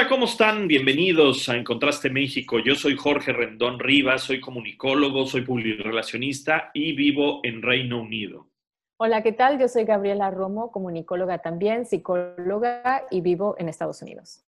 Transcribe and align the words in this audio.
Hola, 0.00 0.08
¿cómo 0.08 0.24
están? 0.24 0.66
Bienvenidos 0.66 1.46
a 1.50 1.56
Encontraste 1.56 2.08
México. 2.08 2.58
Yo 2.58 2.74
soy 2.74 2.96
Jorge 2.96 3.34
Rendón 3.34 3.78
Rivas, 3.78 4.22
soy 4.22 4.40
comunicólogo, 4.40 5.26
soy 5.26 5.42
publirelacionista 5.42 6.70
y 6.72 6.94
vivo 6.94 7.40
en 7.42 7.60
Reino 7.60 8.00
Unido. 8.00 8.48
Hola, 8.96 9.22
¿qué 9.22 9.32
tal? 9.32 9.60
Yo 9.60 9.68
soy 9.68 9.84
Gabriela 9.84 10.30
Romo, 10.30 10.72
comunicóloga 10.72 11.42
también, 11.42 11.84
psicóloga 11.84 13.04
y 13.10 13.20
vivo 13.20 13.56
en 13.58 13.68
Estados 13.68 14.00
Unidos. 14.00 14.42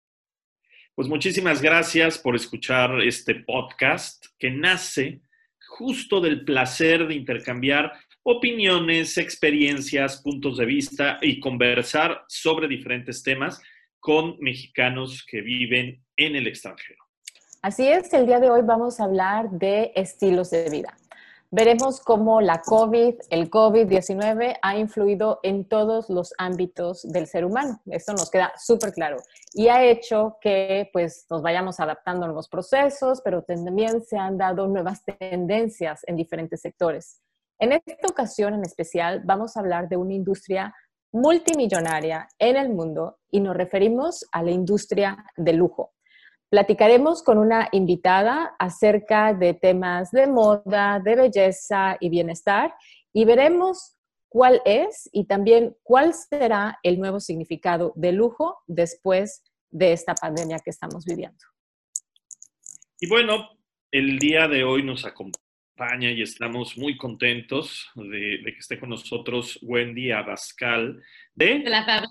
Pues 0.94 1.08
muchísimas 1.08 1.60
gracias 1.60 2.16
por 2.16 2.36
escuchar 2.36 3.00
este 3.00 3.34
podcast 3.34 4.26
que 4.38 4.52
nace 4.52 5.20
justo 5.66 6.20
del 6.20 6.44
placer 6.44 7.08
de 7.08 7.16
intercambiar 7.16 7.92
opiniones, 8.22 9.18
experiencias, 9.18 10.22
puntos 10.22 10.58
de 10.58 10.66
vista 10.66 11.18
y 11.20 11.40
conversar 11.40 12.22
sobre 12.28 12.68
diferentes 12.68 13.24
temas 13.24 13.60
con 14.00 14.36
mexicanos 14.40 15.24
que 15.28 15.42
viven 15.42 16.02
en 16.16 16.36
el 16.36 16.46
extranjero. 16.46 17.04
Así 17.62 17.86
es, 17.86 18.12
el 18.14 18.26
día 18.26 18.40
de 18.40 18.50
hoy 18.50 18.62
vamos 18.62 19.00
a 19.00 19.04
hablar 19.04 19.50
de 19.50 19.92
estilos 19.94 20.50
de 20.50 20.70
vida. 20.70 20.96
Veremos 21.52 22.00
cómo 22.00 22.40
la 22.40 22.62
COVID, 22.62 23.16
el 23.28 23.50
COVID-19 23.50 24.58
ha 24.62 24.78
influido 24.78 25.40
en 25.42 25.64
todos 25.64 26.08
los 26.08 26.32
ámbitos 26.38 27.02
del 27.02 27.26
ser 27.26 27.44
humano. 27.44 27.80
Esto 27.86 28.12
nos 28.12 28.30
queda 28.30 28.52
súper 28.56 28.92
claro. 28.92 29.16
Y 29.52 29.66
ha 29.66 29.84
hecho 29.84 30.38
que 30.40 30.88
pues, 30.92 31.26
nos 31.28 31.42
vayamos 31.42 31.80
adaptando 31.80 32.24
a 32.24 32.28
nuevos 32.28 32.48
procesos, 32.48 33.20
pero 33.24 33.42
también 33.42 34.00
se 34.00 34.16
han 34.16 34.38
dado 34.38 34.68
nuevas 34.68 35.02
tendencias 35.04 36.02
en 36.06 36.14
diferentes 36.14 36.60
sectores. 36.60 37.20
En 37.58 37.72
esta 37.72 38.06
ocasión 38.08 38.54
en 38.54 38.62
especial 38.62 39.20
vamos 39.24 39.56
a 39.56 39.60
hablar 39.60 39.88
de 39.88 39.96
una 39.96 40.14
industria 40.14 40.72
multimillonaria 41.12 42.28
en 42.38 42.56
el 42.56 42.70
mundo 42.70 43.18
y 43.30 43.40
nos 43.40 43.56
referimos 43.56 44.26
a 44.32 44.42
la 44.42 44.50
industria 44.50 45.24
del 45.36 45.56
lujo. 45.56 45.92
Platicaremos 46.48 47.22
con 47.22 47.38
una 47.38 47.68
invitada 47.72 48.56
acerca 48.58 49.34
de 49.34 49.54
temas 49.54 50.10
de 50.10 50.26
moda, 50.26 51.00
de 51.02 51.14
belleza 51.14 51.96
y 52.00 52.08
bienestar 52.08 52.74
y 53.12 53.24
veremos 53.24 53.96
cuál 54.28 54.60
es 54.64 55.08
y 55.12 55.26
también 55.26 55.76
cuál 55.82 56.14
será 56.14 56.78
el 56.82 56.98
nuevo 56.98 57.20
significado 57.20 57.92
de 57.96 58.12
lujo 58.12 58.58
después 58.66 59.42
de 59.70 59.92
esta 59.92 60.14
pandemia 60.14 60.58
que 60.58 60.70
estamos 60.70 61.04
viviendo. 61.04 61.38
Y 63.00 63.08
bueno, 63.08 63.48
el 63.92 64.18
día 64.18 64.46
de 64.46 64.64
hoy 64.64 64.82
nos 64.82 65.04
acompaña 65.04 65.49
y 65.88 66.20
estamos 66.20 66.76
muy 66.76 66.96
contentos 66.98 67.90
de, 67.94 68.40
que 68.44 68.58
esté 68.58 68.78
con 68.78 68.90
nosotros 68.90 69.58
Wendy 69.62 70.10
Abascal 70.10 71.02
de... 71.34 71.60
la 71.60 72.04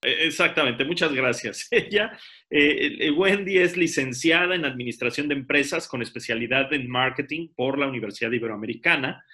e, 0.00 0.26
Exactamente, 0.26 0.84
muchas 0.84 1.12
gracias. 1.12 1.66
Ella, 1.72 2.16
eh, 2.48 2.96
eh, 3.00 3.10
Wendy 3.10 3.58
es 3.58 3.76
licenciada 3.76 4.54
en 4.54 4.64
Administración 4.64 5.26
de 5.26 5.34
Empresas 5.34 5.88
con 5.88 6.02
especialidad 6.02 6.72
en 6.72 6.88
Marketing 6.88 7.48
por 7.56 7.78
la 7.80 7.88
Universidad 7.88 8.30
Iberoamericana, 8.30 9.24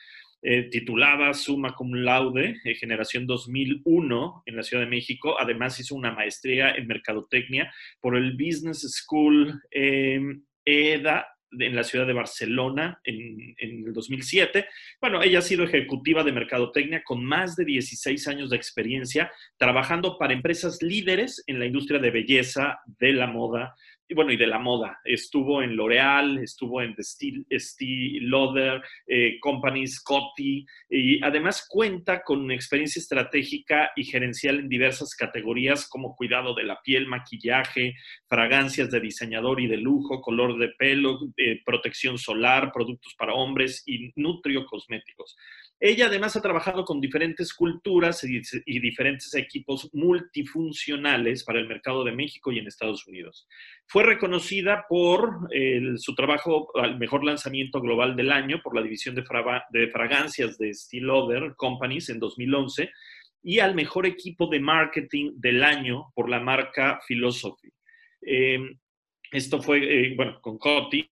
eh, 0.40 0.70
titulada 0.70 1.34
Summa 1.34 1.74
Cum 1.74 1.92
Laude, 1.92 2.60
generación 2.80 3.26
2001 3.26 4.44
en 4.46 4.56
la 4.56 4.62
Ciudad 4.62 4.84
de 4.84 4.90
México. 4.90 5.38
Además 5.38 5.78
hizo 5.78 5.94
una 5.94 6.12
maestría 6.12 6.70
en 6.70 6.86
Mercadotecnia 6.86 7.70
por 8.00 8.16
el 8.16 8.32
Business 8.32 8.90
School 8.90 9.60
EDA 10.64 11.26
en 11.58 11.76
la 11.76 11.84
ciudad 11.84 12.06
de 12.06 12.12
Barcelona 12.12 13.00
en, 13.04 13.54
el 13.58 13.92
2007. 13.92 14.66
Bueno, 15.00 15.22
ella 15.22 15.40
ha 15.40 15.42
sido 15.42 15.64
ejecutiva 15.64 16.24
de 16.24 16.32
mercadotecnia 16.32 17.02
con 17.04 17.24
más 17.24 17.56
de 17.56 17.64
16 17.64 18.28
años 18.28 18.50
de 18.50 18.56
experiencia 18.56 19.30
trabajando 19.56 20.18
para 20.18 20.32
empresas 20.32 20.82
líderes 20.82 21.42
en 21.46 21.58
la 21.58 21.66
industria 21.66 22.00
de 22.00 22.10
belleza, 22.10 22.80
de 22.98 23.12
la 23.12 23.26
moda, 23.26 23.74
y 24.12 24.14
bueno, 24.14 24.30
y 24.30 24.36
de 24.36 24.46
la 24.46 24.58
moda. 24.58 25.00
Estuvo 25.04 25.62
en 25.62 25.74
L'Oreal, 25.74 26.36
estuvo 26.36 26.82
en 26.82 26.94
The 26.94 27.02
Steel, 27.58 28.30
Lauder, 28.30 28.82
eh, 29.06 29.40
Companies, 29.40 30.02
Coty, 30.02 30.66
y 30.90 31.24
además 31.24 31.66
cuenta 31.66 32.22
con 32.22 32.42
una 32.42 32.54
experiencia 32.54 33.00
estratégica 33.00 33.90
y 33.96 34.04
gerencial 34.04 34.58
en 34.58 34.68
diversas 34.68 35.14
categorías 35.14 35.88
como 35.88 36.14
cuidado 36.14 36.54
de 36.54 36.64
la 36.64 36.78
piel, 36.82 37.06
maquillaje, 37.06 37.94
fragancias 38.28 38.90
de 38.90 39.00
diseñador 39.00 39.62
y 39.62 39.66
de 39.66 39.78
lujo, 39.78 40.20
color 40.20 40.58
de 40.58 40.68
pelo, 40.68 41.18
eh, 41.38 41.62
protección 41.64 42.18
solar, 42.18 42.70
productos 42.70 43.14
para 43.16 43.32
hombres 43.32 43.82
y 43.86 44.12
nutrio 44.16 44.66
cosméticos. 44.66 45.36
Ella 45.84 46.06
además 46.06 46.36
ha 46.36 46.40
trabajado 46.40 46.84
con 46.84 47.00
diferentes 47.00 47.52
culturas 47.52 48.22
y, 48.22 48.40
diferentes 48.78 49.34
equipos 49.34 49.90
multifuncionales 49.92 51.42
para 51.42 51.58
el 51.58 51.66
mercado 51.66 52.04
de 52.04 52.12
México 52.12 52.52
y 52.52 52.60
en 52.60 52.68
Estados 52.68 53.04
Unidos. 53.08 53.48
Fue 53.88 54.04
reconocida 54.04 54.86
por 54.88 55.48
su 55.96 56.14
trabajo 56.14 56.70
al 56.76 57.00
mejor 57.00 57.24
lanzamiento 57.24 57.80
global 57.80 58.14
del 58.14 58.30
año 58.30 58.60
por 58.62 58.76
la 58.76 58.82
división 58.82 59.16
de, 59.16 59.24
fragancias 59.90 60.56
de 60.56 60.72
Steel 60.72 61.10
Other 61.10 61.54
Companies 61.56 62.10
en 62.10 62.20
2011 62.20 62.88
y 63.42 63.58
al 63.58 63.74
mejor 63.74 64.06
equipo 64.06 64.46
de 64.46 64.60
marketing 64.60 65.32
del 65.34 65.64
año 65.64 66.12
por 66.14 66.30
la 66.30 66.38
marca 66.38 67.00
Philosophy. 67.08 67.72
Eh, 68.24 68.60
esto 69.32 69.60
fue, 69.60 69.78
eh, 69.82 70.14
bueno, 70.14 70.40
con 70.40 70.58
Coty, 70.58 71.10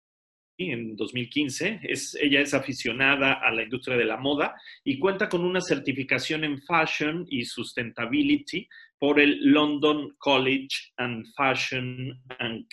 en 0.60 0.96
2015. 0.96 1.80
Es, 1.84 2.18
ella 2.20 2.42
es 2.42 2.54
aficionada 2.54 3.34
a 3.34 3.52
la 3.52 3.64
industria 3.64 3.98
de 3.98 4.06
la 4.06 4.18
moda 4.18 4.56
y 4.84 5.00
cuenta 5.00 5.30
con 5.30 5.44
una 5.46 5.62
certificación 5.62 6.44
en 6.44 6.62
Fashion 6.62 7.26
y 7.30 7.46
Sustainability 7.46 8.68
por 8.98 9.20
el 9.20 9.40
London 9.42 10.16
College 10.18 10.92
and 10.98 11.26
Fashion 11.36 12.22
and 12.40 12.66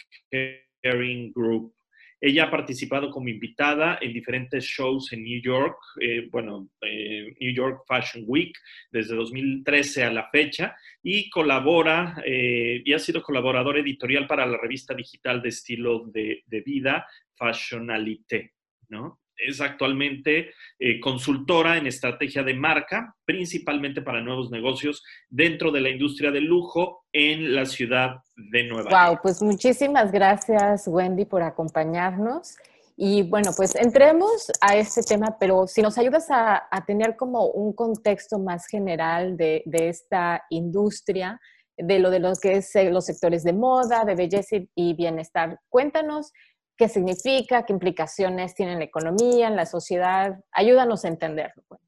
Caring 0.82 1.32
Group. 1.32 1.72
Ella 2.18 2.44
ha 2.44 2.50
participado 2.50 3.10
como 3.10 3.28
invitada 3.28 3.98
en 4.00 4.12
diferentes 4.12 4.64
shows 4.64 5.12
en 5.12 5.22
New 5.22 5.40
York, 5.40 5.76
eh, 6.00 6.26
bueno, 6.30 6.70
eh, 6.80 7.36
New 7.38 7.52
York 7.52 7.82
Fashion 7.86 8.24
Week 8.26 8.56
desde 8.90 9.14
2013 9.14 10.04
a 10.04 10.10
la 10.10 10.28
fecha 10.30 10.74
y 11.02 11.28
colabora 11.28 12.16
eh, 12.24 12.82
y 12.84 12.92
ha 12.94 12.98
sido 12.98 13.22
colaborador 13.22 13.78
editorial 13.78 14.26
para 14.26 14.46
la 14.46 14.56
revista 14.56 14.94
digital 14.94 15.42
de 15.42 15.50
estilo 15.50 16.06
de 16.06 16.62
vida 16.64 17.06
Fashionalité, 17.36 18.52
¿no? 18.88 19.20
Es 19.36 19.60
actualmente 19.60 20.52
eh, 20.78 20.98
consultora 20.98 21.76
en 21.76 21.86
estrategia 21.86 22.42
de 22.42 22.54
marca, 22.54 23.14
principalmente 23.26 24.00
para 24.00 24.22
nuevos 24.22 24.50
negocios 24.50 25.04
dentro 25.28 25.70
de 25.70 25.82
la 25.82 25.90
industria 25.90 26.30
del 26.30 26.44
lujo 26.44 27.04
en 27.12 27.54
la 27.54 27.66
ciudad 27.66 28.16
de 28.34 28.64
Nueva 28.64 28.90
York. 28.90 29.08
Wow, 29.08 29.18
pues 29.22 29.42
muchísimas 29.42 30.10
gracias, 30.10 30.88
Wendy, 30.88 31.26
por 31.26 31.42
acompañarnos. 31.42 32.56
Y 32.96 33.24
bueno, 33.24 33.50
pues 33.54 33.74
entremos 33.74 34.50
a 34.62 34.74
este 34.74 35.02
tema, 35.02 35.36
pero 35.38 35.66
si 35.66 35.82
nos 35.82 35.98
ayudas 35.98 36.28
a, 36.30 36.66
tener 36.86 37.14
como 37.14 37.48
un 37.48 37.74
contexto 37.74 38.38
más 38.38 38.66
general 38.66 39.36
de, 39.36 39.62
de, 39.66 39.90
esta 39.90 40.42
industria, 40.48 41.38
de 41.76 41.98
lo 41.98 42.10
de 42.10 42.20
lo 42.20 42.32
que 42.40 42.52
es 42.52 42.74
eh, 42.74 42.90
los 42.90 43.04
sectores 43.04 43.44
de 43.44 43.52
moda, 43.52 44.06
de 44.06 44.14
belleza 44.14 44.56
y 44.74 44.94
bienestar. 44.94 45.60
Cuéntanos 45.68 46.32
qué 46.76 46.88
significa, 46.88 47.64
qué 47.64 47.72
implicaciones 47.72 48.54
tiene 48.54 48.72
en 48.72 48.78
la 48.78 48.84
economía, 48.84 49.48
en 49.48 49.56
la 49.56 49.66
sociedad. 49.66 50.38
Ayúdanos 50.52 51.04
a 51.04 51.08
entenderlo. 51.08 51.62
Pues. 51.68 51.80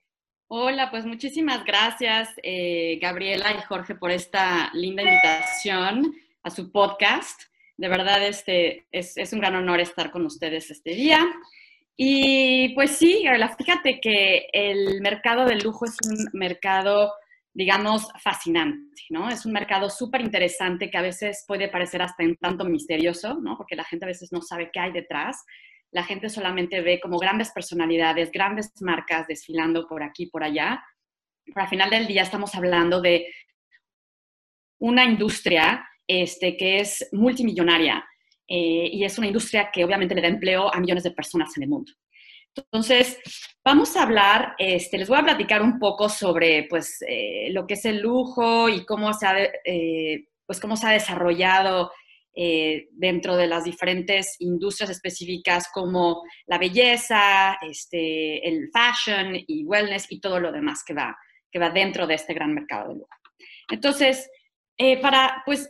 Hola, 0.51 0.91
pues 0.91 1.05
muchísimas 1.05 1.63
gracias, 1.67 2.31
eh, 2.43 2.99
Gabriela 3.03 3.53
y 3.53 3.61
Jorge, 3.63 3.95
por 3.95 4.11
esta 4.11 4.71
linda 4.73 5.03
invitación 5.03 6.15
a 6.43 6.49
su 6.49 6.73
podcast. 6.73 7.43
De 7.77 7.89
verdad, 7.89 8.27
este, 8.27 8.87
es, 8.91 9.33
un 9.35 9.41
gran 9.41 9.57
honor 9.57 9.79
estar 9.81 10.11
con 10.11 10.25
ustedes 10.25 10.71
este 10.71 10.93
día. 10.93 11.21
Y 11.97 12.71
pues 12.75 12.93
sí, 12.93 13.25
Gabriela, 13.25 13.55
fíjate 13.59 14.01
que 14.01 14.49
el 14.55 15.03
mercado 15.03 15.45
del 15.45 15.59
lujo 15.59 15.85
es 15.85 15.97
un 16.09 16.29
mercado 16.33 17.13
digamos, 17.55 18.09
fascinante, 18.23 19.03
¿no? 19.11 19.29
Es 19.29 19.45
un 19.45 19.53
mercado 19.53 19.91
súper 19.91 20.21
interesante 20.21 20.91
que 20.91 20.99
a 20.99 21.03
veces 21.03 21.45
puede 21.47 21.69
parecer 21.69 22.03
hasta 22.03 22.23
un 22.23 22.37
tanto 22.37 22.65
misterioso, 22.65 23.39
¿no? 23.41 23.57
Porque 23.57 23.77
la 23.77 23.85
gente 23.85 24.05
a 24.05 24.09
veces 24.09 24.31
no 24.33 24.43
sabe 24.43 24.71
qué 24.73 24.81
hay 24.81 24.93
detrás. 24.93 25.45
La 25.91 26.05
gente 26.05 26.29
solamente 26.29 26.81
ve 26.83 27.01
como 27.01 27.19
grandes 27.19 27.51
personalidades, 27.51 28.31
grandes 28.31 28.73
marcas 28.81 29.27
desfilando 29.27 29.87
por 29.89 30.03
aquí, 30.03 30.27
por 30.27 30.45
allá. 30.45 30.83
Pero 31.45 31.61
al 31.61 31.69
final 31.69 31.91
del 31.91 32.07
día 32.07 32.23
estamos 32.23 32.55
hablando 32.55 33.01
de 33.01 33.27
una 34.81 35.05
industria 35.05 35.89
este, 36.07 36.57
que 36.57 36.81
es 36.81 37.09
multimillonaria 37.13 38.05
eh, 38.47 38.89
y 38.93 39.05
es 39.05 39.19
una 39.19 39.27
industria 39.27 39.71
que 39.73 39.85
obviamente 39.85 40.15
le 40.15 40.23
da 40.23 40.29
empleo 40.29 40.73
a 40.73 40.81
millones 40.81 41.05
de 41.05 41.11
personas 41.11 41.55
en 41.57 41.65
el 41.65 41.69
mundo. 41.69 41.93
Entonces, 42.59 43.19
vamos 43.65 43.97
a 43.97 44.03
hablar, 44.03 44.55
este, 44.59 44.99
les 44.99 45.09
voy 45.09 45.19
a 45.19 45.25
platicar 45.25 45.63
un 45.63 45.79
poco 45.79 46.09
sobre 46.09 46.67
pues, 46.69 47.03
eh, 47.07 47.49
lo 47.53 47.67
que 47.67 47.75
es 47.75 47.85
el 47.85 48.01
lujo 48.01 48.69
y 48.69 48.85
cómo 48.85 49.13
se 49.13 49.27
ha, 49.27 49.37
eh, 49.65 50.27
pues, 50.47 50.61
cómo 50.61 50.77
se 50.77 50.87
ha 50.87 50.91
desarrollado 50.91 51.93
dentro 52.93 53.37
de 53.37 53.49
las 53.49 53.65
diferentes 53.65 54.37
industrias 54.39 54.91
específicas 54.91 55.69
como 55.75 56.23
la 56.47 56.57
belleza, 56.57 57.59
este, 57.61 58.47
el 58.47 58.71
fashion 58.73 59.35
y 59.45 59.65
wellness 59.65 60.07
y 60.09 60.21
todo 60.21 60.39
lo 60.39 60.53
demás 60.53 60.85
que 60.87 60.95
va, 60.95 61.19
que 61.51 61.59
va 61.59 61.71
dentro 61.71 62.07
de 62.07 62.15
este 62.15 62.35
gran 62.35 62.55
mercado 62.55 62.91
de 62.91 62.95
lujo. 62.95 63.11
Entonces, 63.69 64.31
para, 65.03 65.43
pues, 65.45 65.69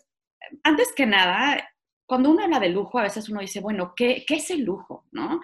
antes 0.62 0.92
que 0.94 1.06
nada, 1.06 1.66
cuando 2.06 2.30
uno 2.30 2.42
habla 2.42 2.60
de 2.60 2.70
lujo, 2.70 2.98
a 2.98 3.04
veces 3.04 3.28
uno 3.28 3.40
dice, 3.40 3.60
bueno, 3.60 3.94
¿qué, 3.96 4.24
qué 4.26 4.36
es 4.36 4.50
el 4.50 4.62
lujo? 4.62 5.06
¿no? 5.12 5.40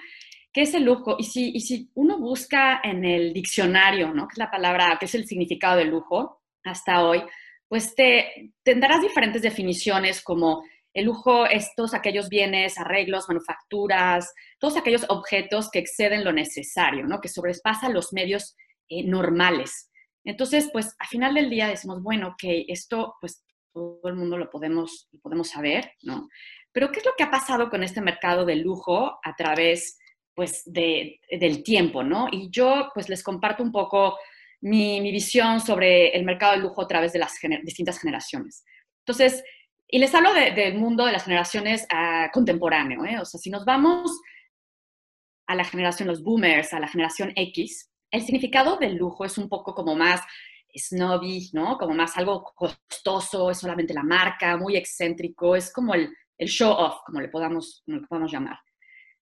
¿Qué 0.55 0.63
es 0.63 0.73
el 0.73 0.85
lujo? 0.85 1.17
Y 1.19 1.25
si, 1.25 1.51
y 1.51 1.61
si 1.61 1.91
uno 1.95 2.21
busca 2.21 2.81
en 2.85 3.05
el 3.05 3.33
diccionario, 3.33 4.15
¿no? 4.15 4.29
que 4.29 4.35
es 4.35 4.39
la 4.39 4.53
palabra, 4.53 4.97
que 5.01 5.07
es 5.07 5.15
el 5.17 5.27
significado 5.27 5.79
de 5.79 5.85
lujo 5.85 6.43
hasta 6.63 7.05
hoy, 7.05 7.25
pues 7.67 7.97
te 7.97 8.53
tendrás 8.63 9.03
diferentes 9.03 9.43
definiciones 9.43 10.23
como 10.23 10.63
el 10.93 11.07
lujo 11.07 11.45
es 11.45 11.75
todos 11.75 11.93
aquellos 11.93 12.29
bienes, 12.29 12.79
arreglos, 12.79 13.27
manufacturas, 13.27 14.33
todos 14.61 14.77
aquellos 14.77 15.05
objetos 15.09 15.69
que 15.73 15.81
exceden 15.81 16.23
lo 16.23 16.33
necesario, 16.33 17.05
¿no? 17.05 17.21
que 17.21 17.29
sobrepasan 17.29 17.93
los 17.93 18.13
medios 18.13 18.55
eh, 18.89 19.03
normales. 19.03 19.91
Entonces, 20.23 20.71
pues 20.73 20.95
al 21.01 21.09
final 21.09 21.35
del 21.35 21.51
día 21.51 21.67
decimos, 21.67 22.01
bueno, 22.01 22.37
que 22.39 22.65
esto 22.69 23.17
pues 23.21 23.43
todo 23.73 24.01
el 24.05 24.15
mundo 24.15 24.39
lo 24.39 24.49
podemos, 24.51 25.09
lo 25.11 25.19
podemos 25.19 25.49
saber, 25.49 25.95
¿no? 26.03 26.29
Pero 26.71 26.93
¿qué 26.93 27.01
es 27.01 27.05
lo 27.05 27.13
que 27.19 27.25
ha 27.25 27.31
pasado 27.31 27.71
con 27.71 27.83
este 27.83 28.01
mercado 28.01 28.45
de 28.45 28.55
lujo 28.55 29.19
a 29.23 29.35
través, 29.37 29.99
pues, 30.35 30.63
de, 30.67 31.21
del 31.31 31.63
tiempo, 31.63 32.03
¿no? 32.03 32.29
Y 32.31 32.51
yo, 32.51 32.91
pues, 32.95 33.09
les 33.09 33.23
comparto 33.23 33.63
un 33.63 33.73
poco 33.73 34.17
mi, 34.61 35.01
visión 35.01 35.61
sobre 35.61 36.09
el 36.17 36.25
mercado 36.25 36.53
de 36.53 36.59
lujo 36.59 36.83
a 36.83 36.89
través 36.89 37.13
de 37.13 37.19
las 37.19 37.35
distintas 37.63 37.99
generaciones. 37.99 38.65
Entonces, 39.01 39.45
y 39.87 39.99
les 39.99 40.15
hablo 40.15 40.33
del 40.33 40.79
mundo 40.79 41.05
de 41.05 41.13
las 41.13 41.25
generaciones 41.25 41.87
uh, 41.93 42.31
contemporáneo, 42.33 43.05
¿eh? 43.05 43.19
O 43.21 43.25
sea, 43.25 43.39
si 43.39 43.51
nos 43.51 43.65
vamos 43.65 44.11
a 45.47 45.55
la 45.55 45.65
generación, 45.65 46.09
los 46.09 46.23
boomers, 46.23 46.73
a 46.73 46.81
la 46.81 46.89
generación 46.89 47.33
X, 47.37 47.91
el 48.11 48.23
significado 48.23 48.77
del 48.77 48.97
lujo 48.97 49.25
es 49.25 49.37
un 49.39 49.49
poco 49.49 49.75
como 49.75 49.95
más 49.95 50.21
snobby, 50.77 51.51
¿no? 51.53 51.77
Como 51.79 51.95
más 51.95 52.17
algo 52.17 52.45
costoso, 52.55 53.51
es 53.51 53.59
solamente 53.59 53.95
la 53.95 54.03
marca, 54.03 54.57
muy 54.57 54.77
excéntrico, 54.77 55.55
es 55.55 55.73
como 55.73 55.95
el, 55.95 56.15
show 56.47 56.73
off, 56.73 56.97
como 57.07 57.21
le, 57.21 57.29
podamos, 57.29 57.85
podamos 58.09 58.33
llamar. 58.33 58.59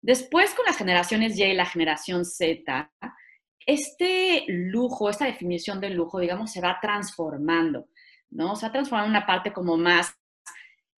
Después, 0.01 0.53
con 0.53 0.65
las 0.65 0.77
generaciones 0.77 1.37
Y 1.37 1.43
y 1.43 1.53
la 1.53 1.65
generación 1.65 2.25
Z, 2.25 2.91
este 3.65 4.45
lujo, 4.47 5.09
esta 5.09 5.25
definición 5.25 5.79
del 5.79 5.93
lujo, 5.93 6.19
digamos, 6.19 6.51
se 6.51 6.61
va 6.61 6.79
transformando, 6.81 7.89
¿no? 8.29 8.55
Se 8.55 8.65
va 8.65 8.71
transformando 8.71 9.07
en 9.11 9.17
una 9.17 9.25
parte 9.25 9.51
como 9.51 9.77
más, 9.77 10.13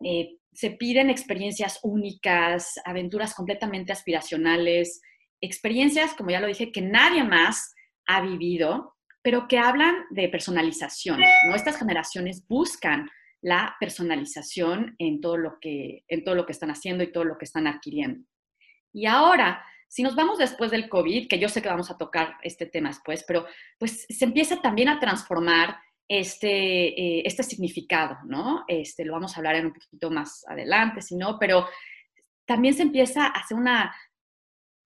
eh, 0.03 0.37
se 0.53 0.71
piden 0.71 1.09
experiencias 1.09 1.79
únicas, 1.83 2.79
aventuras 2.85 3.33
completamente 3.33 3.91
aspiracionales, 3.91 5.01
experiencias, 5.41 6.13
como 6.13 6.29
ya 6.29 6.39
lo 6.39 6.47
dije, 6.47 6.71
que 6.71 6.81
nadie 6.81 7.23
más 7.23 7.73
ha 8.05 8.21
vivido 8.21 8.95
pero 9.21 9.47
que 9.47 9.59
hablan 9.59 10.05
de 10.09 10.29
personalización. 10.29 11.19
¿no? 11.47 11.55
Estas 11.55 11.77
generaciones 11.77 12.45
buscan 12.47 13.09
la 13.41 13.75
personalización 13.79 14.95
en 14.99 15.21
todo, 15.21 15.37
lo 15.37 15.59
que, 15.59 16.03
en 16.07 16.23
todo 16.23 16.35
lo 16.35 16.45
que 16.45 16.51
están 16.51 16.71
haciendo 16.71 17.03
y 17.03 17.11
todo 17.11 17.23
lo 17.23 17.37
que 17.37 17.45
están 17.45 17.67
adquiriendo. 17.67 18.25
Y 18.93 19.05
ahora, 19.05 19.63
si 19.87 20.03
nos 20.03 20.15
vamos 20.15 20.37
después 20.37 20.71
del 20.71 20.89
COVID, 20.89 21.27
que 21.27 21.39
yo 21.39 21.49
sé 21.49 21.61
que 21.61 21.69
vamos 21.69 21.91
a 21.91 21.97
tocar 21.97 22.37
este 22.43 22.65
tema 22.65 22.89
después, 22.89 23.23
pero 23.27 23.45
pues 23.77 24.05
se 24.09 24.25
empieza 24.25 24.61
también 24.61 24.89
a 24.89 24.99
transformar 24.99 25.77
este, 26.07 26.87
eh, 26.89 27.23
este 27.25 27.43
significado, 27.43 28.17
¿no? 28.25 28.65
Este, 28.67 29.05
lo 29.05 29.13
vamos 29.13 29.33
a 29.33 29.37
hablar 29.37 29.55
en 29.55 29.67
un 29.67 29.73
poquito 29.73 30.11
más 30.11 30.45
adelante, 30.47 31.01
si 31.01 31.15
no, 31.15 31.37
pero 31.39 31.67
también 32.45 32.73
se 32.73 32.83
empieza 32.83 33.27
a 33.27 33.39
hacer 33.39 33.57
una 33.57 33.93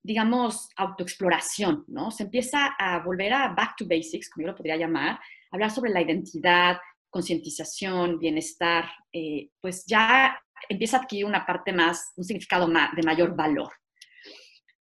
digamos, 0.05 0.69
autoexploración, 0.75 1.83
¿no? 1.87 2.11
Se 2.11 2.21
empieza 2.21 2.75
a 2.77 2.99
volver 2.99 3.33
a 3.33 3.47
back 3.55 3.75
to 3.75 3.87
basics, 3.87 4.29
como 4.29 4.45
yo 4.45 4.51
lo 4.51 4.55
podría 4.55 4.77
llamar, 4.77 5.19
hablar 5.49 5.71
sobre 5.71 5.89
la 5.89 5.99
identidad, 5.99 6.77
concientización, 7.09 8.19
bienestar, 8.19 8.85
eh, 9.11 9.49
pues 9.59 9.83
ya 9.87 10.39
empieza 10.69 10.97
a 10.97 10.99
adquirir 11.01 11.25
una 11.25 11.43
parte 11.43 11.73
más, 11.73 12.13
un 12.17 12.23
significado 12.23 12.67
de 12.67 13.01
mayor 13.03 13.35
valor. 13.35 13.73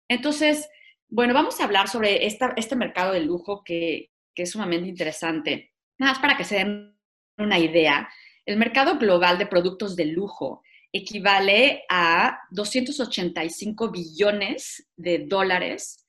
Entonces, 0.09 0.69
bueno, 1.09 1.35
vamos 1.35 1.61
a 1.61 1.65
hablar 1.65 1.89
sobre 1.89 2.27
este 2.27 2.77
mercado 2.77 3.13
de 3.13 3.21
lujo 3.21 3.63
que, 3.65 4.11
que 4.35 4.43
es 4.43 4.51
sumamente 4.51 4.89
interesante. 4.89 5.73
Nada 5.99 6.13
más 6.13 6.21
para 6.21 6.37
que 6.37 6.45
se 6.45 6.57
den 6.57 6.97
una 7.39 7.59
idea, 7.59 8.09
el 8.47 8.57
mercado 8.57 8.99
global 8.99 9.39
de 9.39 9.47
productos 9.47 9.97
de 9.97 10.07
lujo 10.07 10.63
equivale 10.93 11.85
a 11.89 12.39
285 12.51 13.91
billones 13.91 14.89
de 14.97 15.27
dólares 15.27 16.07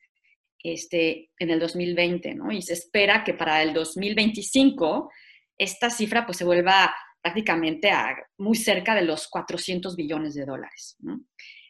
este, 0.64 1.32
en 1.40 1.50
el 1.50 1.60
2020, 1.60 2.36
¿no? 2.36 2.52
Y 2.52 2.62
se 2.62 2.74
espera 2.74 3.24
que 3.24 3.34
para 3.34 3.64
el 3.64 3.74
2025 3.74 5.12
esta 5.58 5.90
cifra 5.90 6.26
pues 6.26 6.38
se 6.38 6.44
vuelva 6.44 6.94
prácticamente 7.22 7.90
a 7.90 8.16
muy 8.38 8.56
cerca 8.56 8.94
de 8.94 9.04
los 9.04 9.28
400 9.28 9.96
billones 9.96 10.36
de 10.36 10.46
dólares, 10.46 10.98
¿no? 11.00 11.22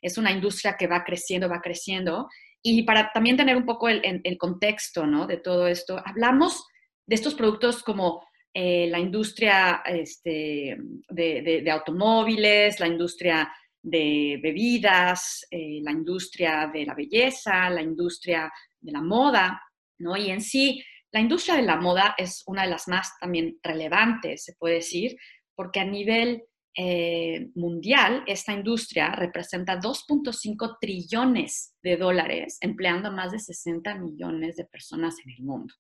Es 0.06 0.18
una 0.20 0.32
industria 0.32 0.76
que 0.78 0.86
va 0.86 1.04
creciendo, 1.04 1.50
va 1.50 1.62
creciendo. 1.62 2.30
Y 2.62 2.84
para 2.84 3.12
también 3.12 3.38
tener 3.38 3.58
un 3.58 3.66
poco 3.66 3.90
el, 3.90 4.38
contexto, 4.38 5.08
¿no? 5.08 5.26
De 5.26 5.38
todo 5.38 5.68
esto, 5.68 6.02
hablamos 6.06 6.66
de 7.08 7.16
estos 7.16 7.34
productos 7.34 7.82
como 7.82 8.24
eh, 8.54 8.88
la 8.90 9.00
industria 9.00 9.82
este, 9.86 10.78
de, 11.10 11.72
automóviles, 11.72 12.80
la 12.80 12.88
industria 12.88 13.52
de 13.82 14.40
bebidas, 14.42 15.46
eh, 15.50 15.80
la 15.82 15.92
industria 15.92 16.70
de 16.72 16.86
la 16.86 16.94
belleza, 16.94 17.70
la 17.70 17.82
industria 17.82 18.52
de 18.80 18.92
la 18.92 19.02
moda, 19.02 19.62
¿no? 20.00 20.16
Y 20.16 20.30
en 20.30 20.42
sí, 20.42 20.84
la 21.12 21.22
industria 21.22 21.56
de 21.56 21.64
la 21.64 21.78
moda 21.78 22.14
es 22.18 22.44
una 22.46 22.64
de 22.64 22.70
las 22.70 22.88
más 22.88 23.18
también 23.20 23.58
relevantes, 23.64 24.44
se 24.44 24.54
puede 24.54 24.76
decir, 24.76 25.18
porque 25.56 25.80
a 25.80 25.86
nivel 25.86 26.44
eh, 26.78 27.52
mundial 27.56 28.24
esta 28.28 28.52
industria 28.52 29.10
representa 29.12 29.80
2.5 29.80 30.78
trillones 30.80 31.74
de 31.82 31.96
dólares, 31.96 32.58
empleando 32.60 33.08
a 33.08 33.12
más 33.12 33.32
de 33.32 33.40
60 33.40 33.96
millones 33.96 34.58
de 34.58 34.66
personas 34.66 35.16
en 35.24 35.32
el 35.32 35.42
mundo. 35.42 35.74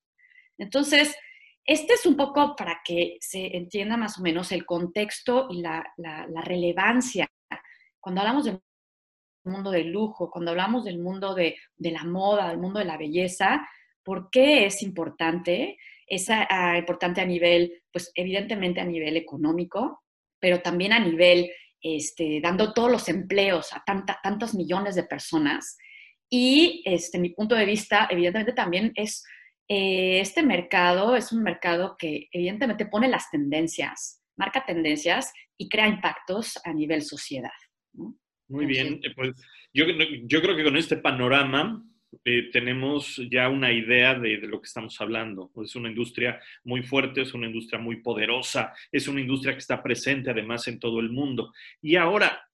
Entonces, 0.57 1.13
este 1.65 1.95
es 1.95 2.05
un 2.05 2.15
poco 2.15 2.55
para 2.55 2.81
que 2.85 3.17
se 3.19 3.57
entienda 3.57 3.97
más 3.97 4.19
o 4.19 4.21
menos 4.21 4.53
el 4.53 4.65
contexto 4.65 5.47
y 5.49 5.61
la, 5.61 5.83
relevancia. 6.45 7.27
Cuando 7.99 8.21
hablamos 8.21 8.45
del 8.45 8.61
mundo 9.43 9.71
del 9.71 9.91
lujo, 9.91 10.31
cuando 10.31 10.51
hablamos 10.51 10.85
del 10.85 10.99
mundo 10.99 11.35
de, 11.35 11.57
la 11.77 12.05
moda, 12.05 12.49
del 12.49 12.59
mundo 12.59 12.79
de 12.79 12.85
la 12.85 12.97
belleza, 12.97 13.67
¿por 14.01 14.29
qué 14.29 14.65
es 14.65 14.81
importante? 14.81 15.77
Es 16.07 16.29
ah, 16.29 16.77
importante 16.77 17.19
a 17.19 17.25
nivel, 17.25 17.83
pues 17.91 18.11
evidentemente 18.15 18.79
a 18.79 18.85
nivel 18.85 19.17
económico, 19.17 20.04
pero 20.45 20.61
también 20.61 20.93
a 20.93 20.99
nivel, 20.99 21.49
este, 21.81 22.39
dando 22.39 22.71
todos 22.71 22.91
los 22.91 23.09
empleos 23.09 23.73
a 23.73 23.83
tantos 24.21 24.53
millones 24.53 24.93
de 24.93 25.01
personas. 25.01 25.75
Y 26.29 26.83
este, 26.85 27.17
mi 27.17 27.31
punto 27.31 27.55
de 27.55 27.65
vista, 27.65 28.07
evidentemente 28.11 28.53
también 28.53 28.91
es 28.93 29.25
eh, 29.67 30.19
este 30.19 30.43
mercado 30.43 31.15
es 31.15 31.31
un 31.31 31.41
mercado 31.41 31.95
que 31.97 32.29
evidentemente 32.31 32.85
pone 32.85 33.07
las 33.07 33.31
tendencias, 33.31 34.21
marca 34.37 34.63
tendencias 34.63 35.33
y 35.57 35.67
crea 35.67 35.87
impactos 35.87 36.59
a 36.63 36.71
nivel 36.73 37.01
sociedad. 37.01 37.49
Muy 38.47 38.67
bien, 38.67 38.99
eh, 39.01 39.15
pues 39.15 39.31
yo, 39.73 39.85
creo 39.87 40.55
que 40.55 40.63
con 40.63 40.77
este 40.77 40.97
panorama 40.97 41.83
eh, 42.23 42.49
tenemos 42.51 43.21
ya 43.29 43.49
una 43.49 43.71
idea 43.71 44.13
de, 44.17 44.37
lo 44.37 44.61
que 44.61 44.67
estamos 44.67 44.99
hablando. 45.01 45.51
Es 45.63 45.75
una 45.75 45.89
industria 45.89 46.39
muy 46.63 46.83
fuerte, 46.83 47.21
es 47.21 47.33
una 47.33 47.47
industria 47.47 47.79
muy 47.79 47.97
poderosa, 47.97 48.73
es 48.91 49.07
una 49.07 49.21
industria 49.21 49.53
que 49.53 49.59
está 49.59 49.81
presente 49.81 50.31
además 50.31 50.67
en 50.67 50.79
todo 50.79 50.99
el 50.99 51.09
mundo. 51.09 51.53
Y 51.81 51.95
ahora, 51.95 52.47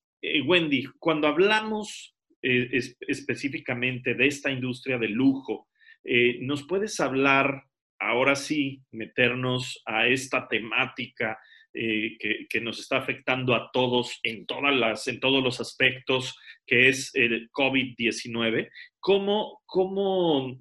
Wendy, 0.46 0.86
cuando 1.00 1.28
hablamos 1.28 2.16
específicamente 2.42 4.16
de 4.16 4.28
esta 4.28 4.52
industria 4.52 4.98
de 4.98 5.10
lujo, 5.10 5.68
eh, 6.04 6.40
¿Nos 6.42 6.64
puedes 6.64 7.00
hablar, 7.00 7.64
ahora 8.00 8.36
sí, 8.36 8.82
meternos 8.92 9.82
a 9.86 10.08
esta 10.08 10.48
temática 10.48 11.40
eh, 11.74 12.18
que, 12.50 12.62
nos 12.62 12.80
está 12.80 12.98
afectando 12.98 13.56
a 13.56 13.70
todos 13.72 14.20
en, 14.24 14.46
todas 14.46 14.76
las, 14.76 15.08
en 15.08 15.20
todos 15.20 15.44
los 15.44 15.60
aspectos, 15.60 16.38
que 16.66 16.90
es 16.90 17.12
el 17.14 17.50
COVID-19? 17.52 18.70
¿Cómo, 19.00 19.62
¿Cómo 19.66 20.58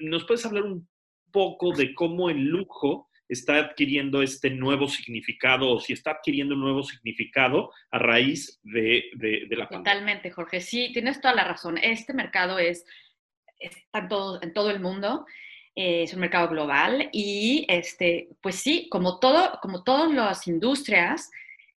nos 0.00 0.24
puedes 0.24 0.44
hablar 0.46 0.64
un 0.64 0.88
poco 1.30 1.72
de 1.72 1.94
cómo 1.94 2.30
el 2.30 2.44
lujo 2.44 3.08
está 3.30 3.58
adquiriendo 3.58 4.22
este 4.22 4.50
nuevo 4.50 4.88
significado 4.88 5.70
o 5.70 5.80
si 5.80 5.92
está 5.92 6.12
adquiriendo 6.12 6.54
un 6.54 6.62
nuevo 6.62 6.82
significado 6.82 7.70
a 7.90 7.98
raíz 7.98 8.60
de, 8.64 9.04
la 9.50 9.68
pandemia. 9.68 9.68
Totalmente, 9.68 10.30
Jorge. 10.32 10.60
Sí, 10.60 10.90
tienes 10.92 11.20
toda 11.20 11.34
la 11.34 11.44
razón. 11.44 11.78
Este 11.78 12.12
mercado 12.12 12.58
es, 12.58 12.84
está 13.58 14.08
todo, 14.08 14.42
en 14.42 14.52
todo 14.52 14.70
el 14.70 14.80
mundo. 14.80 15.26
Eh, 15.74 16.02
es 16.02 16.14
un 16.14 16.20
mercado 16.20 16.48
global 16.48 17.08
y, 17.12 17.64
este, 17.68 18.28
pues 18.40 18.56
sí, 18.56 18.88
como, 18.90 19.18
todo, 19.18 19.58
como 19.62 19.84
todas 19.84 20.10
las 20.12 20.46
industrias, 20.48 21.30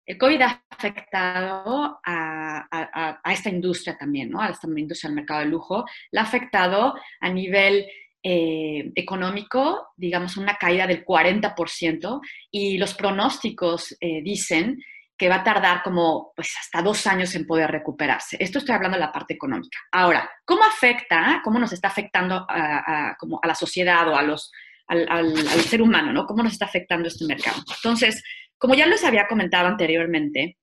el 0.05 0.17
COVID 0.17 0.41
ha 0.41 0.63
afectado 0.69 1.99
a, 2.03 3.21
esta 3.31 3.49
industria 3.49 3.97
también, 3.97 4.31
¿no? 4.31 4.41
A 4.41 4.49
esta 4.49 4.67
industria 4.67 5.09
del 5.09 5.15
mercado 5.15 5.41
de 5.41 5.45
lujo. 5.45 5.85
La 6.11 6.21
ha 6.21 6.23
afectado 6.25 6.95
a 7.21 7.29
nivel 7.29 7.87
eh, 8.21 8.91
económico, 8.95 9.89
digamos, 9.95 10.37
una 10.37 10.57
caída 10.57 10.87
del 10.87 11.05
40%, 11.05 12.21
y 12.51 12.77
los 12.77 12.93
pronósticos 12.95 13.95
eh, 14.01 14.21
dicen 14.21 14.83
que 15.23 15.29
va 15.29 15.35
a 15.35 15.43
tardar 15.45 15.81
como 15.83 16.33
pues, 16.35 16.53
hasta 16.59 16.81
dos 16.81 17.07
años 17.07 17.33
en 17.33 17.47
poder 17.47 17.71
recuperarse. 17.71 18.35
Esto 18.41 18.59
estoy 18.59 18.75
hablando 18.75 18.97
de 18.97 19.05
la 19.05 19.11
parte 19.13 19.33
económica. 19.33 19.79
Ahora, 19.89 20.29
¿cómo 20.43 20.65
afecta, 20.65 21.39
cómo 21.45 21.59
nos 21.59 21.71
está 21.71 21.87
afectando 21.87 22.45
a, 22.49 23.15
como 23.17 23.39
a 23.41 23.47
la 23.47 23.55
sociedad 23.55 24.05
o 24.09 24.17
a 24.17 24.21
los, 24.21 24.51
al, 24.85 25.33
ser 25.61 25.81
humano, 25.81 26.11
¿no? 26.11 26.25
¿Cómo 26.25 26.43
nos 26.43 26.51
está 26.51 26.65
afectando 26.65 27.07
este 27.07 27.23
mercado? 27.23 27.55
Entonces, 27.73 28.21
como 28.57 28.75
ya 28.75 28.85
les 28.85 29.05
había 29.05 29.25
comentado 29.25 29.69
anteriormente, 29.69 30.57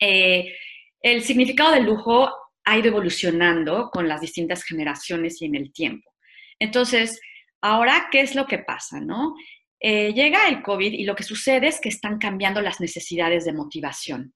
eh, 0.00 0.50
el 1.02 1.22
significado 1.22 1.72
del 1.72 1.84
lujo 1.84 2.30
ha 2.64 2.78
ido 2.78 2.88
evolucionando 2.88 3.90
con 3.90 4.08
las 4.08 4.22
distintas 4.22 4.64
generaciones 4.64 5.42
y 5.42 5.44
en 5.44 5.56
el 5.56 5.74
tiempo. 5.74 6.10
Entonces, 6.58 7.20
ahora, 7.60 8.08
¿qué 8.10 8.22
es 8.22 8.34
lo 8.34 8.46
que 8.46 8.60
pasa, 8.60 8.98
no? 8.98 9.34
Eh, 9.80 10.12
llega 10.14 10.48
el 10.48 10.62
COVID 10.62 10.92
y 10.92 11.04
lo 11.04 11.14
que 11.14 11.22
sucede 11.22 11.68
es 11.68 11.80
que 11.80 11.90
están 11.90 12.18
cambiando 12.18 12.62
las 12.62 12.80
necesidades 12.80 13.44
de 13.44 13.52
motivación. 13.52 14.34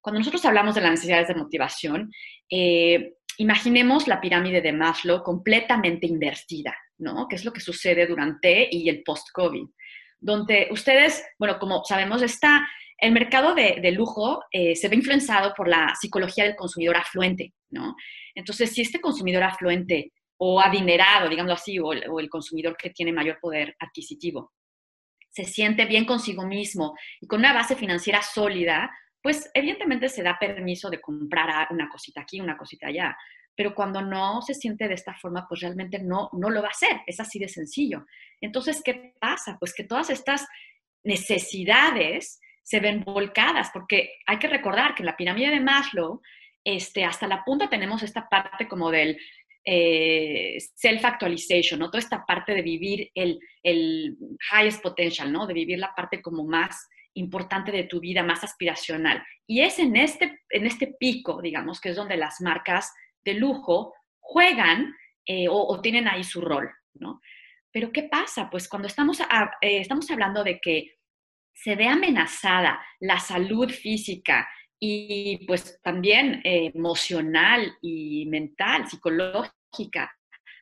Cuando 0.00 0.18
nosotros 0.18 0.44
hablamos 0.44 0.74
de 0.74 0.80
las 0.80 0.90
necesidades 0.90 1.28
de 1.28 1.34
motivación, 1.34 2.10
eh, 2.50 3.14
imaginemos 3.38 4.06
la 4.08 4.20
pirámide 4.20 4.60
de 4.60 4.72
Maslow 4.72 5.22
completamente 5.22 6.06
invertida, 6.06 6.76
¿no? 6.98 7.26
Que 7.28 7.36
es 7.36 7.44
lo 7.44 7.52
que 7.52 7.60
sucede 7.60 8.06
durante 8.06 8.68
y 8.70 8.88
el 8.88 9.02
post-COVID, 9.02 9.64
donde 10.20 10.68
ustedes, 10.70 11.24
bueno, 11.38 11.58
como 11.58 11.84
sabemos, 11.84 12.20
está 12.22 12.68
el 12.98 13.12
mercado 13.12 13.54
de, 13.54 13.90
lujo 13.92 14.44
eh, 14.52 14.76
se 14.76 14.88
ve 14.88 14.96
influenciado 14.96 15.54
por 15.56 15.68
la 15.68 15.94
psicología 15.98 16.44
del 16.44 16.54
consumidor 16.54 16.96
afluente, 16.96 17.52
¿no? 17.70 17.96
Entonces, 18.34 18.72
si 18.72 18.82
este 18.82 19.00
consumidor 19.00 19.42
afluente 19.42 20.12
o 20.36 20.60
adinerado, 20.60 21.28
digamos 21.28 21.52
así, 21.52 21.78
o 21.78 21.92
el 21.92 22.28
consumidor 22.28 22.76
que 22.76 22.90
tiene 22.90 23.12
mayor 23.12 23.38
poder 23.40 23.74
adquisitivo, 23.78 24.52
se 25.32 25.44
siente 25.44 25.86
bien 25.86 26.04
consigo 26.04 26.46
mismo 26.46 26.94
y 27.20 27.26
con 27.26 27.40
una 27.40 27.54
base 27.54 27.74
financiera 27.74 28.22
sólida, 28.22 28.90
pues 29.22 29.50
evidentemente 29.54 30.08
se 30.08 30.22
da 30.22 30.38
permiso 30.38 30.90
de 30.90 31.00
comprar 31.00 31.68
una 31.70 31.88
cosita 31.88 32.20
aquí, 32.20 32.40
una 32.40 32.56
cosita 32.56 32.88
allá. 32.88 33.16
Pero 33.54 33.74
cuando 33.74 34.02
no 34.02 34.42
se 34.42 34.54
siente 34.54 34.88
de 34.88 34.94
esta 34.94 35.14
forma, 35.14 35.46
pues 35.48 35.60
realmente 35.60 35.98
no, 35.98 36.28
no 36.32 36.50
lo 36.50 36.60
va 36.62 36.68
a 36.68 36.72
hacer. 36.72 37.00
Es 37.06 37.18
así 37.20 37.38
de 37.38 37.48
sencillo. 37.48 38.06
Entonces, 38.40 38.82
¿qué 38.84 39.14
pasa? 39.20 39.56
Pues 39.58 39.74
que 39.74 39.84
todas 39.84 40.10
estas 40.10 40.46
necesidades 41.04 42.40
se 42.62 42.80
ven 42.80 43.02
volcadas, 43.04 43.70
porque 43.72 44.10
hay 44.26 44.38
que 44.38 44.48
recordar 44.48 44.94
que 44.94 45.02
en 45.02 45.06
la 45.06 45.16
pirámide 45.16 45.50
de 45.50 45.60
Maslow, 45.60 46.20
este, 46.64 47.04
hasta 47.04 47.26
la 47.26 47.42
punta 47.44 47.68
tenemos 47.68 48.02
esta 48.02 48.28
parte 48.28 48.68
como 48.68 48.90
del 48.90 49.18
eh, 49.64 50.56
self-actualization, 50.74 51.78
¿no? 51.78 51.90
Toda 51.90 52.00
esta 52.00 52.24
parte 52.26 52.54
de 52.54 52.62
vivir 52.62 53.10
el, 53.14 53.38
el 53.62 54.16
highest 54.52 54.82
potential, 54.82 55.32
¿no? 55.32 55.46
De 55.46 55.54
vivir 55.54 55.78
la 55.78 55.94
parte 55.94 56.20
como 56.20 56.44
más 56.44 56.88
importante 57.14 57.70
de 57.70 57.84
tu 57.84 58.00
vida, 58.00 58.22
más 58.22 58.42
aspiracional. 58.42 59.22
Y 59.46 59.60
es 59.60 59.78
en 59.78 59.96
este, 59.96 60.40
en 60.50 60.66
este 60.66 60.94
pico, 60.98 61.40
digamos, 61.42 61.80
que 61.80 61.90
es 61.90 61.96
donde 61.96 62.16
las 62.16 62.40
marcas 62.40 62.92
de 63.24 63.34
lujo 63.34 63.94
juegan 64.18 64.94
eh, 65.26 65.46
o, 65.48 65.80
tienen 65.80 66.08
ahí 66.08 66.24
su 66.24 66.40
rol, 66.40 66.70
¿no? 66.94 67.20
Pero 67.70 67.92
¿qué 67.92 68.04
pasa? 68.04 68.50
Pues 68.50 68.68
cuando 68.68 68.88
estamos, 68.88 69.20
eh, 69.20 69.26
estamos 69.60 70.10
hablando 70.10 70.42
de 70.44 70.60
que 70.60 70.96
se 71.54 71.76
ve 71.76 71.86
amenazada 71.86 72.80
la 73.00 73.18
salud 73.18 73.70
física 73.70 74.48
y 74.84 75.36
pues 75.46 75.80
también 75.80 76.40
eh, 76.42 76.72
emocional 76.74 77.72
y 77.80 78.26
mental, 78.26 78.88
psicológica 78.88 80.12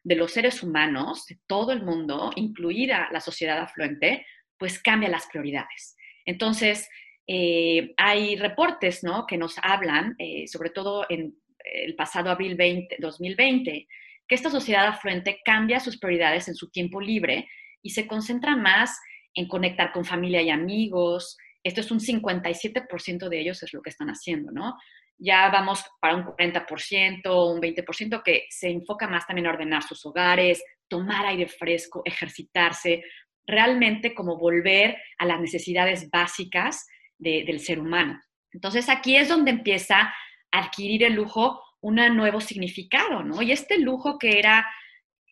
de 0.05 0.15
los 0.15 0.33
seres 0.33 0.63
humanos, 0.63 1.25
de 1.25 1.39
todo 1.47 1.73
el 1.73 1.83
mundo, 1.83 2.31
incluida 2.37 3.09
la 3.13 3.21
sociedad 3.21 3.59
afluente, 3.59 4.27
pues 4.59 4.79
cambia 4.83 5.09
las 5.09 5.27
prioridades. 5.27 5.97
Entonces, 6.27 6.87
eh, 7.27 7.95
hay 7.97 8.37
reportes 8.37 9.03
¿no? 9.03 9.27
que 9.27 9.39
nos 9.39 9.57
hablan, 9.63 10.17
eh, 10.19 10.47
sobre 10.49 10.69
todo 10.69 11.07
en 11.09 11.35
el 11.65 11.97
pasado 11.97 12.29
abril 12.29 12.57
20, 12.57 12.97
2020, 12.99 13.89
que 14.29 14.35
esta 14.35 14.51
sociedad 14.51 14.87
afluente 14.87 15.41
cambia 15.43 15.81
sus 15.81 15.99
prioridades 15.99 16.47
en 16.49 16.57
su 16.57 16.71
tiempo 16.71 17.01
libre 17.01 17.49
y 17.81 17.89
se 17.89 18.07
concentra 18.07 18.55
más 18.55 19.01
en 19.33 19.49
conectar 19.49 19.93
con 19.93 20.05
familia 20.05 20.43
y 20.43 20.51
amigos, 20.51 21.39
esto 21.63 21.81
es 21.81 21.91
un 21.91 22.01
57% 22.01 23.29
de 23.29 23.41
ellos 23.41 23.63
es 23.63 23.73
lo 23.73 23.83
que 23.83 23.91
están 23.91 24.09
haciendo, 24.09 24.51
¿no? 24.53 24.77
Ya 25.19 25.51
vamos 25.51 25.85
para 26.01 26.17
un 26.17 26.25
40%, 26.25 27.55
un 27.55 27.61
20% 27.61 28.23
que 28.23 28.47
se 28.49 28.71
enfoca 28.71 29.07
más 29.07 29.27
también 29.27 29.47
a 29.47 29.51
ordenar 29.51 29.83
sus 29.83 30.05
hogares, 30.07 30.63
tomar 30.89 31.27
aire 31.27 31.47
fresco, 31.47 32.03
ejercitarse, 32.05 33.03
realmente 33.47 34.15
como 34.15 34.39
volver 34.39 34.97
a 35.19 35.27
las 35.27 35.41
necesidades 35.41 36.09
básicas 36.11 36.87
del 37.19 37.61
ser 37.61 37.81
humano. 37.81 38.19
Entonces 38.53 38.89
aquí 38.89 39.17
es 39.17 39.29
donde 39.29 39.51
empieza 39.51 40.01
a 40.01 40.59
adquirir 40.59 41.05
el 41.05 41.15
lujo 41.15 41.63
un 41.83 41.97
nuevo 42.17 42.41
significado, 42.41 43.23
¿no? 43.23 43.43
Y 43.43 43.53
este 43.53 43.79
lujo 43.79 44.19
que 44.19 44.39
era, 44.39 44.67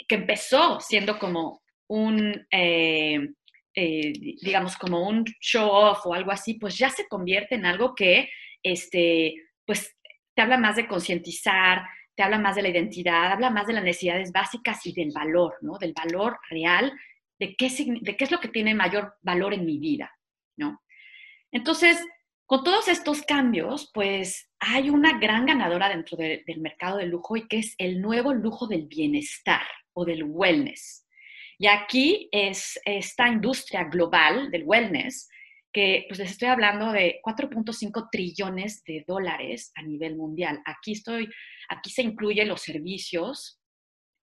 que 0.06 0.16
empezó 0.16 0.80
siendo 0.80 1.18
como 1.18 1.62
un, 1.88 2.46
eh, 2.50 3.18
eh, 3.80 4.12
digamos, 4.42 4.76
como 4.76 5.08
un 5.08 5.24
show 5.40 5.68
off 5.68 6.04
o 6.04 6.12
algo 6.12 6.32
así, 6.32 6.54
pues 6.54 6.76
ya 6.76 6.90
se 6.90 7.06
convierte 7.06 7.54
en 7.54 7.64
algo 7.64 7.94
que, 7.94 8.28
este, 8.60 9.34
pues, 9.64 9.96
te 10.34 10.42
habla 10.42 10.58
más 10.58 10.74
de 10.74 10.88
concientizar, 10.88 11.84
te 12.16 12.24
habla 12.24 12.40
más 12.40 12.56
de 12.56 12.62
la 12.62 12.70
identidad, 12.70 13.30
habla 13.30 13.50
más 13.50 13.68
de 13.68 13.74
las 13.74 13.84
necesidades 13.84 14.32
básicas 14.32 14.84
y 14.84 14.92
del 14.92 15.12
valor, 15.12 15.58
¿no? 15.60 15.78
Del 15.78 15.92
valor 15.92 16.40
real, 16.50 16.92
de 17.38 17.54
qué, 17.54 17.70
de 18.00 18.16
qué 18.16 18.24
es 18.24 18.32
lo 18.32 18.40
que 18.40 18.48
tiene 18.48 18.74
mayor 18.74 19.14
valor 19.22 19.54
en 19.54 19.64
mi 19.64 19.78
vida, 19.78 20.10
¿no? 20.56 20.82
Entonces, 21.52 22.04
con 22.46 22.64
todos 22.64 22.88
estos 22.88 23.22
cambios, 23.22 23.92
pues 23.94 24.50
hay 24.58 24.90
una 24.90 25.20
gran 25.20 25.46
ganadora 25.46 25.88
dentro 25.88 26.16
del 26.16 26.60
mercado 26.60 26.96
del 26.96 27.10
lujo 27.10 27.36
y 27.36 27.46
que 27.46 27.58
es 27.58 27.76
el 27.78 28.00
nuevo 28.00 28.34
lujo 28.34 28.66
del 28.66 28.88
bienestar 28.88 29.66
o 29.92 30.04
del 30.04 30.24
wellness. 30.24 31.06
Y 31.58 31.66
aquí 31.66 32.28
es 32.30 32.78
esta 32.84 33.28
industria 33.28 33.84
global 33.84 34.50
del 34.50 34.62
wellness, 34.64 35.28
que 35.72 36.04
pues 36.08 36.20
les 36.20 36.30
estoy 36.30 36.48
hablando 36.48 36.92
de 36.92 37.20
4.5 37.22 38.08
trillones 38.10 38.84
de 38.84 39.04
dólares 39.06 39.72
a 39.74 39.82
nivel 39.82 40.16
mundial. 40.16 40.62
Aquí, 40.64 40.92
estoy, 40.92 41.28
aquí 41.68 41.90
se 41.90 42.02
incluyen 42.02 42.48
los 42.48 42.62
servicios 42.62 43.60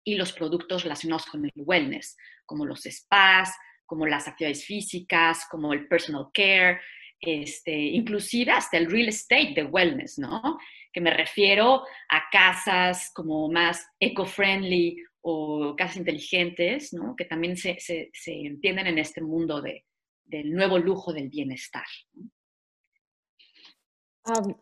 y 0.06 0.16
los 0.16 0.32
productos 0.32 0.84
relacionados 0.84 1.26
con 1.26 1.46
el 1.46 1.52
wellness, 1.56 2.16
como 2.46 2.66
los 2.66 2.84
spas, 2.84 3.54
como 3.86 4.08
las 4.08 4.28
actividades 4.28 4.66
físicas, 4.66 5.46
como 5.50 5.74
el 5.74 5.88
personal 5.88 6.28
care, 6.34 6.80
este, 7.20 7.76
inclusive 7.76 8.52
hasta 8.52 8.78
el 8.78 8.90
real 8.90 9.10
estate 9.10 9.54
de 9.56 9.64
wellness, 9.64 10.18
¿no? 10.20 10.58
Que 10.94 11.02
me 11.02 11.12
refiero 11.12 11.84
a 12.10 12.24
casas 12.32 13.12
como 13.14 13.50
más 13.52 13.86
eco-friendly 14.00 14.98
o 15.28 15.76
casas 15.76 15.98
inteligentes, 15.98 16.94
¿no? 16.94 17.16
que 17.16 17.26
también 17.26 17.58
se, 17.58 17.80
se, 17.80 18.12
entienden 18.26 18.86
en 18.86 19.00
este 19.00 19.22
mundo 19.22 19.60
de, 19.60 19.84
del 20.24 20.52
nuevo 20.52 20.78
lujo 20.78 21.14
del 21.14 21.30
bienestar. 21.30 21.88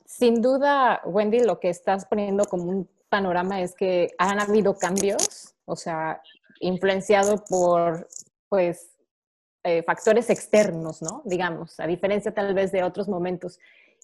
sin 0.05 0.41
duda, 0.41 1.01
Wendy, 1.03 1.41
lo 1.41 1.59
que 1.59 1.67
estás 1.67 2.05
poniendo 2.05 2.45
como 2.45 2.63
un 2.63 2.89
panorama 3.09 3.59
es 3.59 3.75
que 3.75 4.11
han 4.17 4.39
habido 4.39 4.77
cambios, 4.77 5.53
o 5.65 5.75
sea, 5.75 6.21
influenciado 6.61 7.43
por, 7.43 8.07
pues, 8.47 8.89
eh, 9.65 9.83
factores 9.83 10.29
externos, 10.29 11.01
¿no? 11.01 11.23
Digamos, 11.25 11.77
a 11.81 11.87
diferencia 11.87 12.33
tal 12.33 12.53
vez 12.53 12.71
de 12.71 12.83
otros 12.83 13.09
momentos. 13.09 13.59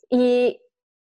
Y 0.09 0.61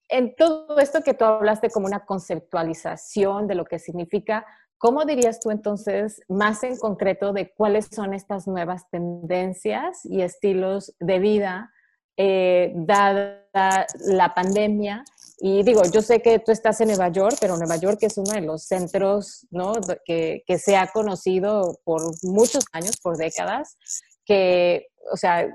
en 0.09 0.37
todo 0.37 0.78
esto 0.78 1.02
que 1.02 1.14
tú 1.14 1.25
hablaste 1.25 1.71
como 1.71 1.87
una 1.87 2.04
conceptualización 2.04 3.49
de 3.49 3.57
lo 3.57 3.64
que 3.64 3.80
significa, 3.80 4.47
¿Cómo 4.80 5.04
dirías 5.04 5.40
tú 5.40 5.50
entonces, 5.50 6.22
más 6.26 6.64
en 6.64 6.78
concreto, 6.78 7.34
de 7.34 7.52
cuáles 7.52 7.88
son 7.92 8.14
estas 8.14 8.46
nuevas 8.46 8.88
tendencias 8.88 10.06
y 10.06 10.22
estilos 10.22 10.94
de 10.99 11.18
vida 11.18 11.70
eh, 12.16 12.72
dada 12.75 13.87
la 14.06 14.32
pandemia? 14.34 15.04
Y 15.38 15.64
digo, 15.64 15.82
yo 15.92 16.00
sé 16.00 16.22
que 16.22 16.38
tú 16.38 16.50
estás 16.50 16.80
en 16.80 16.88
Nueva 16.88 17.10
York, 17.10 17.37
pero 17.42 17.58
Nueva 17.58 17.76
York 17.76 17.99
es 18.00 18.16
uno 18.16 18.32
de 18.32 18.40
los 18.40 18.64
centros 18.64 19.46
¿no? 19.50 19.75
que, 20.06 20.44
que 20.46 20.58
se 20.58 20.78
ha 20.78 20.87
conocido 20.87 21.78
por 21.84 22.00
muchos 22.22 22.64
años, 22.72 22.96
por 23.02 23.18
décadas, 23.18 23.76
que, 24.25 24.87
o 25.12 25.16
sea, 25.18 25.46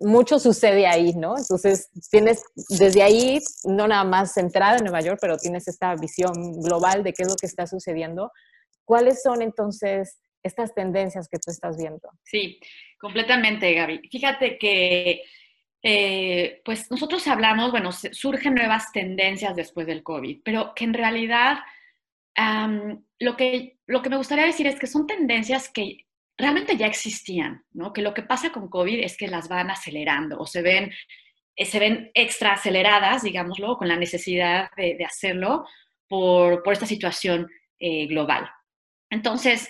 mucho 0.00 0.38
sucede 0.38 0.86
ahí, 0.86 1.14
¿no? 1.14 1.38
Entonces, 1.38 1.88
tienes 2.10 2.42
desde 2.68 3.02
ahí, 3.02 3.40
no 3.64 3.88
nada 3.88 4.04
más 4.04 4.34
centrada 4.34 4.76
en 4.76 4.84
Nueva 4.84 5.00
York, 5.00 5.18
pero 5.22 5.38
tienes 5.38 5.68
esta 5.68 5.94
visión 5.94 6.60
global 6.60 7.02
de 7.02 7.14
qué 7.14 7.22
es 7.22 7.28
lo 7.30 7.36
que 7.36 7.46
está 7.46 7.66
sucediendo. 7.66 8.30
¿Cuáles 8.88 9.20
son 9.22 9.42
entonces 9.42 10.18
estas 10.42 10.74
tendencias 10.74 11.28
que 11.28 11.36
tú 11.36 11.50
estás 11.50 11.76
viendo? 11.76 12.08
Sí, 12.22 12.58
completamente, 12.98 13.74
Gaby. 13.74 14.08
Fíjate 14.10 14.56
que, 14.56 15.24
eh, 15.82 16.62
pues 16.64 16.90
nosotros 16.90 17.28
hablamos, 17.28 17.70
bueno, 17.70 17.92
surgen 17.92 18.54
nuevas 18.54 18.90
tendencias 18.90 19.54
después 19.54 19.86
del 19.86 20.02
COVID, 20.02 20.40
pero 20.42 20.72
que 20.74 20.84
en 20.84 20.94
realidad 20.94 21.58
lo, 23.18 23.36
que, 23.36 23.76
lo 23.86 24.00
que 24.00 24.08
me 24.08 24.16
gustaría 24.16 24.46
decir 24.46 24.66
es 24.66 24.78
que 24.78 24.86
son 24.86 25.06
tendencias 25.06 25.68
que 25.68 26.06
realmente 26.38 26.78
ya 26.78 26.86
existían, 26.86 27.66
¿no? 27.72 27.92
Que 27.92 28.00
lo 28.00 28.14
que 28.14 28.22
pasa 28.22 28.52
con 28.52 28.70
COVID 28.70 29.00
es 29.00 29.18
que 29.18 29.28
las 29.28 29.50
van 29.50 29.70
acelerando 29.70 30.38
o 30.38 30.46
se 30.46 30.62
ven, 30.62 30.92
eh, 31.56 31.66
se 31.66 31.78
ven 31.78 32.10
extra 32.14 32.54
aceleradas, 32.54 33.22
digámoslo, 33.22 33.76
con 33.76 33.86
la 33.86 33.96
necesidad 33.96 34.70
de, 34.78 35.04
hacerlo 35.04 35.66
por, 36.08 36.62
esta 36.72 36.86
situación 36.86 37.50
eh, 37.78 38.06
global. 38.06 38.48
Entonces, 39.10 39.68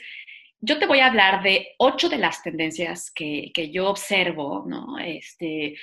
yo 0.61 0.79
te 0.79 0.87
voy 0.87 1.01
a 1.01 1.07
hablar 1.07 1.43
de 1.43 1.75
ocho 1.79 2.09
de 2.09 2.19
las 2.19 2.43
tendencias 2.43 3.11
que, 3.11 3.53
yo 3.73 3.89
observo, 3.89 4.65
¿no? 4.67 4.99
Este, 4.99 5.77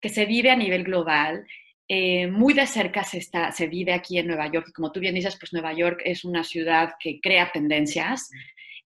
que 0.00 0.08
se 0.08 0.26
vive 0.26 0.50
a 0.50 0.56
nivel 0.56 0.84
global. 0.84 1.46
Eh, 1.88 2.28
muy 2.28 2.54
de 2.54 2.66
cerca 2.66 3.04
se, 3.04 3.18
está, 3.18 3.52
se 3.52 3.66
vive 3.66 3.92
aquí 3.92 4.18
en 4.18 4.26
Nueva 4.26 4.50
York 4.50 4.68
y 4.68 4.72
como 4.72 4.90
tú 4.90 5.00
bien 5.00 5.14
dices, 5.14 5.36
pues 5.38 5.52
Nueva 5.52 5.72
York 5.74 6.00
es 6.04 6.24
una 6.24 6.44
ciudad 6.44 6.94
que 7.00 7.20
crea 7.20 7.50
tendencias. 7.52 8.30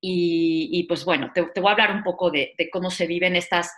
Y, 0.00 0.84
pues 0.88 1.04
bueno, 1.04 1.32
te, 1.34 1.42
voy 1.42 1.68
a 1.68 1.72
hablar 1.72 1.92
un 1.92 2.04
poco 2.04 2.30
de, 2.30 2.54
cómo 2.72 2.90
se 2.90 3.06
viven 3.06 3.34
estas 3.36 3.72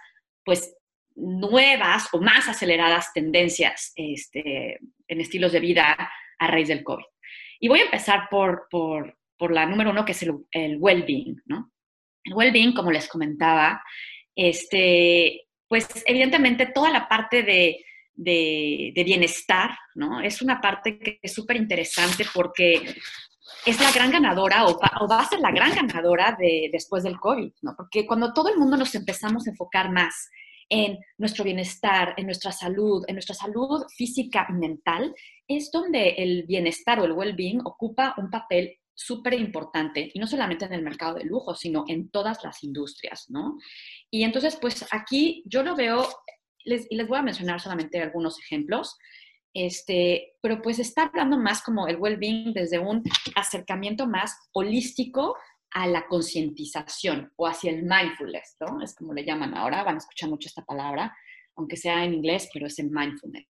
pues 0.44 0.76
nuevas 1.14 2.08
o 2.12 2.20
más 2.20 2.48
aceleradas 2.48 3.12
tendencias 3.12 3.92
este, 3.96 4.78
en 5.08 5.20
estilos 5.20 5.52
de 5.52 5.60
vida 5.60 6.10
a 6.38 6.46
raíz 6.46 6.68
del 6.68 6.84
COVID. 6.84 7.04
Y 7.58 7.68
voy 7.68 7.80
a 7.80 7.84
empezar 7.84 8.28
por, 8.30 8.66
por, 8.70 9.18
por 9.40 9.52
la 9.52 9.64
número 9.64 9.90
uno, 9.90 10.04
que 10.04 10.12
es 10.12 10.22
el, 10.22 10.34
el 10.52 10.76
well-being, 10.78 11.40
¿no? 11.46 11.72
El 12.22 12.34
well-being, 12.34 12.74
como 12.74 12.92
les 12.92 13.08
comentaba, 13.08 13.82
este, 14.36 15.48
pues 15.66 15.88
evidentemente 16.06 16.66
toda 16.66 16.90
la 16.90 17.08
parte 17.08 17.42
de, 17.42 17.82
de, 18.14 19.02
bienestar, 19.04 19.70
¿no? 19.94 20.20
Es 20.20 20.42
una 20.42 20.60
parte 20.60 20.98
que 20.98 21.18
es 21.22 21.32
súper 21.32 21.56
interesante 21.56 22.24
porque 22.34 22.94
es 23.64 23.80
la 23.80 23.90
gran 23.92 24.10
ganadora 24.10 24.66
o 24.66 24.78
va, 24.78 25.20
a 25.20 25.28
ser 25.28 25.40
la 25.40 25.50
gran 25.50 25.74
ganadora 25.74 26.36
de, 26.38 26.68
después 26.70 27.02
del 27.02 27.18
COVID, 27.18 27.52
¿no? 27.62 27.74
Porque 27.76 28.06
cuando 28.06 28.34
todo 28.34 28.50
el 28.50 28.58
mundo 28.58 28.76
nos 28.76 28.94
empezamos 28.94 29.46
a 29.46 29.50
enfocar 29.50 29.90
más 29.90 30.28
en 30.68 30.98
nuestro 31.18 31.44
bienestar, 31.44 32.14
en 32.16 32.26
nuestra 32.26 32.52
salud, 32.52 33.04
en 33.08 33.14
nuestra 33.14 33.34
salud 33.34 33.84
física 33.96 34.46
y 34.50 34.52
mental, 34.52 35.14
es 35.48 35.70
donde 35.72 36.10
el 36.18 36.44
bienestar 36.46 37.00
o 37.00 37.04
el 37.04 37.12
well-being 37.12 37.60
ocupa 37.64 38.14
un 38.18 38.30
papel 38.30 38.79
súper 39.00 39.34
importante, 39.34 40.10
y 40.12 40.18
no 40.18 40.26
solamente 40.26 40.66
en 40.66 40.74
el 40.74 40.82
mercado 40.82 41.14
de 41.14 41.24
lujo, 41.24 41.54
sino 41.54 41.84
en 41.88 42.10
todas 42.10 42.44
las 42.44 42.62
industrias, 42.62 43.30
¿no? 43.30 43.56
Y 44.10 44.24
entonces, 44.24 44.56
pues 44.60 44.84
aquí 44.90 45.42
yo 45.46 45.62
lo 45.62 45.74
veo, 45.74 46.06
les, 46.64 46.86
y 46.90 46.96
les 46.96 47.08
voy 47.08 47.18
a 47.18 47.22
mencionar 47.22 47.60
solamente 47.60 48.00
algunos 48.00 48.38
ejemplos. 48.38 48.98
Este, 49.52 50.34
pero 50.40 50.62
pues 50.62 50.78
está 50.78 51.04
hablando 51.04 51.36
más 51.36 51.60
como 51.62 51.88
el 51.88 51.96
well-being 51.96 52.52
desde 52.52 52.78
un 52.78 53.02
acercamiento 53.34 54.06
más 54.06 54.36
holístico 54.52 55.34
a 55.72 55.86
la 55.88 56.06
concientización 56.06 57.32
o 57.36 57.48
hacia 57.48 57.70
el 57.72 57.82
mindfulness, 57.82 58.56
¿no? 58.60 58.82
Es 58.82 58.94
como 58.94 59.14
le 59.14 59.24
llaman 59.24 59.56
ahora, 59.56 59.82
van 59.82 59.96
a 59.96 59.98
escuchar 59.98 60.28
mucho 60.28 60.48
esta 60.48 60.64
palabra, 60.64 61.16
aunque 61.56 61.76
sea 61.76 62.04
en 62.04 62.14
inglés, 62.14 62.48
pero 62.52 62.66
es 62.66 62.78
el 62.78 62.90
mindfulness. 62.90 63.46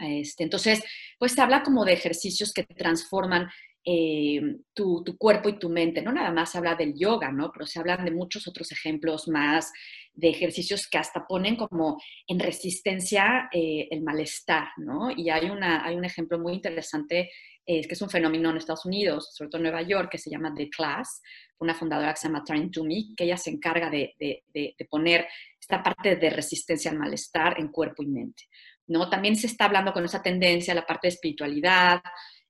Este, 0.00 0.42
entonces, 0.42 0.82
pues 1.18 1.32
se 1.32 1.40
habla 1.40 1.62
como 1.62 1.84
de 1.84 1.92
ejercicios 1.92 2.52
que 2.52 2.64
transforman 2.64 3.48
eh, 3.84 4.40
tu, 4.72 5.04
cuerpo 5.18 5.48
y 5.48 5.58
tu 5.58 5.68
mente. 5.68 6.02
No 6.02 6.12
nada 6.12 6.32
más 6.32 6.54
habla 6.56 6.74
del 6.74 6.94
yoga, 6.94 7.30
¿no? 7.30 7.50
Pero 7.52 7.66
se 7.66 7.78
hablan 7.78 8.04
de 8.04 8.10
muchos 8.10 8.48
otros 8.48 8.72
ejemplos 8.72 9.28
más 9.28 9.72
de 10.12 10.30
ejercicios 10.30 10.88
que 10.88 10.98
hasta 10.98 11.26
ponen 11.26 11.56
como 11.56 12.00
en 12.26 12.38
resistencia 12.38 13.48
eh, 13.52 13.88
el 13.90 14.02
malestar, 14.02 14.68
¿no? 14.78 15.10
Y 15.10 15.30
hay, 15.30 15.50
una, 15.50 15.84
hay 15.84 15.96
un 15.96 16.04
ejemplo 16.04 16.38
muy 16.38 16.54
interesante 16.54 17.30
eh, 17.66 17.86
que 17.86 17.94
es 17.94 18.02
un 18.02 18.10
fenómeno 18.10 18.50
en 18.50 18.58
Estados 18.58 18.84
Unidos, 18.84 19.30
sobre 19.34 19.48
todo 19.48 19.58
en 19.58 19.64
Nueva 19.64 19.82
York, 19.82 20.10
que 20.10 20.18
se 20.18 20.30
llama 20.30 20.54
The 20.54 20.68
Class, 20.68 21.22
una 21.58 21.74
fundadora 21.74 22.12
que 22.12 22.20
se 22.20 22.28
llama 22.28 22.44
Trying 22.44 22.70
to 22.70 22.84
Me, 22.84 23.14
que 23.16 23.24
ella 23.24 23.38
se 23.38 23.50
encarga 23.50 23.88
de, 23.88 24.14
de, 24.18 24.74
poner 24.90 25.26
esta 25.58 25.82
parte 25.82 26.16
de 26.16 26.30
resistencia 26.30 26.90
al 26.90 26.98
malestar 26.98 27.58
en 27.58 27.68
cuerpo 27.68 28.02
y 28.02 28.06
mente. 28.06 28.44
¿no? 28.86 29.08
También 29.08 29.34
se 29.34 29.46
está 29.46 29.64
hablando 29.64 29.94
con 29.94 30.04
esa 30.04 30.22
tendencia, 30.22 30.74
la 30.74 30.84
parte 30.84 31.08
de 31.08 31.14
espiritualidad, 31.14 32.02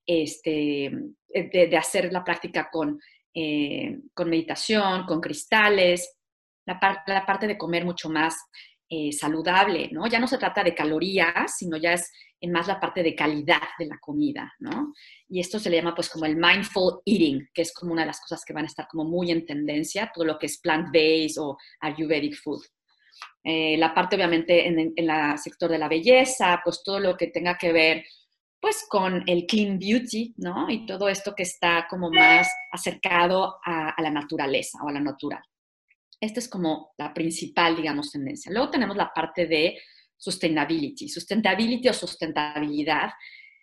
este, 0.07 0.91
de, 1.29 1.77
hacer 1.77 2.13
la 2.13 2.25
práctica 2.25 2.69
con, 2.71 3.01
eh, 3.33 3.99
con 4.13 4.31
meditación, 4.31 5.05
con 5.07 5.21
cristales, 5.21 6.17
la, 6.67 6.79
la, 7.07 7.27
parte 7.27 7.47
de 7.47 7.59
comer 7.59 7.85
mucho 7.85 8.09
más 8.09 8.37
eh, 8.89 9.13
saludable, 9.13 9.89
¿no? 9.93 10.07
Ya 10.07 10.19
no 10.19 10.27
se 10.27 10.39
trata 10.39 10.63
de 10.63 10.75
calorías, 10.75 11.57
sino 11.57 11.77
ya 11.77 11.95
es 11.95 12.13
en 12.41 12.53
más 12.53 12.69
la 12.69 12.79
parte 12.79 13.03
de 13.03 13.15
calidad 13.15 13.63
de 13.79 13.87
la 13.87 13.99
comida, 13.99 14.53
¿no? 14.59 14.93
Y 15.29 15.41
esto 15.41 15.59
se 15.59 15.71
le 15.71 15.79
llama 15.79 15.95
pues 15.95 16.11
como 16.11 16.27
el 16.27 16.37
mindful 16.37 17.01
eating, 17.07 17.49
que 17.55 17.63
es 17.63 17.73
como 17.73 17.93
una 17.93 18.03
de 18.03 18.09
las 18.09 18.21
cosas 18.21 18.45
que 18.45 18.53
van 18.53 18.65
a 18.65 18.69
estar 18.69 18.87
como 18.87 19.05
muy 19.05 19.31
en 19.31 19.47
tendencia, 19.47 20.11
todo 20.15 20.25
lo 20.25 20.39
que 20.39 20.47
es 20.47 20.61
plant-based 20.61 21.39
o 21.39 21.57
ayurvedic 21.81 22.37
food. 22.37 22.63
Eh, 23.43 23.77
la 23.79 23.95
parte 23.95 24.17
obviamente 24.17 24.67
en, 24.67 24.93
en 24.95 25.11
el 25.11 25.39
sector 25.39 25.71
de 25.71 25.79
la 25.79 25.89
belleza, 25.89 26.61
pues 26.63 26.83
todo 26.85 27.01
lo 27.01 27.17
que 27.17 27.29
tenga 27.29 27.57
que 27.57 27.73
ver 27.73 28.05
pues 28.65 28.87
con 28.89 29.23
el 29.27 29.45
clean 29.45 29.79
beauty, 29.79 30.33
¿no? 30.39 30.71
Y 30.71 30.87
todo 30.87 31.11
esto 31.11 31.35
que 31.35 31.43
está 31.43 31.87
como 31.87 32.11
más 32.11 32.51
acercado 32.73 33.59
a, 33.63 33.95
la 34.01 34.11
naturaleza 34.11 34.79
o 34.83 34.89
a 34.89 34.93
la 34.93 35.01
natural. 35.01 35.43
Esta 36.19 36.41
es 36.41 36.49
como 36.49 36.95
la 36.97 37.13
principal, 37.13 37.77
digamos, 37.77 38.11
tendencia. 38.11 38.51
Luego 38.51 38.71
tenemos 38.71 38.97
la 38.97 39.13
parte 39.13 39.47
de 39.47 39.77
sustainability, 40.17 41.11
sustainability 41.11 41.91
o 41.91 41.93
sustentabilidad, 41.93 43.11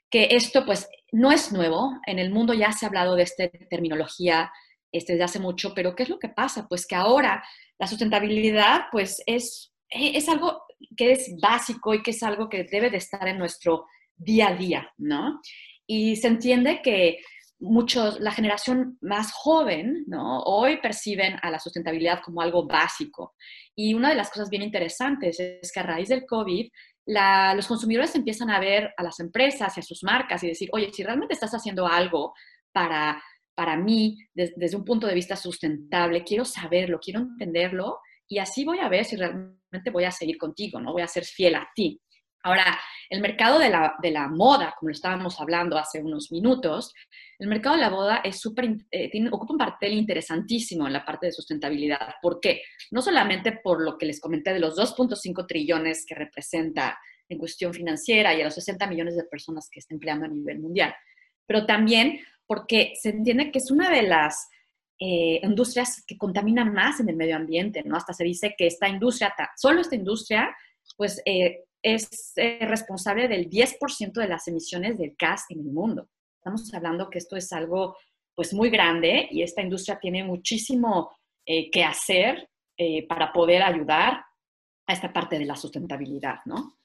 que 0.07 0.27
esto 0.29 0.67
pues 0.67 0.87
no 1.11 1.31
es 1.31 1.51
nuevo, 1.51 1.99
en 2.05 2.19
el 2.19 2.29
mundo 2.29 2.53
ya 2.53 2.71
se 2.71 2.85
ha 2.85 2.89
hablado 2.89 3.15
de 3.15 3.23
esta 3.23 3.49
terminología 3.71 4.51
este, 4.91 5.13
desde 5.13 5.23
hace 5.23 5.39
mucho, 5.39 5.73
pero 5.73 5.95
¿qué 5.95 6.03
es 6.03 6.09
lo 6.09 6.19
que 6.19 6.29
pasa? 6.29 6.67
Pues 6.67 6.85
que 6.85 6.93
ahora 6.93 7.43
la 7.79 7.87
sustentabilidad 7.87 8.81
pues 8.91 9.23
es, 9.25 9.73
es 9.89 10.29
algo 10.29 10.61
que 10.95 11.13
es 11.13 11.33
básico 11.41 11.95
y 11.95 12.03
que 12.03 12.11
es 12.11 12.21
algo 12.21 12.49
que 12.49 12.65
debe 12.65 12.91
de 12.91 12.97
estar 12.97 13.27
en 13.27 13.39
nuestro 13.39 13.87
día 14.23 14.49
a 14.49 14.55
día, 14.55 14.91
¿no? 14.97 15.41
Y 15.87 16.15
se 16.15 16.27
entiende 16.27 16.81
que 16.81 17.19
muchos, 17.59 18.19
la 18.19 18.31
generación 18.31 18.97
más 19.01 19.31
joven, 19.31 20.03
¿no? 20.07 20.41
Hoy 20.43 20.77
perciben 20.81 21.35
a 21.41 21.51
la 21.51 21.59
sustentabilidad 21.59 22.21
como 22.21 22.41
algo 22.41 22.65
básico. 22.65 23.35
Y 23.75 23.93
una 23.93 24.09
de 24.09 24.15
las 24.15 24.29
cosas 24.29 24.49
bien 24.49 24.63
interesantes 24.63 25.39
es 25.39 25.71
que 25.71 25.79
a 25.79 25.83
raíz 25.83 26.09
del 26.09 26.25
COVID, 26.25 26.69
los 27.05 27.67
consumidores 27.67 28.15
empiezan 28.15 28.49
a 28.49 28.59
ver 28.59 28.93
a 28.97 29.03
las 29.03 29.19
empresas 29.19 29.75
y 29.75 29.79
a 29.79 29.83
sus 29.83 30.03
marcas 30.03 30.43
y 30.43 30.47
decir, 30.47 30.69
oye, 30.71 30.91
si 30.93 31.03
realmente 31.03 31.33
estás 31.33 31.51
haciendo 31.51 31.87
algo 31.87 32.33
para, 32.71 33.21
para 33.55 33.75
mí 33.75 34.17
desde 34.33 34.75
un 34.75 34.85
punto 34.85 35.07
de 35.07 35.15
vista 35.15 35.35
sustentable, 35.35 36.23
quiero 36.23 36.45
saberlo, 36.45 36.99
quiero 36.99 37.21
entenderlo 37.21 37.99
y 38.27 38.39
así 38.39 38.63
voy 38.63 38.79
a 38.79 38.89
ver 38.89 39.05
si 39.05 39.17
realmente 39.17 39.89
voy 39.91 40.05
a 40.05 40.11
seguir 40.11 40.37
contigo, 40.37 40.79
¿no? 40.79 40.93
Voy 40.93 41.01
a 41.01 41.07
ser 41.07 41.25
fiel 41.25 41.55
a 41.55 41.69
ti. 41.75 41.99
Ahora, 42.43 42.79
el 43.09 43.21
mercado 43.21 43.59
de 43.59 43.69
la, 43.69 44.27
moda, 44.29 44.73
como 44.79 44.89
lo 44.89 44.93
estábamos 44.93 45.39
hablando 45.39 45.77
hace 45.77 46.01
unos 46.01 46.31
minutos, 46.31 46.93
el 47.39 47.47
mercado 47.47 47.75
de 47.75 47.81
la 47.81 47.89
moda 47.89 48.21
es 48.23 48.39
súper, 48.39 48.77
eh, 48.91 49.11
ocupa 49.31 49.53
un 49.53 49.59
papel 49.59 49.93
interesantísimo 49.93 50.87
en 50.87 50.93
la 50.93 51.05
parte 51.05 51.27
de 51.27 51.31
sustentabilidad. 51.31 52.15
¿Por 52.21 52.39
qué? 52.39 52.61
No 52.91 53.01
solamente 53.01 53.59
por 53.63 53.81
lo 53.81 53.97
que 53.97 54.05
les 54.05 54.21
comenté 54.21 54.53
de 54.53 54.59
los 54.59 54.77
2.5 54.77 55.45
trillones 55.47 56.05
que 56.05 56.15
representa 56.15 56.99
en 57.27 57.37
cuestión 57.37 57.73
financiera 57.73 58.33
y 58.33 58.41
a 58.41 58.45
los 58.45 58.55
60 58.55 58.87
millones 58.87 59.15
de 59.15 59.23
personas 59.23 59.69
que 59.71 59.79
está 59.79 59.93
empleando 59.93 60.25
a 60.25 60.29
nivel 60.29 60.59
mundial, 60.59 60.93
pero 61.45 61.65
también 61.65 62.19
porque 62.45 62.93
se 63.01 63.09
entiende 63.09 63.51
que 63.51 63.59
es 63.59 63.71
una 63.71 63.89
de 63.89 64.03
las 64.03 64.49
eh, 64.99 65.39
industrias 65.43 66.03
que 66.05 66.17
contaminan 66.17 66.73
más 66.73 66.99
en 66.99 67.09
el 67.09 67.15
medio 67.15 67.35
ambiente, 67.35 67.81
¿no? 67.83 67.95
Hasta 67.95 68.13
se 68.13 68.23
dice 68.23 68.53
que 68.57 68.67
esta 68.67 68.87
industria, 68.87 69.33
solo 69.55 69.81
esta 69.81 69.95
industria, 69.95 70.55
pues 70.95 71.21
eh, 71.25 71.63
es 71.81 72.33
eh, 72.35 72.59
responsable 72.61 73.27
del 73.27 73.49
10% 73.49 74.13
de 74.13 74.27
las 74.27 74.47
emisiones 74.47 74.97
del 74.97 75.15
gas 75.17 75.45
en 75.49 75.59
el 75.59 75.71
mundo. 75.71 76.09
Estamos 76.35 76.73
hablando 76.73 77.09
que 77.09 77.17
esto 77.17 77.35
es 77.35 77.51
algo 77.51 77.95
pues 78.35 78.53
muy 78.53 78.69
grande 78.69 79.27
y 79.31 79.41
esta 79.41 79.61
industria 79.61 79.99
tiene 79.99 80.23
muchísimo 80.23 81.11
eh, 81.45 81.69
que 81.69 81.83
hacer 81.83 82.49
eh, 82.77 83.05
para 83.07 83.33
poder 83.33 83.61
ayudar 83.61 84.23
a 84.87 84.93
esta 84.93 85.11
parte 85.11 85.37
de 85.37 85.45
la 85.45 85.55
sustentabilidad, 85.55 86.39
¿no? 86.45 86.77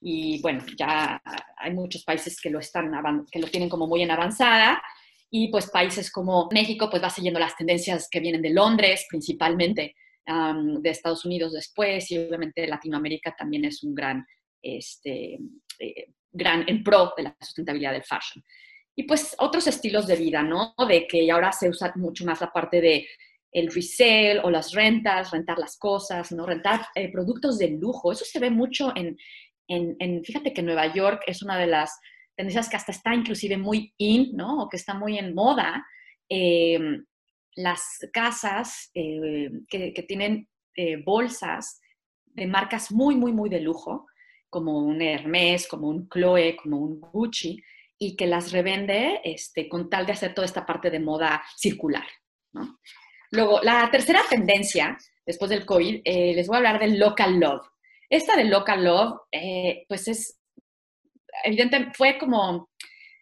Y 0.00 0.40
bueno, 0.42 0.64
ya 0.76 1.20
hay 1.56 1.72
muchos 1.72 2.04
países 2.04 2.40
que 2.40 2.50
lo, 2.50 2.58
están, 2.58 2.92
que 3.30 3.38
lo 3.38 3.48
tienen 3.48 3.68
como 3.68 3.86
muy 3.86 4.02
en 4.02 4.10
avanzada 4.10 4.82
y 5.30 5.48
pues 5.48 5.70
países 5.70 6.10
como 6.10 6.48
México 6.52 6.90
pues 6.90 7.02
va 7.02 7.08
siguiendo 7.08 7.40
las 7.40 7.56
tendencias 7.56 8.08
que 8.10 8.20
vienen 8.20 8.42
de 8.42 8.50
Londres 8.50 9.06
principalmente, 9.08 9.94
de 10.26 10.90
Estados 10.90 11.24
Unidos 11.24 11.52
después 11.52 12.10
y 12.10 12.18
obviamente 12.18 12.66
Latinoamérica 12.66 13.34
también 13.36 13.64
es 13.66 13.82
un 13.82 13.94
gran, 13.94 14.26
este, 14.64 15.38
eh, 15.78 16.06
gran 16.32 16.64
en 16.68 16.82
pro 16.82 17.12
de 17.16 17.24
la 17.24 17.36
sustentabilidad 17.40 17.92
del 17.92 18.04
fashion. 18.04 18.44
Y 18.96 19.04
pues 19.04 19.34
otros 19.38 19.66
estilos 19.66 20.06
de 20.06 20.16
vida, 20.16 20.42
¿no? 20.42 20.74
De 20.88 21.06
que 21.06 21.30
ahora 21.30 21.52
se 21.52 21.68
usa 21.68 21.92
mucho 21.96 22.24
más 22.24 22.40
la 22.40 22.52
parte 22.52 22.80
de 22.80 23.06
el 23.52 23.72
resale 23.72 24.40
o 24.42 24.50
las 24.50 24.72
rentas, 24.72 25.30
rentar 25.30 25.58
las 25.58 25.76
cosas, 25.76 26.32
¿no? 26.32 26.46
Rentar 26.46 26.86
eh, 26.94 27.10
productos 27.10 27.58
de 27.58 27.70
lujo. 27.70 28.12
Eso 28.12 28.24
se 28.24 28.40
ve 28.40 28.50
mucho 28.50 28.92
en, 28.96 29.16
en, 29.68 30.24
fíjate 30.24 30.52
que 30.52 30.62
Nueva 30.62 30.92
York 30.92 31.22
es 31.26 31.42
una 31.42 31.56
de 31.58 31.68
las 31.68 31.98
tendencias 32.36 32.68
que 32.68 32.76
hasta 32.76 32.92
está 32.92 33.14
inclusive 33.14 33.56
muy 33.56 33.94
in, 33.98 34.36
¿no? 34.36 34.62
O 34.62 34.68
que 34.68 34.76
está 34.76 34.94
muy 34.94 35.18
en 35.18 35.34
moda. 35.34 35.84
Eh, 36.28 36.78
las 37.56 37.82
casas 38.12 38.90
eh, 38.94 39.50
que, 39.68 39.92
que, 39.92 40.02
tienen 40.02 40.48
bolsas 41.04 41.80
de 42.24 42.48
marcas 42.48 42.90
muy, 42.90 43.14
muy, 43.14 43.32
muy 43.32 43.48
de 43.48 43.60
lujo, 43.60 44.06
como 44.54 44.78
un 44.78 45.02
Hermes, 45.02 45.66
como 45.66 45.88
un 45.88 46.08
Chloe, 46.08 46.54
como 46.54 46.78
un 46.78 47.00
Gucci, 47.00 47.60
y 47.98 48.14
que 48.14 48.28
las 48.28 48.52
revende 48.52 49.20
este, 49.24 49.68
con 49.68 49.90
tal 49.90 50.06
de 50.06 50.12
hacer 50.12 50.32
toda 50.32 50.44
esta 50.44 50.64
parte 50.64 50.92
de 50.92 51.00
moda 51.00 51.42
circular. 51.56 52.06
¿no? 52.52 52.78
Luego, 53.32 53.60
la 53.62 53.90
tercera 53.90 54.20
tendencia, 54.30 54.96
después 55.26 55.50
del 55.50 55.66
COVID, 55.66 56.02
eh, 56.04 56.34
les 56.36 56.46
voy 56.46 56.54
a 56.54 56.58
hablar 56.58 56.78
del 56.78 57.00
local 57.00 57.40
love. 57.40 57.66
Esta 58.08 58.36
del 58.36 58.48
local 58.48 58.84
love, 58.84 59.22
eh, 59.32 59.84
pues 59.88 60.06
es, 60.06 60.38
evidente, 61.42 61.88
fue 61.94 62.16
como, 62.16 62.70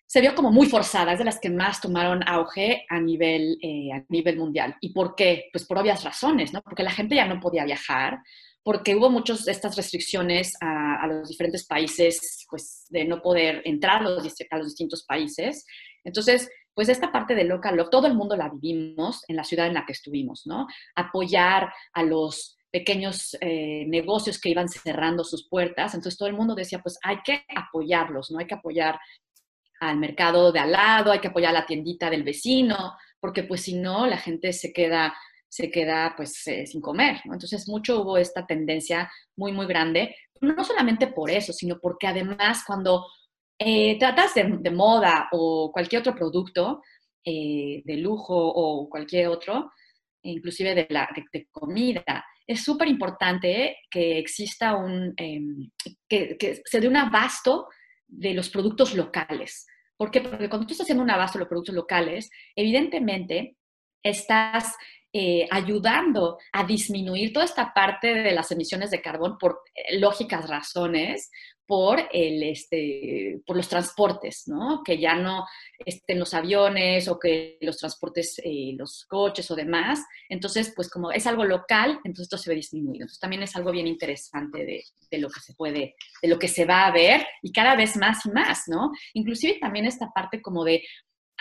se 0.04 0.20
vio 0.20 0.34
como 0.34 0.52
muy 0.52 0.66
forzada, 0.66 1.14
es 1.14 1.18
de 1.18 1.24
las 1.24 1.40
que 1.40 1.48
más 1.48 1.80
tomaron 1.80 2.22
auge 2.28 2.84
a 2.90 3.00
nivel, 3.00 3.56
eh, 3.62 3.88
a 3.90 4.04
nivel 4.10 4.36
mundial. 4.36 4.76
¿Y 4.82 4.92
por 4.92 5.14
qué? 5.14 5.48
Pues 5.50 5.64
por 5.64 5.78
obvias 5.78 6.04
razones, 6.04 6.52
¿no? 6.52 6.60
Porque 6.60 6.82
la 6.82 6.90
gente 6.90 7.14
ya 7.14 7.24
no 7.24 7.40
podía 7.40 7.64
viajar, 7.64 8.18
porque 8.62 8.94
hubo 8.94 9.10
muchas 9.10 9.44
de 9.44 9.52
estas 9.52 9.76
restricciones 9.76 10.54
a, 10.60 11.06
los 11.06 11.28
diferentes 11.28 11.66
países, 11.66 12.46
pues 12.48 12.86
de 12.90 13.04
no 13.04 13.20
poder 13.20 13.62
entrar 13.64 14.02
a 14.02 14.10
los, 14.10 14.22
distintos 14.22 15.04
países. 15.04 15.64
Entonces, 16.04 16.48
pues 16.74 16.88
esta 16.88 17.10
parte 17.10 17.34
de 17.34 17.44
local 17.44 17.84
todo 17.90 18.06
el 18.06 18.14
mundo 18.14 18.36
la 18.36 18.48
vivimos 18.48 19.22
en 19.28 19.36
la 19.36 19.44
ciudad 19.44 19.66
en 19.66 19.74
la 19.74 19.84
que 19.84 19.92
estuvimos, 19.92 20.42
¿no? 20.46 20.66
Apoyar 20.94 21.72
a 21.92 22.02
los 22.02 22.56
pequeños 22.70 23.36
eh, 23.40 23.84
negocios 23.88 24.40
que 24.40 24.48
iban 24.48 24.68
cerrando 24.68 25.24
sus 25.24 25.48
puertas, 25.48 25.94
entonces 25.94 26.16
todo 26.16 26.28
el 26.28 26.36
mundo 26.36 26.54
decía, 26.54 26.80
pues 26.80 26.98
hay 27.02 27.18
que 27.22 27.44
apoyarlos, 27.54 28.30
¿no? 28.30 28.38
Hay 28.38 28.46
que 28.46 28.54
apoyar 28.54 28.98
al 29.80 29.98
mercado 29.98 30.52
de 30.52 30.60
al 30.60 30.72
lado, 30.72 31.10
hay 31.10 31.18
que 31.18 31.28
apoyar 31.28 31.50
a 31.50 31.60
la 31.60 31.66
tiendita 31.66 32.08
del 32.08 32.22
vecino, 32.22 32.94
porque 33.20 33.42
pues 33.42 33.62
si 33.62 33.74
no, 33.74 34.06
la 34.06 34.16
gente 34.16 34.52
se 34.52 34.72
queda 34.72 35.14
se 35.52 35.70
queda 35.70 36.14
pues 36.16 36.46
eh, 36.46 36.66
sin 36.66 36.80
comer. 36.80 37.20
Entonces 37.24 37.68
mucho 37.68 38.00
hubo 38.00 38.16
esta 38.16 38.46
tendencia 38.46 39.12
muy, 39.36 39.52
muy 39.52 39.66
grande, 39.66 40.16
no 40.40 40.64
solamente 40.64 41.08
por 41.08 41.30
eso, 41.30 41.52
sino 41.52 41.78
porque 41.78 42.06
además 42.06 42.64
cuando 42.66 43.04
eh, 43.58 43.98
tratas 43.98 44.32
de, 44.34 44.70
moda 44.70 45.28
o 45.30 45.70
cualquier 45.70 46.00
otro 46.00 46.14
producto 46.14 46.80
eh, 47.22 47.82
de 47.84 47.96
lujo 47.98 48.34
o 48.34 48.88
cualquier 48.88 49.28
otro, 49.28 49.70
inclusive 50.22 50.74
de, 50.74 50.86
la, 50.88 51.06
de, 51.30 51.46
comida, 51.50 52.24
es 52.46 52.64
súper 52.64 52.88
importante 52.88 53.76
que 53.90 54.18
exista 54.18 54.74
un, 54.74 55.12
em, 55.18 55.70
que, 56.08 56.62
se 56.64 56.80
dé 56.80 56.88
un 56.88 56.96
abasto 56.96 57.68
de 58.08 58.32
los 58.32 58.48
productos 58.48 58.94
locales. 58.94 59.66
¿Por 59.98 60.10
qué? 60.10 60.22
Porque 60.22 60.48
cuando 60.48 60.66
tú 60.66 60.72
estás 60.72 60.86
haciendo 60.86 61.04
un 61.04 61.10
abasto 61.10 61.36
de 61.38 61.42
los 61.42 61.50
productos 61.50 61.74
locales, 61.74 62.30
evidentemente 62.56 63.58
estás 64.02 64.74
eh, 65.12 65.46
ayudando 65.50 66.38
a 66.52 66.64
disminuir 66.64 67.32
toda 67.32 67.44
esta 67.44 67.74
parte 67.74 68.14
de 68.14 68.32
las 68.32 68.50
emisiones 68.50 68.90
de 68.90 69.02
carbón 69.02 69.36
por 69.38 69.60
lógicas 69.92 70.48
razones, 70.48 71.30
por, 71.66 72.06
el, 72.12 72.42
este, 72.42 73.40
por 73.46 73.56
los 73.56 73.68
transportes, 73.68 74.44
¿no? 74.46 74.82
Que 74.84 74.98
ya 74.98 75.14
no 75.14 75.46
estén 75.78 76.18
los 76.18 76.34
aviones 76.34 77.08
o 77.08 77.18
que 77.18 77.56
los 77.60 77.78
transportes, 77.78 78.38
eh, 78.44 78.74
los 78.76 79.06
coches 79.06 79.50
o 79.50 79.54
demás. 79.54 80.04
Entonces, 80.28 80.72
pues 80.74 80.90
como 80.90 81.12
es 81.12 81.26
algo 81.26 81.44
local, 81.44 81.98
entonces 82.04 82.24
esto 82.24 82.36
se 82.38 82.50
ve 82.50 82.56
disminuido. 82.56 83.04
Entonces 83.04 83.20
también 83.20 83.42
es 83.42 83.56
algo 83.56 83.70
bien 83.70 83.86
interesante 83.86 84.66
de, 84.66 84.84
de, 85.10 85.18
lo 85.18 85.30
que 85.30 85.40
se 85.40 85.54
puede, 85.54 85.94
de 86.20 86.28
lo 86.28 86.38
que 86.38 86.48
se 86.48 86.64
va 86.64 86.86
a 86.86 86.92
ver 86.92 87.26
y 87.42 87.52
cada 87.52 87.74
vez 87.74 87.96
más 87.96 88.26
y 88.26 88.30
más, 88.30 88.64
¿no? 88.66 88.90
Inclusive 89.14 89.58
también 89.58 89.86
esta 89.86 90.10
parte 90.10 90.42
como 90.42 90.64
de 90.64 90.82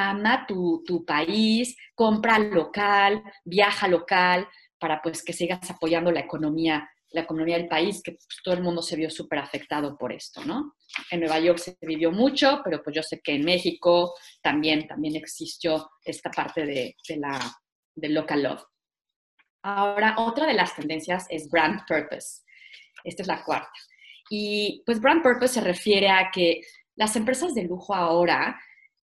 ama 0.09 0.45
tu, 0.47 0.83
tu 0.85 1.05
país, 1.05 1.75
compra 1.95 2.39
local, 2.39 3.23
viaja 3.45 3.87
local, 3.87 4.47
para 4.79 5.01
pues 5.01 5.23
que 5.23 5.33
sigas 5.33 5.69
apoyando 5.69 6.11
la 6.11 6.21
economía 6.21 6.89
la 7.11 7.21
economía 7.21 7.57
del 7.57 7.67
país, 7.67 8.01
que 8.01 8.13
pues, 8.13 8.27
todo 8.43 8.55
el 8.55 8.63
mundo 8.63 8.81
se 8.81 8.95
vio 8.95 9.09
súper 9.09 9.39
afectado 9.39 9.97
por 9.97 10.13
esto, 10.13 10.43
¿no? 10.45 10.75
En 11.09 11.19
Nueva 11.19 11.39
York 11.39 11.59
se 11.59 11.77
vivió 11.81 12.11
mucho, 12.11 12.61
pero 12.63 12.81
pues 12.81 12.95
yo 12.95 13.03
sé 13.03 13.19
que 13.21 13.35
en 13.35 13.43
México 13.43 14.13
también, 14.41 14.87
también 14.87 15.15
existió 15.15 15.89
esta 16.03 16.31
parte 16.31 16.65
de, 16.65 16.95
de 17.07 17.17
la, 17.17 17.39
del 17.95 18.13
local 18.13 18.43
love. 18.43 18.63
Ahora, 19.63 20.15
otra 20.17 20.47
de 20.47 20.53
las 20.53 20.75
tendencias 20.75 21.27
es 21.29 21.49
brand 21.49 21.81
purpose. 21.87 22.43
Esta 23.03 23.23
es 23.23 23.27
la 23.27 23.43
cuarta. 23.43 23.71
Y 24.29 24.81
pues 24.85 25.01
brand 25.01 25.21
purpose 25.21 25.55
se 25.55 25.61
refiere 25.61 26.09
a 26.09 26.31
que 26.31 26.61
las 26.95 27.15
empresas 27.15 27.53
de 27.53 27.63
lujo 27.63 27.93
ahora 27.93 28.59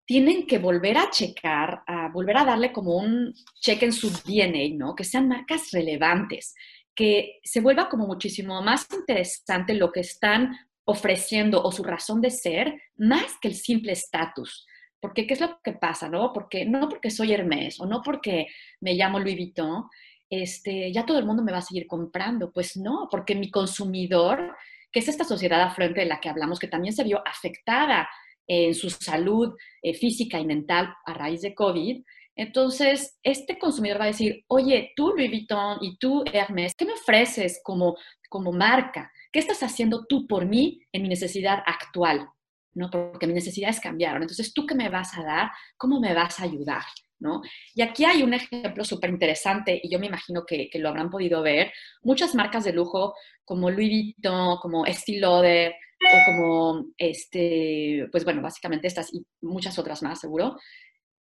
tienen 0.05 0.45
que 0.45 0.59
volver 0.59 0.97
a 0.97 1.09
checar, 1.09 1.83
a 1.87 2.09
volver 2.09 2.37
a 2.37 2.45
darle 2.45 2.71
como 2.71 2.95
un 2.97 3.33
check 3.59 3.83
en 3.83 3.91
su 3.91 4.09
DNA, 4.09 4.75
¿no? 4.75 4.95
Que 4.95 5.03
sean 5.03 5.27
marcas 5.27 5.71
relevantes, 5.71 6.53
que 6.93 7.39
se 7.43 7.59
vuelva 7.61 7.89
como 7.89 8.05
muchísimo 8.05 8.61
más 8.61 8.87
interesante 8.93 9.73
lo 9.73 9.91
que 9.91 10.01
están 10.01 10.55
ofreciendo 10.85 11.61
o 11.63 11.71
su 11.71 11.83
razón 11.83 12.21
de 12.21 12.29
ser, 12.29 12.81
más 12.95 13.37
que 13.41 13.47
el 13.47 13.55
simple 13.55 13.93
estatus. 13.93 14.67
Porque, 15.01 15.25
¿qué 15.25 15.33
es 15.33 15.41
lo 15.41 15.59
que 15.63 15.73
pasa, 15.73 16.07
no? 16.07 16.31
Porque, 16.31 16.65
no 16.65 16.87
porque 16.87 17.09
soy 17.09 17.33
Hermes 17.33 17.79
o 17.79 17.85
no 17.85 18.01
porque 18.03 18.47
me 18.81 18.93
llamo 18.93 19.19
Louis 19.19 19.35
Vuitton, 19.35 19.85
este, 20.29 20.91
ya 20.91 21.05
todo 21.05 21.17
el 21.19 21.25
mundo 21.25 21.43
me 21.43 21.51
va 21.51 21.59
a 21.59 21.63
seguir 21.63 21.87
comprando. 21.87 22.51
Pues 22.51 22.77
no, 22.77 23.07
porque 23.09 23.35
mi 23.35 23.49
consumidor, 23.49 24.55
que 24.91 24.99
es 24.99 25.07
esta 25.07 25.23
sociedad 25.23 25.61
afluente 25.61 26.01
de 26.01 26.07
la 26.07 26.19
que 26.19 26.29
hablamos, 26.29 26.59
que 26.59 26.67
también 26.67 26.93
se 26.93 27.03
vio 27.03 27.21
afectada 27.27 28.07
en 28.47 28.75
su 28.75 28.89
salud 28.89 29.55
eh, 29.81 29.93
física 29.93 30.39
y 30.39 30.45
mental 30.45 30.93
a 31.05 31.13
raíz 31.13 31.41
de 31.41 31.53
COVID, 31.53 32.01
entonces, 32.35 33.17
este 33.23 33.57
consumidor 33.57 33.99
va 34.01 34.05
a 34.05 34.07
decir, 34.07 34.43
oye, 34.47 34.91
tú 34.95 35.09
Louis 35.09 35.29
Vuitton 35.29 35.77
y 35.81 35.97
tú 35.97 36.23
Hermes, 36.31 36.75
¿qué 36.75 36.85
me 36.85 36.93
ofreces 36.93 37.61
como, 37.63 37.95
como 38.29 38.51
marca? 38.51 39.11
¿Qué 39.31 39.39
estás 39.39 39.63
haciendo 39.63 40.05
tú 40.05 40.27
por 40.27 40.45
mí 40.45 40.81
en 40.91 41.03
mi 41.03 41.09
necesidad 41.09 41.63
actual? 41.65 42.27
¿No? 42.73 42.89
Porque 42.89 43.25
mis 43.25 43.35
necesidades 43.35 43.79
cambiaron. 43.79 44.21
Entonces, 44.21 44.53
¿tú 44.53 44.65
qué 44.65 44.75
me 44.75 44.89
vas 44.89 45.17
a 45.17 45.23
dar? 45.23 45.51
¿Cómo 45.77 46.01
me 46.01 46.13
vas 46.13 46.39
a 46.41 46.43
ayudar? 46.43 46.83
¿No? 47.19 47.41
Y 47.73 47.81
aquí 47.81 48.03
hay 48.03 48.21
un 48.21 48.33
ejemplo 48.33 48.83
súper 48.83 49.09
interesante 49.09 49.79
y 49.81 49.89
yo 49.89 49.97
me 49.97 50.07
imagino 50.07 50.43
que, 50.45 50.69
lo 50.73 50.89
habrán 50.89 51.09
podido 51.09 51.41
ver. 51.41 51.71
Muchas 52.03 52.35
marcas 52.35 52.65
de 52.65 52.73
lujo 52.73 53.13
como 53.45 53.71
Louis 53.71 54.13
Vuitton, 54.15 54.57
como 54.57 54.85
Estée 54.85 55.21
Lauder 55.21 55.73
o 56.13 56.25
como, 56.25 56.85
este, 56.97 58.07
pues 58.11 58.23
bueno, 58.23 58.41
básicamente 58.41 58.87
estas 58.87 59.13
y 59.13 59.25
muchas 59.41 59.77
otras 59.79 60.01
más, 60.03 60.19
seguro, 60.19 60.57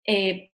eh, 0.05 0.51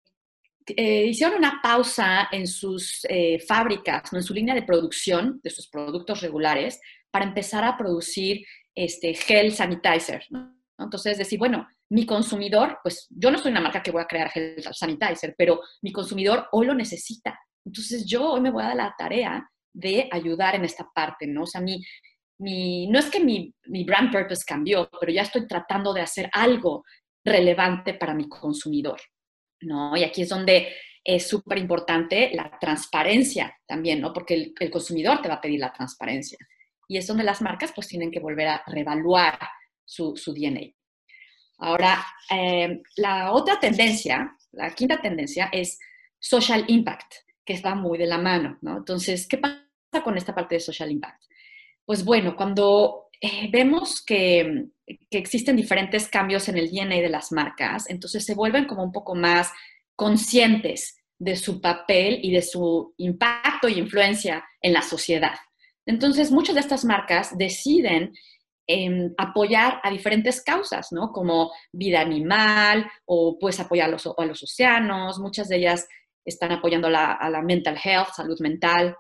eh, 0.66 1.06
hicieron 1.08 1.38
una 1.38 1.60
pausa 1.62 2.30
en 2.32 2.48
sus 2.48 3.06
eh, 3.10 3.40
fábricas, 3.40 4.14
¿no? 4.14 4.20
en 4.20 4.24
su 4.24 4.34
línea 4.34 4.56
de 4.56 4.64
producción 4.64 5.42
de 5.44 5.50
sus 5.50 5.68
productos 5.68 6.22
regulares, 6.22 6.80
para 7.12 7.26
empezar 7.26 7.64
a 7.64 7.78
producir 7.78 8.46
este, 8.74 9.14
gel 9.14 9.52
sanitizer. 9.52 10.26
Entonces, 10.80 11.18
decir, 11.18 11.38
bueno, 11.38 11.68
mi 11.90 12.06
consumidor, 12.06 12.80
pues 12.82 13.08
yo 13.10 13.30
no 13.30 13.38
soy 13.38 13.52
una 13.52 13.62
marca 13.62 13.84
que 13.84 13.92
voy 13.92 14.02
a 14.02 14.08
crear 14.08 14.30
gel 14.30 14.64
sanitizer, 14.72 15.36
pero 15.38 15.60
mi 15.82 15.92
consumidor 15.92 16.48
hoy 16.52 16.66
lo 16.66 16.74
necesita. 16.74 17.38
Entonces, 17.66 18.06
yo 18.06 18.32
hoy 18.32 18.42
me 18.42 18.52
voy 18.52 18.64
a 18.64 18.68
dar 18.68 18.76
la 18.78 18.96
tarea 18.98 19.48
de 19.74 20.08
ayudar 20.12 20.56
en 20.56 20.66
esta 20.66 20.90
parte, 20.94 21.28
¿no? 21.28 21.44
O 21.44 21.48
sea, 21.48 21.62
mi, 21.62 21.84
no 22.40 23.00
es 23.00 23.10
que 23.10 23.20
mi, 23.20 23.54
mi 23.66 23.84
brand 23.84 24.12
purpose 24.12 24.44
cambió, 24.46 24.90
pero 25.00 25.12
ya 25.12 25.22
estoy 25.22 25.48
tratando 25.48 25.94
de 25.94 26.02
hacer 26.02 26.30
algo 26.34 26.84
relevante 27.24 27.94
para 27.94 28.14
mi 28.14 28.28
consumidor. 28.28 29.00
¿no? 29.62 29.96
Y 29.96 30.04
aquí 30.04 30.24
es 30.24 30.30
donde 30.30 30.74
es 31.04 31.28
súper 31.28 31.58
importante 31.58 32.32
la 32.34 32.58
transparencia 32.60 33.58
también, 33.66 34.00
¿no? 34.00 34.14
Porque 34.14 34.54
el, 34.58 34.72
consumidor 34.72 35.22
te 35.22 35.28
va 35.28 35.36
a 35.36 35.42
pedir 35.42 35.60
la 35.60 35.74
transparencia. 35.74 36.38
Y 36.88 36.98
es 36.98 37.08
donde 37.08 37.24
las 37.24 37.42
marcas 37.42 37.72
pues 37.74 37.88
tienen 37.88 38.12
que 38.12 38.20
volver 38.20 38.48
a 38.48 38.64
reevaluar 38.68 39.38
su, 39.84 40.16
su 40.16 40.34
DNA. 40.34 40.72
Ahora, 41.60 42.06
eh, 42.30 42.82
la 42.98 43.32
otra 43.32 43.60
tendencia, 43.60 44.36
la 44.52 44.74
quinta 44.74 45.02
tendencia 45.02 45.50
es 45.52 45.78
social 46.20 46.64
impact, 46.68 47.14
que 47.46 47.60
va 47.62 47.76
muy 47.76 47.98
de 47.98 48.08
la 48.08 48.18
mano, 48.18 48.58
¿no? 48.62 48.78
Entonces, 48.78 49.28
¿qué 49.28 49.38
pasa 49.38 50.04
con 50.04 50.18
esta 50.18 50.34
parte 50.34 50.56
de 50.56 50.62
social 50.62 50.92
impact? 50.92 51.24
Pues 51.86 52.06
bueno, 52.06 52.36
cuando 52.36 53.10
eh, 53.20 53.50
vemos 53.52 54.04
que, 54.06 54.68
existen 55.12 55.56
diferentes 55.56 56.10
cambios 56.10 56.50
en 56.50 56.58
el 56.58 56.70
DNA 56.70 56.96
de 56.96 57.10
las 57.10 57.32
marcas, 57.32 57.90
entonces 57.90 58.26
se 58.26 58.36
vuelven 58.36 58.66
como 58.66 58.84
un 58.84 58.92
poco 58.92 59.16
más 59.16 59.50
conscientes 59.96 60.98
de 61.18 61.38
su 61.38 61.62
papel 61.62 62.20
y 62.22 62.34
de 62.34 62.42
su 62.42 62.94
impacto 62.98 63.70
y 63.70 63.80
influencia 63.80 64.44
en 64.62 64.74
la 64.74 64.82
sociedad. 64.82 65.36
Entonces, 65.86 66.32
muchas 66.32 66.56
de 66.56 66.62
estas 66.62 66.84
marcas 66.84 67.38
deciden 67.38 68.14
em, 68.68 69.14
apoyar 69.18 69.80
a 69.84 69.90
diferentes 69.90 70.42
causas, 70.42 70.92
¿no? 70.92 71.12
Como 71.14 71.52
vida 71.72 72.02
animal 72.02 72.90
o 73.06 73.38
pues 73.40 73.60
apoyar 73.62 73.88
a 73.88 74.26
los 74.26 74.44
océanos. 74.44 75.20
Muchas 75.20 75.48
de 75.48 75.58
ellas 75.58 75.88
están 76.26 76.52
apoyando 76.52 76.88
a 76.88 77.30
la 77.30 77.42
mental 77.42 77.78
health, 77.82 78.14
salud 78.16 78.40
mental, 78.42 78.98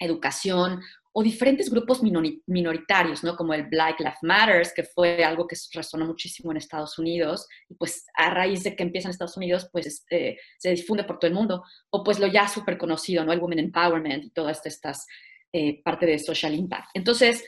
educación 0.00 0.80
o 1.12 1.22
diferentes 1.22 1.70
grupos 1.70 2.02
minoritarios, 2.02 3.24
¿no? 3.24 3.36
Como 3.36 3.52
el 3.52 3.66
Black 3.66 3.98
Lives 3.98 4.22
Matter, 4.22 4.66
que 4.74 4.84
fue 4.84 5.24
algo 5.24 5.46
que 5.46 5.56
resonó 5.72 6.06
muchísimo 6.06 6.52
en 6.52 6.58
Estados 6.58 6.98
Unidos, 6.98 7.48
y 7.68 7.74
pues 7.74 8.06
a 8.14 8.30
raíz 8.30 8.62
de 8.62 8.76
que 8.76 8.84
empieza 8.84 9.08
en 9.08 9.10
Estados 9.10 9.36
Unidos, 9.36 9.68
pues 9.72 9.86
este, 9.86 10.38
se 10.58 10.70
difunde 10.70 11.04
por 11.04 11.18
todo 11.18 11.28
el 11.28 11.34
mundo, 11.34 11.64
o 11.90 12.04
pues 12.04 12.20
lo 12.20 12.28
ya 12.28 12.46
súper 12.46 12.78
conocido, 12.78 13.24
¿no? 13.24 13.32
El 13.32 13.40
Women 13.40 13.58
Empowerment 13.58 14.24
y 14.24 14.30
toda 14.30 14.52
esta 14.52 14.68
estas, 14.68 15.06
eh, 15.52 15.82
parte 15.82 16.06
de 16.06 16.18
Social 16.18 16.54
Impact. 16.54 16.90
Entonces, 16.94 17.44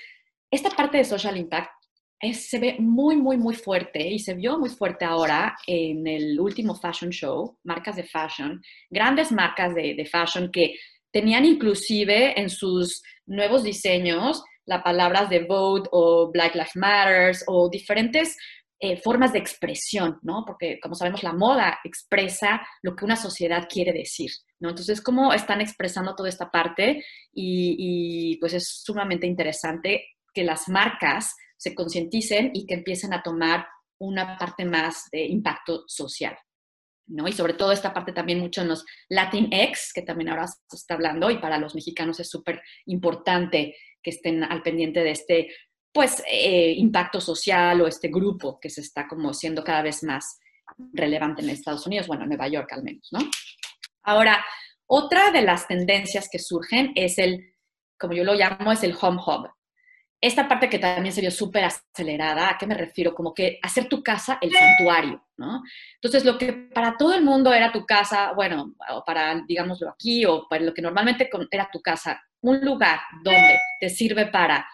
esta 0.51 0.70
parte 0.70 0.98
de 0.98 1.05
Social 1.05 1.37
Impact 1.37 1.70
se 2.33 2.59
ve 2.59 2.77
muy, 2.79 3.16
muy, 3.16 3.37
muy 3.37 3.55
fuerte 3.55 4.07
y 4.07 4.18
se 4.18 4.35
vio 4.35 4.59
muy 4.59 4.70
fuerte 4.70 5.05
ahora 5.05 5.57
en 5.66 6.07
el 6.07 6.38
último 6.38 6.75
Fashion 6.75 7.11
Show, 7.11 7.59
marcas 7.64 7.96
de 7.96 8.05
fashion, 8.05 8.62
grandes 8.90 9.33
marcas 9.33 9.75
de, 9.75 9.94
de 9.94 10.05
fashion 10.05 10.51
que 10.53 10.77
tenían 11.12 11.44
inclusive 11.44 12.40
en 12.40 12.51
sus 12.51 13.03
nuevos 13.27 13.62
diseños 13.62 14.42
las 14.64 14.83
palabras 14.83 15.29
de 15.29 15.44
vote 15.44 15.88
o 15.92 16.31
Black 16.33 16.55
Lives 16.55 16.77
Matter 16.77 17.37
o 17.46 17.68
diferentes 17.68 18.37
eh, 18.81 18.96
formas 18.96 19.33
de 19.33 19.38
expresión, 19.38 20.18
¿no? 20.22 20.44
Porque 20.44 20.81
como 20.81 20.94
sabemos 20.94 21.22
la 21.22 21.33
moda 21.33 21.79
expresa 21.85 22.66
lo 22.83 22.96
que 22.96 23.05
una 23.05 23.16
sociedad 23.16 23.68
quiere 23.68 23.92
decir, 23.92 24.31
¿no? 24.59 24.70
Entonces, 24.70 25.01
¿cómo 25.01 25.33
están 25.33 25.61
expresando 25.61 26.16
toda 26.16 26.29
esta 26.29 26.51
parte? 26.51 27.05
Y, 27.33 27.77
y 27.79 28.37
pues 28.38 28.55
es 28.55 28.83
sumamente 28.83 29.27
interesante 29.27 30.05
que 30.35 30.42
las 30.42 30.68
marcas 30.68 31.35
se 31.57 31.75
concienticen 31.75 32.51
y 32.55 32.66
que 32.66 32.75
empiecen 32.75 33.14
a 33.14 33.22
tomar 33.22 33.66
una 33.98 34.37
parte 34.37 34.64
más 34.64 35.09
de 35.12 35.27
impacto 35.27 35.85
social. 35.87 36.37
Y 37.27 37.33
sobre 37.33 37.55
todo 37.55 37.72
esta 37.72 37.92
parte 37.92 38.12
también 38.12 38.40
mucho 38.40 38.62
en 38.62 38.68
los 38.68 38.85
Latinx, 39.09 39.92
que 39.92 40.03
también 40.03 40.31
ahora 40.31 40.46
se 40.46 40.77
está 40.77 40.94
hablando, 40.94 41.31
y 41.31 41.38
para 41.38 41.59
los 41.59 41.75
mexicanos 41.75 42.18
es 42.20 42.31
súper 42.31 42.62
importante 42.87 43.77
que 44.03 44.11
estén 44.11 44.42
al 44.42 44.62
pendiente 44.62 45.01
de 45.01 45.11
este, 45.11 45.48
pues, 45.92 46.22
eh, 46.29 46.72
impacto 46.72 47.20
social 47.20 47.81
o 47.81 47.87
este 47.87 48.09
grupo 48.09 48.59
que 48.59 48.70
se 48.70 48.81
está 48.81 49.07
como 49.07 49.35
siendo 49.35 49.62
cada 49.62 49.83
vez 49.83 50.03
más 50.03 50.38
relevante 50.92 51.42
en 51.42 51.51
Estados 51.51 51.87
Unidos, 51.87 52.07
bueno, 52.07 52.22
en 52.22 52.31
Nueva 52.31 52.48
York 52.48 52.72
al 52.72 52.83
menos, 52.83 53.09
¿no? 53.12 53.20
Ahora, 54.05 54.44
otra 54.87 55.31
de 55.31 55.42
las 55.42 55.68
tendencias 55.68 56.29
que 56.31 56.38
surgen 56.38 56.92
es 56.94 57.18
el, 57.18 57.55
como 57.98 58.14
yo 58.14 58.25
lo 58.25 58.35
llamo, 58.35 58.72
es 58.72 58.83
el 58.83 58.96
home 59.01 59.20
hub, 59.25 59.48
esta 60.22 60.46
parte 60.46 60.70
que 60.70 60.78
también 60.78 61.12
se 61.12 61.20
vio 61.20 61.32
súper 61.32 61.64
acelerada, 61.64 62.48
¿a 62.48 62.56
qué 62.56 62.64
me 62.64 62.76
refiero? 62.76 63.12
Como 63.12 63.35
que 63.35 63.58
hacer 63.61 63.88
tu 63.88 64.04
casa 64.04 64.38
el 64.40 64.52
santuario, 64.52 65.26
¿no? 65.37 65.62
Entonces, 65.96 66.24
lo 66.24 66.38
que 66.38 66.52
para 66.52 66.96
todo 66.96 67.12
el 67.12 67.24
mundo 67.24 67.52
era 67.52 67.72
tu 67.72 67.85
casa, 67.85 68.32
bueno, 68.32 68.72
o 68.90 69.04
para, 69.04 69.42
digámoslo 69.48 69.90
aquí, 69.90 70.24
o 70.24 70.46
para 70.48 70.62
lo 70.62 70.72
que 70.72 70.80
normalmente 70.80 71.28
era 71.50 71.68
tu 71.72 71.82
casa, 71.82 72.22
un 72.40 72.64
lugar 72.64 73.00
donde 73.24 73.58
te 73.80 73.88
sirve 73.88 74.26
para, 74.26 74.64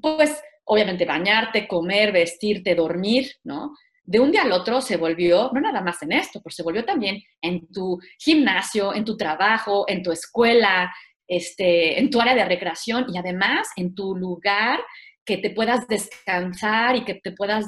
pues, 0.00 0.42
obviamente 0.64 1.04
bañarte, 1.04 1.68
comer, 1.68 2.10
vestirte, 2.10 2.74
dormir, 2.74 3.30
¿no? 3.44 3.74
De 4.04 4.20
un 4.20 4.32
día 4.32 4.40
al 4.40 4.52
otro 4.52 4.80
se 4.80 4.96
volvió, 4.96 5.50
no 5.52 5.60
nada 5.60 5.82
más 5.82 6.02
en 6.02 6.12
esto, 6.12 6.40
pero 6.42 6.54
se 6.54 6.62
volvió 6.62 6.82
también 6.82 7.22
en 7.42 7.70
tu 7.70 8.00
gimnasio, 8.18 8.94
en 8.94 9.04
tu 9.04 9.18
trabajo, 9.18 9.84
en 9.86 10.02
tu 10.02 10.12
escuela, 10.12 10.90
este, 11.28 12.00
en 12.00 12.10
tu 12.10 12.20
área 12.20 12.34
de 12.34 12.44
recreación 12.44 13.06
y 13.12 13.18
además 13.18 13.68
en 13.76 13.94
tu 13.94 14.16
lugar 14.16 14.80
que 15.24 15.36
te 15.36 15.50
puedas 15.50 15.86
descansar 15.86 16.96
y 16.96 17.04
que 17.04 17.14
te 17.14 17.32
puedas 17.32 17.66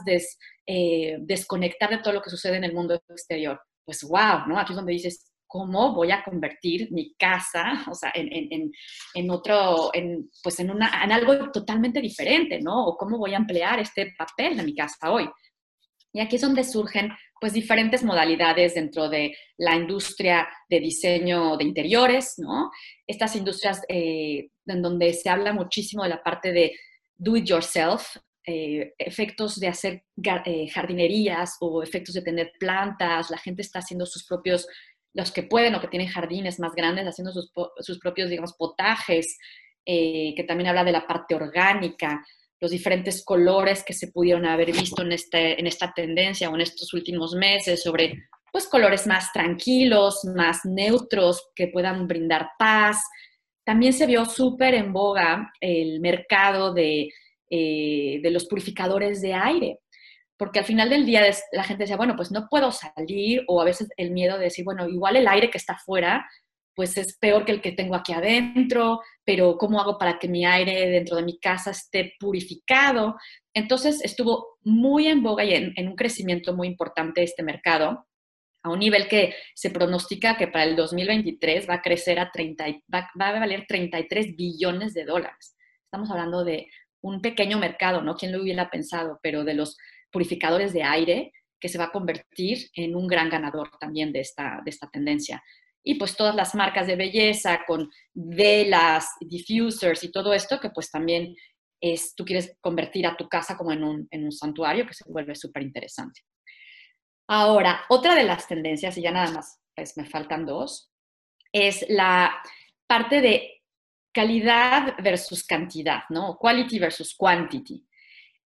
eh, 0.66 1.18
desconectar 1.20 1.90
de 1.90 1.98
todo 1.98 2.14
lo 2.14 2.22
que 2.22 2.30
sucede 2.30 2.56
en 2.56 2.64
el 2.64 2.72
mundo 2.72 2.94
exterior. 2.94 3.60
Pues 3.84 4.02
wow, 4.02 4.46
¿no? 4.48 4.58
Aquí 4.58 4.72
es 4.72 4.76
donde 4.76 4.94
dices, 4.94 5.30
¿cómo 5.46 5.92
voy 5.92 6.10
a 6.10 6.24
convertir 6.24 6.90
mi 6.90 7.14
casa, 7.16 7.84
o 7.90 7.94
sea, 7.94 8.12
en, 8.14 8.72
en, 9.14 9.30
otro, 9.30 9.90
en, 9.92 10.30
pues 10.42 10.58
en, 10.60 10.70
una, 10.70 11.04
en 11.04 11.12
algo 11.12 11.50
totalmente 11.50 12.00
diferente, 12.00 12.60
¿no? 12.62 12.86
O 12.86 12.96
cómo 12.96 13.18
voy 13.18 13.34
a 13.34 13.38
emplear 13.38 13.78
este 13.78 14.14
papel 14.16 14.56
de 14.56 14.62
mi 14.62 14.74
casa 14.74 15.10
hoy. 15.10 15.28
Y 16.12 16.20
aquí 16.20 16.36
es 16.36 16.42
donde 16.42 16.64
surgen 16.64 17.10
pues 17.40 17.54
diferentes 17.54 18.04
modalidades 18.04 18.74
dentro 18.74 19.08
de 19.08 19.34
la 19.56 19.74
industria 19.74 20.46
de 20.68 20.78
diseño 20.78 21.56
de 21.56 21.64
interiores, 21.64 22.34
¿no? 22.36 22.70
Estas 23.06 23.34
industrias 23.34 23.80
eh, 23.88 24.50
en 24.66 24.82
donde 24.82 25.12
se 25.14 25.30
habla 25.30 25.54
muchísimo 25.54 26.02
de 26.02 26.10
la 26.10 26.22
parte 26.22 26.52
de 26.52 26.72
do 27.16 27.36
it 27.36 27.46
yourself, 27.46 28.16
eh, 28.46 28.92
efectos 28.98 29.58
de 29.58 29.68
hacer 29.68 30.04
eh, 30.44 30.68
jardinerías 30.68 31.56
o 31.60 31.82
efectos 31.82 32.14
de 32.14 32.22
tener 32.22 32.52
plantas, 32.58 33.30
la 33.30 33.38
gente 33.38 33.62
está 33.62 33.78
haciendo 33.78 34.04
sus 34.04 34.26
propios, 34.26 34.66
los 35.14 35.32
que 35.32 35.42
pueden 35.42 35.74
o 35.74 35.80
que 35.80 35.88
tienen 35.88 36.08
jardines 36.08 36.60
más 36.60 36.74
grandes, 36.74 37.06
haciendo 37.06 37.32
sus, 37.32 37.50
sus 37.78 37.98
propios, 37.98 38.28
digamos, 38.28 38.54
potajes, 38.54 39.38
que 39.82 40.44
también 40.46 40.68
habla 40.68 40.84
de 40.84 40.92
la 40.92 41.04
parte 41.04 41.34
orgánica, 41.34 42.24
los 42.60 42.70
diferentes 42.70 43.24
colores 43.24 43.82
que 43.82 43.94
se 43.94 44.08
pudieron 44.08 44.46
haber 44.46 44.72
visto 44.72 45.02
en, 45.02 45.12
este, 45.12 45.58
en 45.58 45.66
esta 45.66 45.92
tendencia 45.92 46.50
o 46.50 46.54
en 46.54 46.60
estos 46.60 46.92
últimos 46.92 47.34
meses 47.34 47.82
sobre 47.82 48.28
pues 48.52 48.66
colores 48.66 49.06
más 49.06 49.32
tranquilos, 49.32 50.24
más 50.24 50.64
neutros, 50.64 51.50
que 51.54 51.68
puedan 51.68 52.06
brindar 52.06 52.50
paz. 52.58 53.02
También 53.64 53.92
se 53.92 54.06
vio 54.06 54.24
súper 54.24 54.74
en 54.74 54.92
boga 54.92 55.52
el 55.60 56.00
mercado 56.00 56.74
de, 56.74 57.08
eh, 57.48 58.20
de 58.22 58.30
los 58.30 58.46
purificadores 58.46 59.22
de 59.22 59.34
aire, 59.34 59.78
porque 60.36 60.58
al 60.58 60.64
final 60.64 60.90
del 60.90 61.06
día 61.06 61.22
la 61.52 61.64
gente 61.64 61.84
decía, 61.84 61.96
bueno, 61.96 62.16
pues 62.16 62.32
no 62.32 62.48
puedo 62.50 62.72
salir, 62.72 63.44
o 63.46 63.60
a 63.60 63.64
veces 63.64 63.88
el 63.96 64.10
miedo 64.10 64.36
de 64.36 64.44
decir, 64.44 64.64
bueno, 64.64 64.88
igual 64.88 65.16
el 65.16 65.28
aire 65.28 65.48
que 65.48 65.58
está 65.58 65.74
afuera 65.74 66.26
pues 66.74 66.96
es 66.96 67.18
peor 67.18 67.44
que 67.44 67.52
el 67.52 67.60
que 67.60 67.72
tengo 67.72 67.94
aquí 67.94 68.12
adentro, 68.12 69.00
pero 69.24 69.56
¿cómo 69.58 69.80
hago 69.80 69.98
para 69.98 70.18
que 70.18 70.28
mi 70.28 70.44
aire 70.44 70.88
dentro 70.88 71.16
de 71.16 71.22
mi 71.22 71.38
casa 71.38 71.72
esté 71.72 72.14
purificado? 72.18 73.16
Entonces 73.54 74.02
estuvo 74.02 74.58
muy 74.62 75.06
en 75.06 75.22
boga 75.22 75.44
y 75.44 75.54
en, 75.54 75.88
un 75.88 75.96
crecimiento 75.96 76.54
muy 76.54 76.68
importante 76.68 77.22
este 77.22 77.42
mercado, 77.42 78.06
a 78.62 78.70
un 78.70 78.78
nivel 78.78 79.08
que 79.08 79.34
se 79.54 79.70
pronostica 79.70 80.36
que 80.36 80.48
para 80.48 80.64
el 80.64 80.76
2023 80.76 81.68
va 81.68 81.74
a 81.74 81.82
crecer 81.82 82.18
a 82.18 82.30
30, 82.30 82.64
va, 82.92 83.10
va 83.18 83.28
a 83.28 83.40
valer 83.40 83.64
33 83.66 84.36
billones 84.36 84.92
de 84.92 85.04
dólares. 85.04 85.56
Estamos 85.84 86.10
hablando 86.10 86.44
de 86.44 86.68
un 87.02 87.22
pequeño 87.22 87.58
mercado, 87.58 88.02
¿no? 88.02 88.16
¿Quién 88.16 88.32
lo 88.32 88.42
hubiera 88.42 88.70
pensado? 88.70 89.18
Pero 89.22 89.44
de 89.44 89.54
los 89.54 89.78
purificadores 90.10 90.74
de 90.74 90.82
aire, 90.82 91.32
que 91.58 91.68
se 91.68 91.78
va 91.78 91.84
a 91.84 91.92
convertir 91.92 92.70
en 92.74 92.96
un 92.96 93.06
gran 93.06 93.28
ganador 93.28 93.70
también 93.78 94.12
de 94.12 94.20
esta, 94.20 94.60
de 94.64 94.70
esta 94.70 94.90
tendencia 94.90 95.42
y 95.82 95.94
pues 95.94 96.16
todas 96.16 96.34
las 96.34 96.54
marcas 96.54 96.86
de 96.86 96.96
belleza 96.96 97.64
con 97.66 97.90
velas, 98.12 99.08
diffusers 99.20 100.04
y 100.04 100.10
todo 100.12 100.32
esto, 100.32 100.60
que 100.60 100.70
pues 100.70 100.90
también 100.90 101.34
es, 101.80 102.14
tú 102.14 102.24
quieres 102.24 102.56
convertir 102.60 103.06
a 103.06 103.16
tu 103.16 103.28
casa 103.28 103.56
como 103.56 103.72
en 103.72 103.82
un, 103.82 104.08
en 104.10 104.24
un 104.24 104.32
santuario, 104.32 104.86
que 104.86 104.94
se 104.94 105.04
vuelve 105.10 105.34
súper 105.34 105.62
interesante. 105.62 106.20
Ahora, 107.28 107.82
otra 107.88 108.14
de 108.14 108.24
las 108.24 108.46
tendencias, 108.46 108.98
y 108.98 109.02
ya 109.02 109.12
nada 109.12 109.30
más, 109.30 109.60
pues 109.74 109.96
me 109.96 110.04
faltan 110.04 110.44
dos, 110.44 110.90
es 111.52 111.86
la 111.88 112.42
parte 112.86 113.20
de 113.20 113.62
calidad 114.12 114.96
versus 115.02 115.44
cantidad, 115.44 116.02
¿no? 116.10 116.36
Quality 116.36 116.78
versus 116.78 117.14
quantity. 117.16 117.86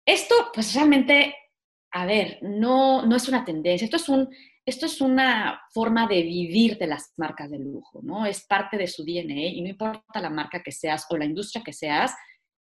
Esto, 0.06 0.50
pues 0.54 0.74
realmente, 0.74 1.36
a 1.92 2.06
ver, 2.06 2.40
no, 2.42 3.06
no 3.06 3.16
es 3.16 3.28
una 3.28 3.46
tendencia, 3.46 3.86
esto 3.86 3.98
es 3.98 4.10
un 4.10 4.30
esto 4.70 4.86
es 4.86 5.02
una 5.02 5.62
forma 5.74 6.08
de 6.08 6.22
vivir 6.22 6.78
de 6.78 6.88
las 6.88 7.14
marcas 7.18 7.50
de 7.50 7.60
lujo, 7.60 8.02
¿no? 8.04 8.26
Es 8.26 8.46
parte 8.46 8.78
de 8.78 8.88
su 8.88 9.04
DNA 9.04 9.48
y 9.56 9.62
no 9.62 9.70
importa 9.70 10.22
la 10.22 10.30
marca 10.30 10.64
que 10.64 10.72
seas 10.72 11.06
o 11.10 11.18
la 11.18 11.26
industria 11.26 11.64
que 11.64 11.74
seas, 11.74 12.14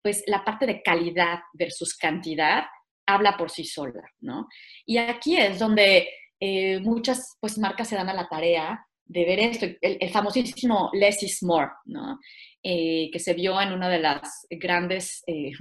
pues 0.02 0.24
la 0.28 0.44
parte 0.44 0.66
de 0.66 0.82
calidad 0.82 1.40
versus 1.54 1.96
cantidad 1.96 2.64
habla 3.06 3.38
por 3.38 3.50
sí 3.50 3.66
sola, 3.66 4.02
¿no? 4.20 4.48
Y 4.86 4.98
aquí 4.98 5.38
es 5.38 5.60
donde 5.60 6.10
eh, 6.40 6.80
muchas 6.80 7.38
pues, 7.40 7.58
marcas 7.58 7.88
se 7.88 7.96
dan 7.96 8.10
a 8.10 8.14
la 8.14 8.28
tarea 8.28 8.84
de 9.06 9.26
ver 9.26 9.40
esto, 9.40 9.68
el, 9.82 10.10
famosísimo 10.10 10.90
less 10.94 11.22
is 11.22 11.44
more, 11.44 11.70
¿no? 11.86 12.20
Eh, 12.64 13.10
que 13.12 13.20
se 13.20 13.34
vio 13.34 13.60
en 13.62 13.74
una 13.74 13.90
de 13.90 14.00
las 14.00 14.48
grandes 14.50 15.24
eh, 15.28 15.52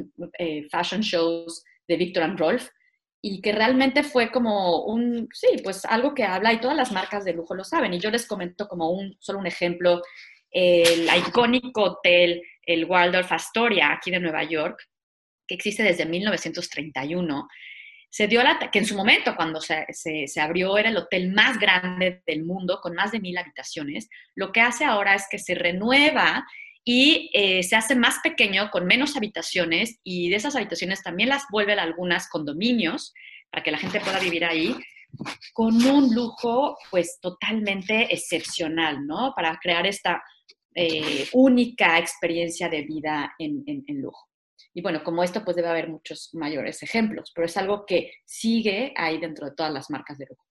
fashion 0.70 1.00
shows 1.00 1.62
de 1.88 1.96
Victor 1.96 2.22
and 2.22 2.38
Rolf, 2.38 2.68
y 3.22 3.40
que 3.40 3.52
realmente 3.52 4.02
fue 4.02 4.30
como 4.30 4.84
un, 4.84 5.28
sí, 5.32 5.48
pues 5.62 5.84
algo 5.84 6.14
que 6.14 6.24
habla 6.24 6.52
y 6.52 6.60
todas 6.60 6.76
las 6.76 6.92
marcas 6.92 7.24
de 7.24 7.34
lujo 7.34 7.54
lo 7.54 7.64
saben. 7.64 7.92
Y 7.92 8.00
yo 8.00 8.10
les 8.10 8.26
comento 8.26 8.66
como 8.66 8.90
un, 8.90 9.16
solo 9.20 9.38
un 9.38 9.46
ejemplo, 9.46 10.02
el 10.50 11.08
icónico 11.18 11.82
hotel, 11.82 12.42
el 12.62 12.84
Waldorf 12.86 13.30
Astoria, 13.32 13.92
aquí 13.92 14.10
de 14.10 14.20
Nueva 14.20 14.44
York, 14.44 14.88
que 15.46 15.54
existe 15.54 15.82
desde 15.82 16.06
1931. 16.06 17.48
se 18.08 18.26
dio 18.26 18.42
la, 18.42 18.58
que 18.58 18.78
en 18.78 18.86
su 18.86 18.96
momento 18.96 19.36
cuando 19.36 19.60
se, 19.60 19.86
abrió 20.40 20.78
era 20.78 20.88
el 20.88 20.96
hotel 20.96 21.32
más 21.32 21.58
grande 21.58 22.22
del 22.26 22.44
mundo, 22.44 22.80
con 22.80 22.94
más 22.94 23.12
de 23.12 23.20
mil 23.20 23.36
habitaciones, 23.36 24.08
lo 24.34 24.50
que 24.50 24.60
hace 24.60 24.84
ahora 24.84 25.14
es 25.14 25.26
que 25.30 25.38
se 25.38 25.54
renueva 25.54 26.46
y 26.92 27.30
eh, 27.34 27.62
se 27.62 27.76
hace 27.76 27.94
más 27.94 28.18
pequeño 28.20 28.68
con 28.72 28.84
menos 28.84 29.16
habitaciones 29.16 30.00
y 30.02 30.28
de 30.28 30.34
esas 30.34 30.56
habitaciones 30.56 31.04
también 31.04 31.28
las 31.28 31.44
vuelven 31.48 31.78
algunas 31.78 32.28
condominios 32.28 33.14
para 33.48 33.62
que 33.62 33.70
la 33.70 33.78
gente 33.78 34.00
pueda 34.00 34.18
vivir 34.18 34.44
ahí 34.44 34.74
con 35.52 35.80
un 35.86 36.12
lujo 36.12 36.76
pues 36.90 37.20
totalmente 37.20 38.12
excepcional, 38.12 39.06
¿no? 39.06 39.32
Para 39.36 39.56
crear 39.62 39.86
esta 39.86 40.20
eh, 40.74 41.28
única 41.32 41.96
experiencia 41.96 42.68
de 42.68 42.82
vida 42.82 43.34
en, 43.38 43.62
en, 43.68 44.02
lujo. 44.02 44.26
Y 44.74 44.82
bueno, 44.82 45.04
como 45.04 45.22
esto, 45.22 45.44
pues 45.44 45.54
debe 45.54 45.68
haber 45.68 45.88
muchos 45.88 46.30
mayores 46.32 46.82
ejemplos, 46.82 47.30
pero 47.32 47.46
es 47.46 47.56
algo 47.56 47.86
que 47.86 48.14
sigue 48.24 48.92
ahí 48.96 49.20
dentro 49.20 49.48
de 49.48 49.54
todas 49.54 49.72
las 49.72 49.90
marcas 49.90 50.18
de 50.18 50.26
lujo. 50.28 50.44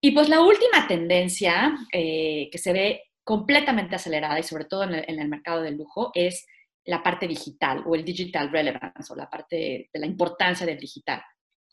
Y 0.00 0.12
pues 0.12 0.30
la 0.30 0.40
última 0.40 0.88
tendencia 0.88 1.76
eh, 1.92 2.48
que 2.50 2.56
se 2.56 2.72
ve 2.72 3.02
completamente 3.26 3.96
acelerada 3.96 4.38
y 4.38 4.44
sobre 4.44 4.66
todo 4.66 4.84
en 4.84 4.94
el, 4.94 5.04
en 5.08 5.18
el, 5.18 5.28
mercado 5.28 5.60
del 5.60 5.76
lujo 5.76 6.12
es 6.14 6.46
la 6.84 7.02
parte 7.02 7.26
digital 7.26 7.82
o 7.84 7.96
el 7.96 8.04
digital 8.04 8.52
relevance 8.52 9.12
o 9.12 9.16
la 9.16 9.28
parte 9.28 9.90
de 9.92 9.98
la 9.98 10.06
importancia 10.06 10.64
del 10.64 10.78
digital. 10.78 11.20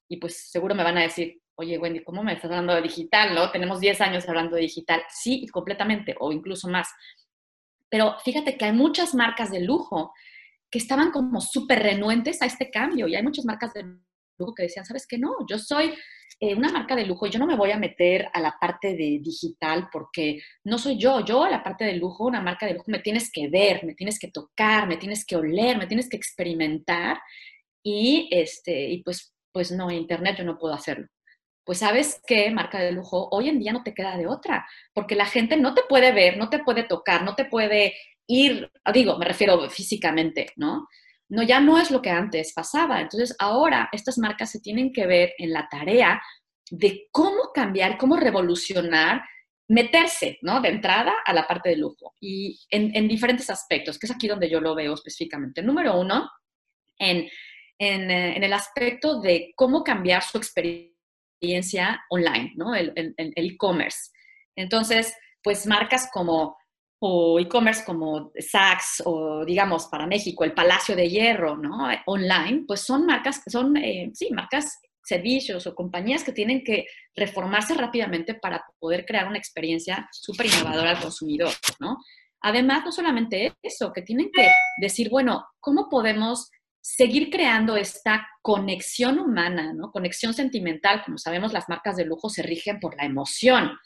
Y 0.10 0.18
pues 0.18 0.50
seguro 0.50 0.74
me 0.74 0.84
van 0.84 0.98
a 0.98 1.04
decir, 1.04 1.40
oye 1.54 1.78
Wendy, 1.78 2.04
¿cómo 2.04 2.24
me 2.24 2.34
estás 2.34 2.50
hablando 2.50 2.74
de 2.74 2.82
digital? 2.82 3.36
¿No? 3.36 3.52
Tenemos 3.52 3.80
10 3.80 4.02
años 4.02 4.28
hablando 4.28 4.56
de 4.56 4.64
digital. 4.64 5.04
Sí, 5.10 5.46
completamente, 5.50 6.16
o 6.20 6.32
incluso 6.32 6.68
más. 6.68 6.90
Pero 7.88 8.18
fíjate 8.26 8.58
que 8.58 8.66
hay 8.66 8.74
muchas 8.74 9.14
marcas 9.14 9.52
de 9.52 9.60
lujo 9.60 10.12
que 10.72 10.80
estaban 10.80 11.12
como 11.12 11.40
súper 11.40 11.84
renuentes 11.84 12.42
a 12.42 12.48
este 12.48 12.72
cambio 12.72 13.08
y 13.08 13.16
hay 13.16 13.22
muchas 13.22 13.46
marcas 13.46 13.74
de 13.74 13.84
lujo 14.40 14.56
que 14.56 14.64
decían, 14.64 14.86
¿sabes 14.86 15.06
qué? 15.06 15.20
No, 15.20 15.36
yo 15.48 15.60
soy 15.60 15.94
eh, 16.44 16.56
una 16.56 16.72
marca 16.72 16.96
de 16.96 17.06
lujo 17.06 17.28
yo 17.28 17.40
no 17.40 17.46
me 17.48 17.56
voy 17.56 17.72
a 17.72 17.78
meter 17.78 18.28
a 18.34 18.42
la 18.42 18.58
parte 18.60 18.90
de 18.90 19.20
digital 19.22 19.88
porque 19.92 20.42
no 20.66 20.78
soy 20.78 20.98
yo. 20.98 21.24
Yo 21.24 21.44
a 21.44 21.50
la 21.50 21.64
parte 21.64 21.86
de 21.86 21.96
lujo, 21.96 22.26
una 22.26 22.42
marca 22.42 22.66
de 22.66 22.74
lujo, 22.74 22.86
me 22.88 23.00
tienes 23.00 23.32
que 23.32 23.48
ver, 23.48 23.86
me 23.86 23.96
tienes 23.96 24.20
que 24.20 24.30
tocar, 24.30 24.88
me 24.88 24.98
tienes 24.98 25.26
que 25.26 25.38
oler, 25.38 25.78
me 25.78 25.88
tienes 25.88 26.10
que 26.10 26.18
experimentar 26.18 27.20
y, 27.84 28.28
este, 28.32 28.90
y 28.90 29.04
pues, 29.04 29.34
pues 29.54 29.72
no, 29.72 29.90
Internet 29.92 30.38
yo 30.38 30.44
no 30.44 30.58
puedo 30.58 30.74
hacerlo 30.74 31.08
pues 31.66 31.78
sabes 31.80 32.22
qué, 32.28 32.52
marca 32.52 32.80
de 32.80 32.92
lujo, 32.92 33.30
hoy 33.32 33.48
en 33.48 33.60
día 33.60 33.72
no 33.72 33.84
te 33.84 33.94
queda 33.94 34.18
de 34.18 34.28
otra, 34.28 34.68
porque 34.94 35.16
la 35.16 35.26
gente 35.26 35.56
no 35.56 35.74
te 35.74 35.84
puede 35.88 36.12
ver, 36.12 36.38
no 36.38 36.50
te 36.50 36.60
puede 36.60 36.84
tocar, 36.84 37.24
no 37.24 37.36
te 37.36 37.46
puede 37.46 37.94
ir, 38.28 38.70
digo, 38.94 39.18
me 39.18 39.26
refiero 39.26 39.70
físicamente, 39.70 40.52
¿no? 40.58 40.90
No, 41.34 41.42
ya 41.42 41.60
no 41.60 41.80
es 41.80 41.90
lo 41.90 42.00
que 42.00 42.12
antes 42.12 42.54
pasaba. 42.54 43.02
Entonces, 43.02 43.36
ahora 43.40 43.90
estas 43.92 44.20
marcas 44.20 44.52
se 44.52 44.60
tienen 44.60 44.94
que 44.94 45.08
ver 45.08 45.34
en 45.40 45.52
la 45.52 45.68
tarea 45.68 46.22
de 46.70 47.08
cómo 47.12 47.52
cambiar, 47.52 47.98
cómo 47.98 48.18
revolucionar, 48.18 49.24
meterse, 49.68 50.38
¿no? 50.44 50.62
De 50.62 50.70
entrada 50.70 51.12
a 51.26 51.34
la 51.34 51.48
parte 51.48 51.70
de 51.70 51.78
lujo 51.78 52.14
y 52.22 52.60
en, 52.70 53.08
diferentes 53.08 53.50
aspectos, 53.50 53.98
que 53.98 54.06
es 54.06 54.12
aquí 54.12 54.28
donde 54.28 54.48
yo 54.48 54.62
lo 54.62 54.76
veo 54.76 54.94
específicamente. 54.94 55.64
Número 55.64 56.00
uno, 56.00 56.30
en, 57.00 57.28
en 57.80 58.12
eh, 58.12 58.38
el 58.38 58.54
aspecto 58.54 59.20
de 59.20 59.54
cómo 59.56 59.84
cambiar 59.84 60.22
su 60.22 60.38
experiencia 60.38 62.00
online, 62.12 62.54
¿no? 62.56 62.76
El 62.76 62.94
e-commerce. 63.18 64.12
Entonces, 64.56 65.16
pues 65.42 65.66
marcas 65.66 66.12
como 66.14 66.58
o 67.06 67.38
e-commerce 67.38 67.84
como 67.84 68.32
Saks 68.40 69.04
o 69.04 69.44
digamos 69.44 69.88
para 69.88 70.08
México 70.08 70.46
el 70.46 70.54
Palacio 70.54 70.96
de 70.96 71.10
Hierro, 71.10 71.58
¿no? 71.58 71.90
Online, 72.06 72.64
pues 72.66 72.80
son 72.80 73.06
marcas, 73.06 73.42
son, 73.46 73.76
eh, 73.76 74.10
sí, 74.14 74.30
marcas, 74.32 74.80
servicios 75.04 75.68
o 75.68 75.76
compañías 75.76 76.24
que 76.24 76.32
tienen 76.32 76.64
que 76.64 76.86
reformarse 77.14 77.74
rápidamente 77.74 78.36
para 78.36 78.64
poder 78.80 79.06
crear 79.06 79.28
una 79.28 79.38
experiencia 79.38 80.08
súper 80.14 80.46
innovadora 80.46 80.92
al 80.92 81.02
consumidor, 81.02 81.52
¿no? 81.82 81.98
Además, 82.40 82.86
no 82.86 82.94
solamente 82.94 83.52
eso, 83.62 83.92
que 83.92 84.02
tienen 84.02 84.32
que 84.32 84.48
decir, 84.80 85.10
bueno, 85.10 85.46
¿cómo 85.60 85.90
podemos 85.90 86.52
seguir 86.80 87.30
creando 87.30 87.76
esta 87.76 88.26
conexión 88.42 89.20
humana, 89.20 89.74
¿no? 89.74 89.92
Conexión 89.92 90.34
sentimental. 90.34 91.04
Como 91.04 91.18
sabemos, 91.18 91.52
las 91.52 91.68
marcas 91.68 91.98
de 91.98 92.06
lujo 92.06 92.30
se 92.30 92.44
rigen 92.44 92.80
por 92.80 92.96
la 92.96 93.04
emoción. 93.04 93.78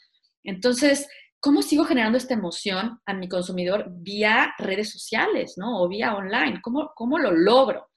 Entonces, 0.44 1.08
¿cómo 1.40 1.62
sigo 1.62 1.84
generando 1.84 2.18
esta 2.18 2.34
emoción 2.34 3.00
a 3.06 3.14
mi 3.14 3.28
consumidor 3.28 3.86
vía 3.88 4.54
redes 4.58 4.90
sociales, 4.90 5.54
¿no? 5.56 5.82
O 5.82 5.88
vía 5.88 6.14
online. 6.14 6.60
¿Cómo, 6.62 6.92
cómo 6.94 7.18
lo 7.18 7.30
logro? 7.32 7.88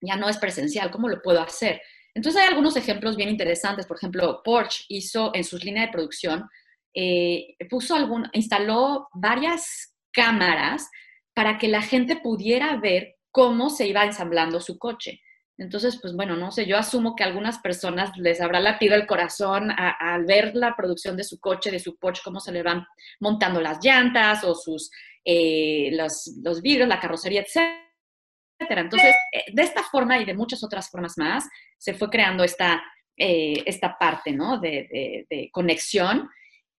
Ya 0.00 0.16
no 0.16 0.28
es 0.28 0.38
presencial, 0.38 0.90
¿cómo 0.90 1.08
lo 1.08 1.22
puedo 1.22 1.40
hacer? 1.40 1.80
Entonces 2.14 2.40
hay 2.40 2.48
algunos 2.48 2.76
ejemplos 2.76 3.16
bien 3.16 3.28
interesantes. 3.28 3.86
Por 3.86 3.96
ejemplo, 3.96 4.40
Porsche 4.44 4.84
hizo 4.88 5.30
en 5.34 5.44
sus 5.44 5.64
líneas 5.64 5.86
de 5.86 5.92
producción, 5.92 6.48
eh, 6.94 7.56
puso 7.68 7.94
algún, 7.96 8.28
instaló 8.32 9.08
varias 9.12 9.94
cámaras 10.12 10.88
para 11.34 11.58
que 11.58 11.68
la 11.68 11.82
gente 11.82 12.16
pudiera 12.16 12.76
ver 12.76 13.16
cómo 13.32 13.68
se 13.68 13.86
iba 13.88 14.04
ensamblando 14.04 14.60
su 14.60 14.78
coche. 14.78 15.20
Entonces, 15.56 15.98
pues 16.00 16.14
bueno, 16.14 16.36
no 16.36 16.50
sé, 16.50 16.66
yo 16.66 16.76
asumo 16.76 17.14
que 17.14 17.22
a 17.22 17.26
algunas 17.26 17.58
personas 17.58 18.16
les 18.16 18.40
habrá 18.40 18.58
latido 18.58 18.96
el 18.96 19.06
corazón 19.06 19.70
al 19.70 20.24
ver 20.24 20.54
la 20.56 20.74
producción 20.74 21.16
de 21.16 21.22
su 21.22 21.38
coche, 21.38 21.70
de 21.70 21.78
su 21.78 21.96
Porsche, 21.96 22.22
cómo 22.24 22.40
se 22.40 22.50
le 22.50 22.62
van 22.62 22.84
montando 23.20 23.60
las 23.60 23.78
llantas 23.82 24.42
o 24.42 24.54
sus, 24.54 24.90
eh, 25.24 25.90
los, 25.92 26.38
los, 26.42 26.60
vidrios, 26.60 26.88
la 26.88 26.98
carrocería, 26.98 27.42
etcétera. 27.42 28.80
Entonces, 28.80 29.14
eh, 29.32 29.44
de 29.52 29.62
esta 29.62 29.84
forma 29.84 30.18
y 30.18 30.24
de 30.24 30.34
muchas 30.34 30.64
otras 30.64 30.90
formas 30.90 31.16
más, 31.18 31.48
se 31.78 31.94
fue 31.94 32.10
creando 32.10 32.42
esta, 32.42 32.82
eh, 33.16 33.62
esta 33.64 33.96
parte, 33.96 34.32
¿no? 34.32 34.58
De, 34.58 35.26
de, 35.30 35.50
conexión. 35.52 36.28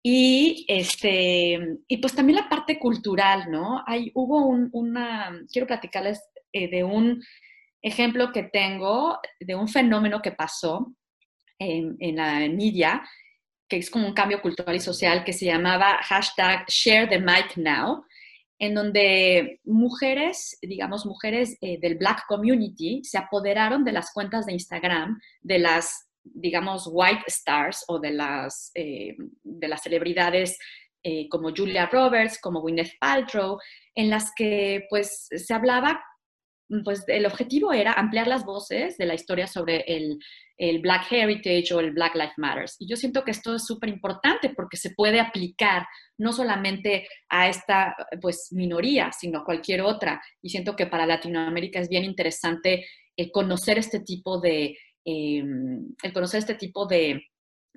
Y, 0.02 0.66
este, 0.68 1.78
y 1.86 1.96
pues 1.98 2.14
también 2.14 2.40
la 2.40 2.48
parte 2.48 2.78
cultural, 2.78 3.50
¿no? 3.50 3.82
Hay, 3.86 4.10
hubo 4.14 4.46
un, 4.46 4.68
una, 4.72 5.32
quiero 5.50 5.66
platicarles 5.66 6.20
eh, 6.52 6.68
de 6.68 6.84
un 6.84 7.22
ejemplo 7.84 8.32
que 8.32 8.44
tengo 8.44 9.20
de 9.38 9.54
un 9.54 9.68
fenómeno 9.68 10.22
que 10.22 10.32
pasó 10.32 10.94
en, 11.58 12.16
la 12.16 12.40
media, 12.48 13.06
que 13.68 13.76
es 13.76 13.90
como 13.90 14.06
un 14.06 14.14
cambio 14.14 14.40
cultural 14.40 14.74
y 14.74 14.80
social 14.80 15.22
que 15.22 15.34
se 15.34 15.44
llamaba 15.44 15.98
hashtag 16.02 16.66
Share 16.66 17.08
the 17.08 17.20
Mic 17.20 17.56
Now, 17.56 18.04
en 18.58 18.74
donde 18.74 19.60
mujeres, 19.64 20.56
digamos, 20.62 21.04
mujeres 21.04 21.58
eh, 21.60 21.78
del 21.78 21.96
Black 21.96 22.24
Community 22.26 23.02
se 23.04 23.18
apoderaron 23.18 23.84
de 23.84 23.92
las 23.92 24.12
cuentas 24.12 24.46
de 24.46 24.54
Instagram 24.54 25.20
de 25.42 25.58
las, 25.58 26.08
digamos, 26.22 26.88
White 26.90 27.24
Stars 27.26 27.84
o 27.88 27.98
de 27.98 28.12
las, 28.12 28.70
eh, 28.74 29.14
de 29.42 29.68
las 29.68 29.82
celebridades 29.82 30.58
como 31.28 31.50
Julia 31.54 31.84
Roberts, 31.84 32.40
como 32.40 32.62
Gwyneth 32.62 32.98
Paltrow, 32.98 33.58
en 33.94 34.08
las 34.08 34.32
que 34.34 34.86
pues 34.88 35.28
se 35.30 35.52
hablaba 35.52 36.02
pues 36.84 37.04
el 37.08 37.26
objetivo 37.26 37.72
era 37.72 37.92
ampliar 37.92 38.26
las 38.26 38.44
voces 38.44 38.96
de 38.96 39.06
la 39.06 39.14
historia 39.14 39.46
sobre 39.46 39.84
el, 39.86 40.18
Black 40.80 41.10
Heritage 41.10 41.74
o 41.74 41.80
el 41.80 41.90
Black 41.90 42.14
Lives 42.14 42.34
Matters. 42.36 42.76
Y 42.78 42.88
yo 42.88 42.96
siento 42.96 43.24
que 43.24 43.32
esto 43.32 43.56
es 43.56 43.66
súper 43.66 43.88
importante 43.88 44.50
porque 44.50 44.76
se 44.76 44.90
puede 44.90 45.18
aplicar 45.18 45.84
no 46.16 46.32
solamente 46.32 47.08
a 47.28 47.48
esta 47.48 47.94
pues 48.20 48.48
minoría, 48.52 49.10
sino 49.12 49.40
a 49.40 49.44
cualquier 49.44 49.82
otra. 49.82 50.22
Y 50.40 50.50
siento 50.50 50.76
que 50.76 50.86
para 50.86 51.06
Latinoamérica 51.06 51.80
es 51.80 51.88
bien 51.88 52.04
interesante 52.04 52.86
el 53.16 53.32
conocer 53.32 53.78
este 53.78 54.00
tipo 54.00 54.40
de, 54.40 54.78
em, 55.04 55.88
el 56.02 56.12
conocer 56.12 56.38
este 56.38 56.54
tipo 56.54 56.86
de 56.86 57.20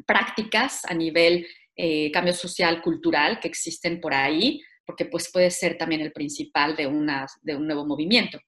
prácticas 0.05 0.85
a 0.85 0.93
nivel 0.93 1.47
eh, 1.75 2.11
cambio 2.11 2.33
social, 2.33 2.81
cultural 2.81 3.39
que 3.39 3.47
existen 3.47 3.99
por 3.99 4.13
ahí, 4.13 4.61
porque 4.85 5.05
pues 5.05 5.29
puede 5.31 5.51
ser 5.51 5.77
también 5.77 6.01
el 6.01 6.11
principal 6.11 6.75
de, 6.75 6.87
una, 6.87 7.27
de 7.41 7.55
un 7.55 7.67
nuevo 7.67 7.85
movimiento. 7.85 8.39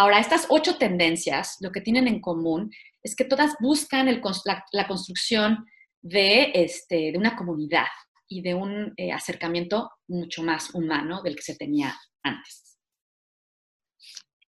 Ahora, 0.00 0.20
estas 0.20 0.46
ocho 0.48 0.78
tendencias, 0.78 1.56
lo 1.60 1.72
que 1.72 1.80
tienen 1.80 2.06
en 2.06 2.20
común 2.20 2.70
es 3.02 3.16
que 3.16 3.24
todas 3.24 3.56
buscan 3.58 4.06
la, 4.06 4.86
construcción 4.86 5.66
de, 6.00 6.52
este, 6.54 7.10
de, 7.10 7.18
una 7.18 7.34
comunidad 7.34 7.88
y 8.28 8.40
de 8.42 8.54
un 8.54 8.94
eh, 8.96 9.10
acercamiento 9.10 9.90
mucho 10.06 10.44
más 10.44 10.72
humano 10.72 11.20
del 11.24 11.34
que 11.34 11.42
se 11.42 11.56
tenía 11.56 11.96
antes. 12.22 12.78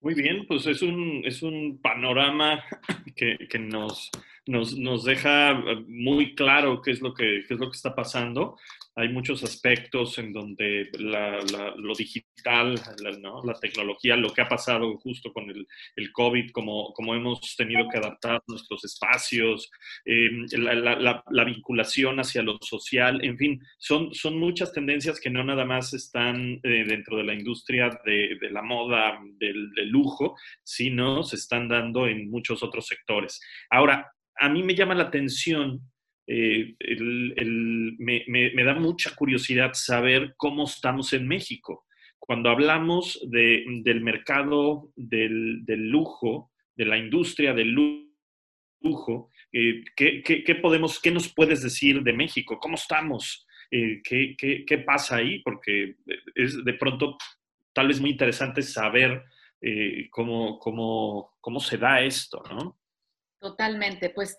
Muy 0.01 0.15
bien, 0.15 0.45
pues 0.49 0.65
es 0.67 0.81
un, 0.81 1.21
es 1.23 1.41
un 1.41 1.79
panorama 1.81 2.62
que, 3.15 3.37
que 3.50 3.58
nos, 3.58 4.12
nos, 4.48 4.77
nos, 4.77 5.06
deja 5.06 5.54
muy 5.87 6.35
claro 6.35 6.81
qué 6.81 6.91
es 6.91 7.00
lo 7.00 7.13
que, 7.13 7.45
qué 7.48 7.54
es 7.54 7.60
lo 7.62 7.71
que 7.71 7.77
está 7.77 7.95
pasando 7.95 8.58
hay 8.98 9.10
muchos 9.10 9.43
aspectos 9.43 10.17
en 10.17 10.33
donde 10.33 10.89
lo 10.98 11.93
digital, 11.93 12.81
la, 13.43 13.54
tecnología, 13.60 14.15
lo 14.15 14.33
que 14.33 14.41
ha 14.41 14.48
pasado 14.50 14.98
justo 14.98 15.31
con 15.31 15.50
el, 15.52 16.12
COVID, 16.12 16.50
como, 16.50 16.93
hemos 17.13 17.56
tenido 17.56 17.87
que 17.89 18.00
adaptar 18.00 18.41
nuestros 18.48 18.83
espacios, 18.83 19.69
em, 20.04 20.48
la, 20.52 21.43
vinculación 21.45 22.19
hacia 22.19 22.41
lo 22.41 22.58
social, 22.60 23.23
en 23.23 23.37
fin, 23.37 23.62
son, 23.77 24.13
son 24.15 24.39
muchas 24.39 24.73
tendencias 24.73 25.19
que 25.19 25.29
no 25.29 25.43
nada 25.43 25.63
más 25.63 25.93
están 25.93 26.60
eh, 26.63 26.83
dentro 26.87 27.17
de 27.17 27.23
la 27.23 27.35
industria 27.35 28.00
de, 28.04 28.35
la 28.50 28.63
moda, 28.63 29.19
del, 29.37 29.69
del 29.75 29.89
lujo, 29.89 30.35
sino 30.63 31.21
se 31.21 31.35
están 31.35 31.67
dando 31.67 32.08
en 32.08 32.31
muchos 32.31 32.63
otros 32.63 32.87
sectores. 32.87 33.39
Ahora, 33.69 34.12
a 34.39 34.50
mí 34.50 34.63
me 34.63 34.75
llama 34.75 34.95
la 34.95 35.04
atención, 35.04 35.81
eh, 36.30 36.75
me, 38.00 38.63
da 38.63 38.75
mucha 38.75 39.15
curiosidad 39.15 39.71
saber 39.73 40.34
cómo 40.36 40.65
estamos 40.65 41.13
en 41.13 41.25
México. 41.25 41.86
Cuando 42.19 42.50
hablamos 42.50 43.25
del 43.30 44.02
mercado 44.02 44.92
del, 44.96 45.63
lujo, 45.65 46.52
de 46.75 46.86
la 46.86 46.98
industria 46.98 47.54
del 47.54 47.71
lujo, 47.71 49.32
eh, 49.54 49.86
¿qué, 49.96 50.60
podemos, 50.62 51.00
¿qué 51.00 51.12
nos 51.12 51.34
puedes 51.34 51.63
decir 51.63 52.04
de 52.04 52.12
México? 52.12 52.60
¿Cómo 52.60 52.75
estamos? 52.75 53.48
Eh, 53.71 54.02
¿qué, 54.04 54.36
qué, 54.38 54.78
pasa 54.80 55.17
ahí? 55.17 55.40
Porque 55.40 55.96
es 56.36 56.63
de 56.65 56.73
pronto 56.73 57.17
tal 57.73 57.88
vez 57.88 58.02
muy 58.02 58.10
interesante 58.10 58.62
saber 58.62 59.23
cómo, 60.12 60.60
cómo, 60.60 61.38
cómo 61.40 61.60
se 61.62 61.78
da 61.78 62.02
esto, 62.02 62.44
¿no? 62.50 62.78
Totalmente, 63.40 64.10
pues 64.10 64.36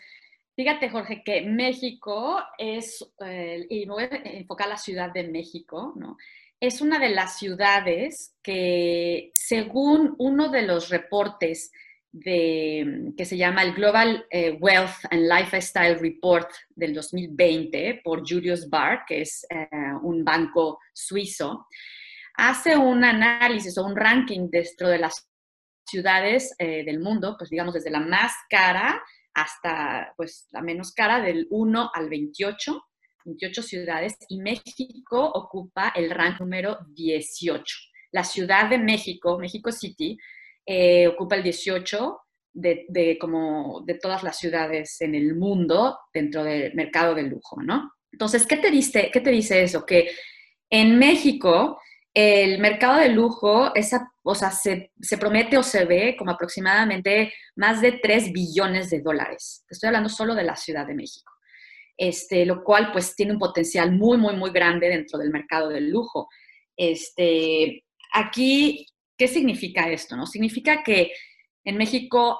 fíjate 0.58 0.90
Jorge 0.90 1.22
que 1.24 1.42
México 1.42 2.42
es, 2.58 3.08
eh, 3.24 3.64
y 3.70 3.86
me 3.86 3.92
voy 3.92 4.04
a 4.04 4.08
enfocar 4.24 4.66
la 4.66 4.76
Ciudad 4.76 5.12
de 5.12 5.28
México, 5.28 5.92
¿no? 5.94 6.16
Es 6.58 6.80
una 6.80 6.98
de 6.98 7.10
las 7.10 7.38
ciudades 7.38 8.36
que 8.42 9.30
según 9.36 10.16
uno 10.18 10.48
de 10.48 10.62
los 10.62 10.88
reportes 10.88 11.70
de, 12.10 13.12
que 13.16 13.24
se 13.24 13.36
llama 13.36 13.62
el 13.62 13.72
Global 13.72 14.26
eh, 14.32 14.58
Wealth 14.60 15.04
and 15.12 15.32
Lifestyle 15.32 15.96
Report 16.00 16.50
del 16.74 16.92
2020 16.92 18.00
por 18.02 18.28
Julius 18.28 18.68
Baer, 18.68 19.02
que 19.06 19.20
es 19.20 19.46
eh, 19.50 19.68
un 20.02 20.24
banco 20.24 20.80
suizo, 20.92 21.68
hace 22.34 22.76
un 22.76 23.04
análisis 23.04 23.78
o 23.78 23.84
un 23.84 23.94
ranking 23.94 24.48
dentro 24.50 24.88
de 24.88 24.98
las 24.98 25.24
ciudades 25.86 26.54
del 26.58 27.00
mundo, 27.00 27.36
pues 27.38 27.48
digamos 27.48 27.72
desde 27.72 27.90
la 27.90 28.00
más 28.00 28.32
cara 28.50 29.00
hasta 29.38 30.12
pues 30.16 30.48
la 30.50 30.62
menos 30.62 30.92
cara, 30.92 31.20
del 31.20 31.46
1 31.50 31.90
al 31.94 32.08
28, 32.08 32.82
28 33.24 33.62
ciudades, 33.62 34.16
y 34.28 34.40
México 34.40 35.30
ocupa 35.32 35.92
el 35.94 36.10
rank 36.10 36.40
número 36.40 36.78
18. 36.94 37.64
La 38.12 38.24
Ciudad 38.24 38.68
de 38.68 38.78
México, 38.78 39.38
México 39.38 39.70
City, 39.70 40.18
eh, 40.66 41.06
ocupa 41.06 41.36
el 41.36 41.42
18 41.44 42.18
de, 42.52 42.86
de, 42.88 43.18
como 43.18 43.82
de 43.86 43.94
todas 43.94 44.22
las 44.22 44.38
ciudades 44.38 45.00
en 45.00 45.14
el 45.14 45.36
mundo 45.36 45.98
dentro 46.12 46.42
del 46.42 46.74
mercado 46.74 47.14
del 47.14 47.28
lujo, 47.28 47.62
¿no? 47.62 47.92
Entonces, 48.10 48.46
¿qué 48.46 48.56
te, 48.56 48.70
dice, 48.70 49.10
qué 49.12 49.20
te 49.20 49.30
dice 49.30 49.62
eso? 49.62 49.86
Que 49.86 50.10
en 50.70 50.98
México 50.98 51.78
el 52.12 52.58
mercado 52.58 52.98
de 52.98 53.10
lujo, 53.10 53.72
esa, 53.76 54.10
o 54.30 54.34
sea, 54.34 54.50
se, 54.50 54.90
promete 55.18 55.56
o 55.56 55.62
se 55.62 55.86
ve 55.86 56.14
como 56.18 56.30
aproximadamente 56.32 57.32
más 57.56 57.80
de 57.80 57.92
3 57.92 58.30
billones 58.30 58.90
de 58.90 59.00
dólares. 59.00 59.64
Estoy 59.70 59.86
hablando 59.86 60.10
solo 60.10 60.34
de 60.34 60.44
la 60.44 60.54
Ciudad 60.54 60.86
de 60.86 60.94
México. 60.94 61.32
Este, 61.96 62.44
lo 62.44 62.62
cual 62.62 62.92
pues 62.92 63.16
tiene 63.16 63.32
un 63.32 63.38
potencial 63.38 63.90
muy, 63.90 64.18
muy, 64.18 64.36
muy 64.36 64.50
grande 64.50 64.90
dentro 64.90 65.18
del 65.18 65.30
mercado 65.30 65.70
del 65.70 65.88
lujo. 65.88 66.28
Este, 66.76 67.86
aquí, 68.12 68.84
¿qué 69.16 69.28
significa 69.28 69.88
esto? 69.88 70.14
No? 70.14 70.26
Significa 70.26 70.82
que 70.82 71.10
en 71.64 71.78
México 71.78 72.38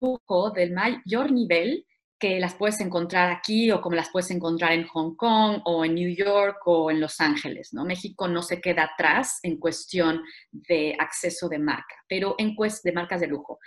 lujo 0.00 0.50
del 0.50 0.72
mayor 0.72 1.30
nivel 1.30 1.86
que 2.18 2.40
las 2.40 2.54
puedes 2.54 2.80
encontrar 2.80 3.30
aquí 3.30 3.70
o 3.70 3.80
como 3.80 3.94
las 3.94 4.10
puedes 4.10 4.30
encontrar 4.30 4.72
en 4.72 4.86
Hong 4.88 5.14
Kong 5.14 5.60
o 5.64 5.84
en 5.84 5.94
New 5.94 6.14
York 6.14 6.58
o 6.66 6.90
en 6.90 7.00
Los 7.00 7.20
Ángeles, 7.20 7.72
¿no? 7.72 7.84
México 7.84 8.26
no 8.26 8.42
se 8.42 8.60
queda 8.60 8.90
atrás 8.92 9.38
en 9.42 9.58
cuestión 9.58 10.22
de 10.50 10.96
acceso 10.98 11.48
de 11.48 11.58
marca, 11.58 11.94
pero 12.08 12.34
en 12.38 12.54
cuestión 12.56 12.92
de 12.92 13.00
marcas 13.00 13.20
de 13.20 13.28
lujo. 13.28 13.60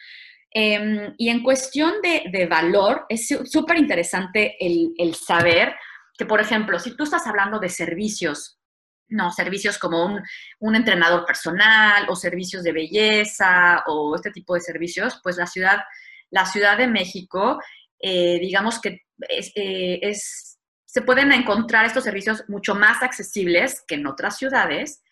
Em, 0.53 1.13
y 1.17 1.29
en 1.29 1.43
cuestión 1.43 1.93
de, 2.03 2.45
valor, 2.45 3.05
es 3.07 3.27
súper 3.45 3.77
interesante 3.77 4.57
el, 4.59 4.91
el 4.97 5.15
saber 5.15 5.73
que, 6.17 6.25
por 6.25 6.41
ejemplo, 6.41 6.77
si 6.77 6.95
tú 6.97 7.05
estás 7.05 7.25
hablando 7.25 7.57
de 7.57 7.69
servicios, 7.69 8.59
no, 9.07 9.31
servicios 9.31 9.77
como 9.77 10.05
un, 10.05 10.21
un, 10.59 10.75
entrenador 10.75 11.25
personal 11.25 12.05
o 12.09 12.15
servicios 12.15 12.63
de 12.63 12.73
belleza 12.73 13.83
o 13.87 14.15
este 14.15 14.31
tipo 14.31 14.53
de 14.53 14.61
servicios, 14.61 15.19
pues 15.23 15.37
la 15.37 15.47
ciudad, 15.47 15.79
la 16.29 16.45
Ciudad 16.45 16.77
de 16.77 16.87
México 16.87 17.59
eh, 18.01 18.39
digamos 18.39 18.79
que 18.79 19.01
eh, 19.55 19.99
es, 20.01 20.59
se 20.85 21.01
pueden 21.01 21.31
encontrar 21.31 21.85
estos 21.85 22.03
servicios 22.03 22.43
mucho 22.47 22.75
más 22.75 23.01
accesibles 23.03 23.83
que 23.87 23.95
en 23.95 24.07
otras 24.07 24.37
ciudades, 24.37 25.03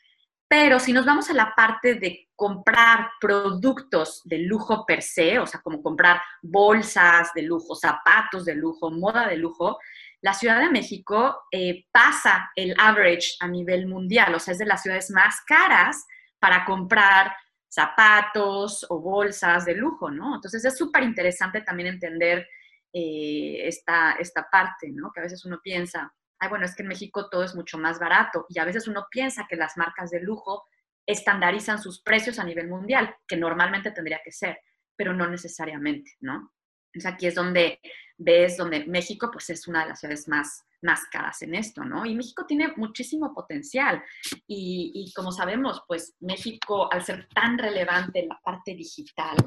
pero 0.47 0.79
si 0.79 0.93
nos 0.93 1.05
vamos 1.05 1.29
a 1.29 1.33
la 1.33 1.53
parte 1.55 1.95
de 1.95 2.27
comprar 2.35 3.11
productos 3.21 4.21
de 4.25 4.39
lujo 4.39 4.85
per 4.85 5.03
se, 5.03 5.37
o 5.37 5.45
sea, 5.45 5.61
como 5.61 5.83
comprar 5.83 6.21
bolsas 6.41 7.31
de 7.35 7.43
lujo, 7.43 7.75
zapatos 7.75 8.45
de 8.45 8.55
lujo, 8.55 8.89
moda 8.89 9.27
de 9.27 9.37
lujo, 9.37 9.77
la 10.21 10.33
Ciudad 10.33 10.59
de 10.59 10.69
México 10.69 11.43
eh, 11.51 11.85
pasa 11.91 12.49
el 12.55 12.75
average 12.77 13.35
a 13.39 13.47
nivel 13.47 13.87
mundial, 13.87 14.33
o 14.35 14.39
sea, 14.39 14.53
es 14.53 14.57
de 14.57 14.65
las 14.65 14.81
ciudades 14.81 15.11
más 15.11 15.41
caras 15.45 16.05
para 16.39 16.65
comprar 16.65 17.35
zapatos 17.69 18.85
o 18.89 18.99
bolsas 18.99 19.65
de 19.65 19.75
lujo, 19.75 20.09
¿no? 20.09 20.35
Entonces 20.35 20.65
es 20.65 20.77
súper 20.77 21.03
interesante 21.03 21.61
también 21.61 21.89
entender 21.89 22.47
eh, 22.93 23.67
esta, 23.67 24.13
esta 24.13 24.47
parte, 24.49 24.89
¿no? 24.91 25.11
Que 25.11 25.19
a 25.19 25.23
veces 25.23 25.45
uno 25.45 25.59
piensa, 25.63 26.13
ay, 26.39 26.49
bueno, 26.49 26.65
es 26.65 26.75
que 26.75 26.83
en 26.83 26.89
México 26.89 27.29
todo 27.29 27.43
es 27.43 27.55
mucho 27.55 27.77
más 27.77 27.99
barato 27.99 28.45
y 28.49 28.59
a 28.59 28.65
veces 28.65 28.87
uno 28.87 29.05
piensa 29.09 29.45
que 29.47 29.55
las 29.55 29.77
marcas 29.77 30.09
de 30.11 30.21
lujo 30.21 30.65
estandarizan 31.05 31.81
sus 31.81 32.01
precios 32.01 32.39
a 32.39 32.43
nivel 32.43 32.67
mundial, 32.67 33.15
que 33.27 33.37
normalmente 33.37 33.91
tendría 33.91 34.21
que 34.23 34.31
ser, 34.31 34.59
pero 34.95 35.13
no 35.13 35.27
necesariamente, 35.27 36.11
¿no? 36.19 36.53
Entonces 36.91 37.13
aquí 37.13 37.27
es 37.27 37.35
donde 37.35 37.79
ves, 38.17 38.57
donde 38.57 38.85
México 38.85 39.29
pues 39.31 39.49
es 39.49 39.67
una 39.67 39.83
de 39.83 39.89
las 39.89 39.99
ciudades 39.99 40.27
más, 40.27 40.65
más 40.81 41.05
caras 41.11 41.41
en 41.41 41.55
esto, 41.55 41.83
¿no? 41.83 42.05
Y 42.05 42.15
México 42.15 42.45
tiene 42.45 42.73
muchísimo 42.75 43.33
potencial 43.33 44.03
y, 44.47 45.11
como 45.15 45.31
sabemos, 45.31 45.83
pues 45.87 46.15
México 46.19 46.91
al 46.91 47.03
ser 47.03 47.27
tan 47.33 47.57
relevante 47.57 48.19
en 48.19 48.29
la 48.29 48.39
parte 48.43 48.75
digital. 48.75 49.37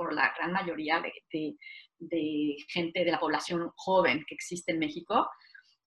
Por 0.00 0.14
la 0.14 0.32
gran 0.34 0.52
mayoría 0.52 1.02
de, 1.30 1.56
de 1.98 2.56
gente 2.68 3.04
de 3.04 3.10
la 3.10 3.20
población 3.20 3.70
joven 3.76 4.24
que 4.26 4.34
existe 4.34 4.72
en 4.72 4.78
México, 4.78 5.28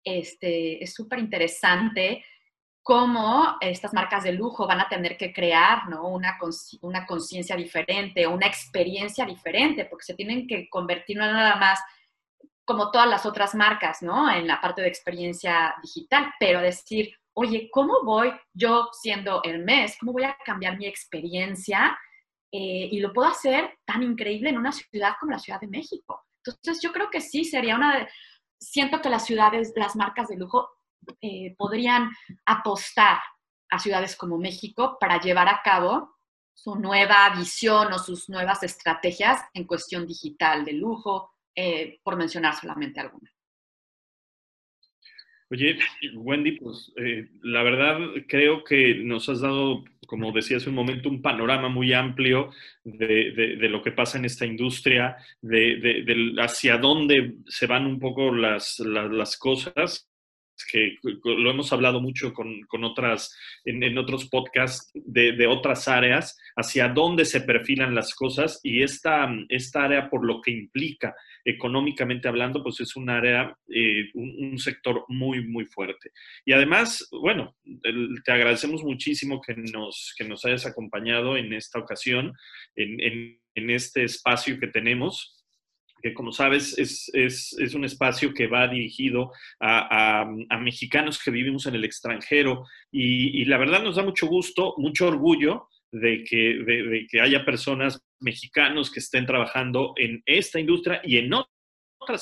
este, 0.02 0.82
es 0.82 0.94
súper 0.94 1.20
interesante 1.20 2.24
cómo 2.82 3.56
estas 3.60 3.94
marcas 3.94 4.24
de 4.24 4.32
lujo 4.32 4.66
van 4.66 4.80
a 4.80 4.88
tener 4.88 5.16
que 5.16 5.32
crear 5.32 5.88
¿no? 5.88 6.08
una, 6.08 6.36
una 6.80 7.06
conciencia 7.06 7.54
diferente, 7.54 8.26
una 8.26 8.48
experiencia 8.48 9.24
diferente, 9.24 9.84
porque 9.84 10.06
se 10.06 10.14
tienen 10.14 10.48
que 10.48 10.68
convertir 10.68 11.18
no 11.18 11.26
nada 11.26 11.54
más 11.54 11.78
como 12.64 12.90
todas 12.90 13.08
las 13.08 13.26
otras 13.26 13.54
marcas, 13.54 14.02
¿no? 14.02 14.28
En 14.28 14.46
la 14.46 14.60
parte 14.60 14.82
de 14.82 14.88
experiencia 14.88 15.74
digital, 15.82 16.32
pero 16.40 16.60
decir, 16.60 17.12
oye, 17.34 17.68
¿cómo 17.70 18.04
voy 18.04 18.32
yo 18.52 18.88
siendo 18.92 19.40
Hermes? 19.44 19.96
¿Cómo 20.00 20.12
voy 20.12 20.24
a 20.24 20.36
cambiar 20.44 20.76
mi 20.76 20.86
experiencia 20.86 21.96
eh, 22.52 22.88
y 22.90 22.98
lo 22.98 23.12
puedo 23.12 23.28
hacer 23.28 23.78
tan 23.84 24.02
increíble 24.02 24.50
en 24.50 24.58
una 24.58 24.72
ciudad 24.72 25.14
como 25.20 25.32
la 25.32 25.38
Ciudad 25.38 25.60
de 25.60 25.68
México. 25.68 26.26
Entonces, 26.44 26.82
yo 26.82 26.92
creo 26.92 27.10
que 27.10 27.20
sí, 27.20 27.44
sería 27.44 27.76
una 27.76 27.98
de... 27.98 28.08
Siento 28.58 29.00
que 29.00 29.08
las 29.08 29.24
ciudades, 29.24 29.72
las 29.76 29.94
marcas 29.96 30.28
de 30.28 30.36
lujo 30.36 30.68
eh, 31.20 31.54
podrían 31.56 32.10
apostar 32.44 33.18
a 33.70 33.78
ciudades 33.78 34.16
como 34.16 34.36
México 34.36 34.98
para 35.00 35.20
llevar 35.20 35.48
a 35.48 35.60
cabo 35.62 36.16
su 36.52 36.74
nueva 36.74 37.30
visión 37.36 37.92
o 37.92 37.98
sus 37.98 38.28
nuevas 38.28 38.62
estrategias 38.62 39.40
en 39.54 39.64
cuestión 39.64 40.06
digital 40.06 40.64
de 40.64 40.72
lujo, 40.72 41.30
eh, 41.54 42.00
por 42.02 42.16
mencionar 42.16 42.54
solamente 42.54 43.00
alguna. 43.00 43.32
Oye, 45.50 45.78
Wendy, 46.14 46.52
pues 46.58 46.92
la 47.42 47.62
verdad 47.62 47.98
creo 48.28 48.62
que 48.62 48.96
nos 48.96 49.28
has 49.28 49.40
dado 49.40 49.84
como 50.10 50.32
decía 50.32 50.56
hace 50.56 50.68
un 50.68 50.74
momento, 50.74 51.08
un 51.08 51.22
panorama 51.22 51.68
muy 51.68 51.92
amplio 51.92 52.50
de, 52.82 53.56
lo 53.70 53.80
que 53.80 53.92
pasa 53.92 54.18
en 54.18 54.24
esta 54.24 54.44
industria, 54.44 55.16
de, 55.40 56.34
hacia 56.40 56.78
dónde 56.78 57.34
se 57.46 57.68
van 57.68 57.86
un 57.86 58.00
poco 58.00 58.34
las, 58.34 58.80
las 58.80 59.36
cosas 59.36 60.09
que 60.64 60.96
lo 61.02 61.50
hemos 61.50 61.72
hablado 61.72 62.00
mucho 62.00 62.32
con, 62.32 62.84
otras, 62.84 63.36
en, 63.64 63.96
otros 63.98 64.28
podcasts 64.28 64.90
de, 64.94 65.46
otras 65.46 65.88
áreas, 65.88 66.38
hacia 66.56 66.88
dónde 66.88 67.24
se 67.24 67.40
perfilan 67.40 67.94
las 67.94 68.14
cosas 68.14 68.60
y 68.62 68.82
esta, 68.82 69.28
esta 69.48 69.84
área 69.84 70.08
por 70.10 70.24
lo 70.24 70.40
que 70.40 70.50
implica 70.50 71.14
económicamente 71.44 72.28
hablando, 72.28 72.62
pues 72.62 72.80
es 72.80 72.96
un 72.96 73.08
área, 73.08 73.56
eh, 73.68 74.10
un, 74.14 74.58
sector 74.58 75.04
muy, 75.08 75.46
muy 75.46 75.64
fuerte. 75.64 76.10
Y 76.44 76.52
además, 76.52 77.08
bueno, 77.10 77.56
te 78.24 78.32
agradecemos 78.32 78.82
muchísimo 78.84 79.40
que 79.40 79.54
nos, 79.54 80.14
que 80.18 80.24
nos 80.24 80.44
hayas 80.44 80.66
acompañado 80.66 81.36
en 81.36 81.52
esta 81.54 81.78
ocasión, 81.78 82.34
en, 82.76 83.40
en 83.54 83.70
este 83.70 84.04
espacio 84.04 84.58
que 84.58 84.66
tenemos 84.66 85.39
que 86.02 86.14
como 86.14 86.32
sabes 86.32 86.78
es, 86.78 87.10
es, 87.14 87.74
un 87.74 87.84
espacio 87.84 88.32
que 88.32 88.46
va 88.46 88.68
dirigido 88.68 89.32
a, 89.60 90.22
a, 90.48 90.58
mexicanos 90.58 91.22
que 91.22 91.30
vivimos 91.30 91.66
en 91.66 91.74
el 91.74 91.84
extranjero 91.84 92.66
y, 92.90 93.44
la 93.44 93.58
verdad 93.58 93.82
nos 93.82 93.96
da 93.96 94.02
mucho 94.02 94.26
gusto, 94.26 94.74
mucho 94.78 95.08
orgullo 95.08 95.68
de 95.92 96.24
que, 96.24 96.62
de, 96.64 97.06
que 97.10 97.20
haya 97.20 97.44
personas 97.44 98.00
mexicanos 98.20 98.90
que 98.90 99.00
estén 99.00 99.26
trabajando 99.26 99.94
en 99.96 100.22
esta 100.26 100.60
industria 100.60 101.00
y 101.04 101.18
en 101.18 101.32
otras 101.32 101.59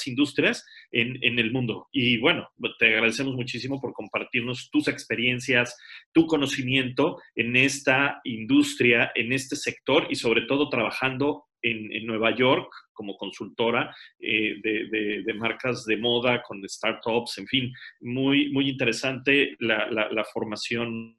industrias 0.06 0.66
en, 0.90 1.18
en, 1.22 1.38
el 1.38 1.52
mundo. 1.52 1.88
Y 1.92 2.18
bueno, 2.18 2.48
te 2.78 2.94
agradecemos 2.94 3.34
muchísimo 3.34 3.80
por 3.80 3.92
compartirnos 3.92 4.70
tus 4.70 4.88
experiencias, 4.88 5.76
tu 6.12 6.26
conocimiento 6.26 7.20
en 7.34 7.56
esta 7.56 8.20
industria, 8.24 9.10
en 9.14 9.32
este 9.32 9.56
sector 9.56 10.06
y 10.10 10.16
sobre 10.16 10.42
todo 10.42 10.68
trabajando 10.68 11.44
en, 11.62 11.92
en 11.92 12.06
Nueva 12.06 12.34
York 12.34 12.70
como 12.92 13.16
consultora 13.16 13.94
eh, 14.18 14.56
de, 14.62 15.22
de, 15.24 15.34
marcas 15.34 15.84
de 15.84 15.96
moda 15.96 16.42
con 16.42 16.62
startups, 16.68 17.38
en 17.38 17.46
fin, 17.46 17.72
muy, 18.00 18.50
muy 18.52 18.68
interesante 18.68 19.56
la, 19.60 19.88
la, 19.90 20.24
formación 20.24 21.16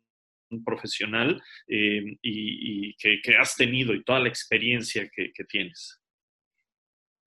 profesional 0.66 1.42
eh, 1.68 2.04
y, 2.22 2.94
que, 2.96 3.22
que, 3.22 3.36
has 3.36 3.56
tenido 3.56 3.94
y 3.94 4.04
toda 4.04 4.20
la 4.20 4.30
experiencia 4.30 5.10
que 5.10 5.44
tienes. 5.48 5.99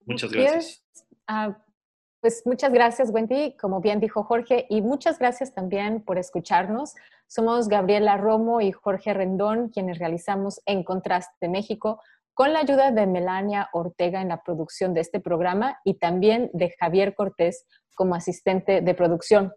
Muchas 0.06 0.32
gracias. 0.32 0.84
Ah, 1.26 1.56
pues 2.20 2.42
muchas 2.46 2.72
gracias, 2.72 3.10
Wendy, 3.10 3.56
como 3.56 3.80
bien 3.80 3.98
dijo 3.98 4.22
Jorge, 4.22 4.66
y 4.70 4.80
muchas 4.80 5.18
gracias 5.18 5.52
también 5.54 6.04
por 6.04 6.18
escucharnos. 6.18 6.94
Somos 7.26 7.68
Gabriela 7.68 8.16
Romo 8.16 8.60
y 8.60 8.70
Jorge 8.70 9.12
Rendón, 9.12 9.70
quienes 9.70 9.98
realizamos 9.98 10.60
En 10.64 10.84
Contraste 10.84 11.48
México, 11.48 12.00
con 12.34 12.52
la 12.52 12.60
ayuda 12.60 12.92
de 12.92 13.06
Melania 13.06 13.68
Ortega 13.72 14.22
en 14.22 14.28
la 14.28 14.42
producción 14.42 14.94
de 14.94 15.00
este 15.00 15.18
programa 15.18 15.80
y 15.84 15.94
también 15.94 16.48
de 16.52 16.74
Javier 16.78 17.14
Cortés 17.14 17.66
como 17.94 18.14
asistente 18.14 18.80
de 18.80 18.94
producción. 18.94 19.52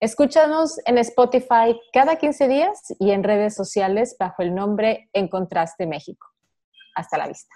Escúchanos 0.00 0.78
en 0.86 0.98
Spotify 0.98 1.78
cada 1.92 2.16
15 2.16 2.48
días 2.48 2.94
y 2.98 3.10
en 3.10 3.24
redes 3.24 3.54
sociales 3.54 4.16
bajo 4.18 4.42
el 4.42 4.54
nombre 4.54 5.08
En 5.12 5.28
Contraste 5.28 5.86
México. 5.86 6.26
Hasta 6.94 7.16
la 7.16 7.28
vista. 7.28 7.54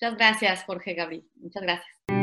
Muchas 0.00 0.16
gracias, 0.16 0.64
Jorge 0.64 0.94
Gabriel. 0.94 1.24
Muchas 1.40 1.62
gracias. 1.62 2.17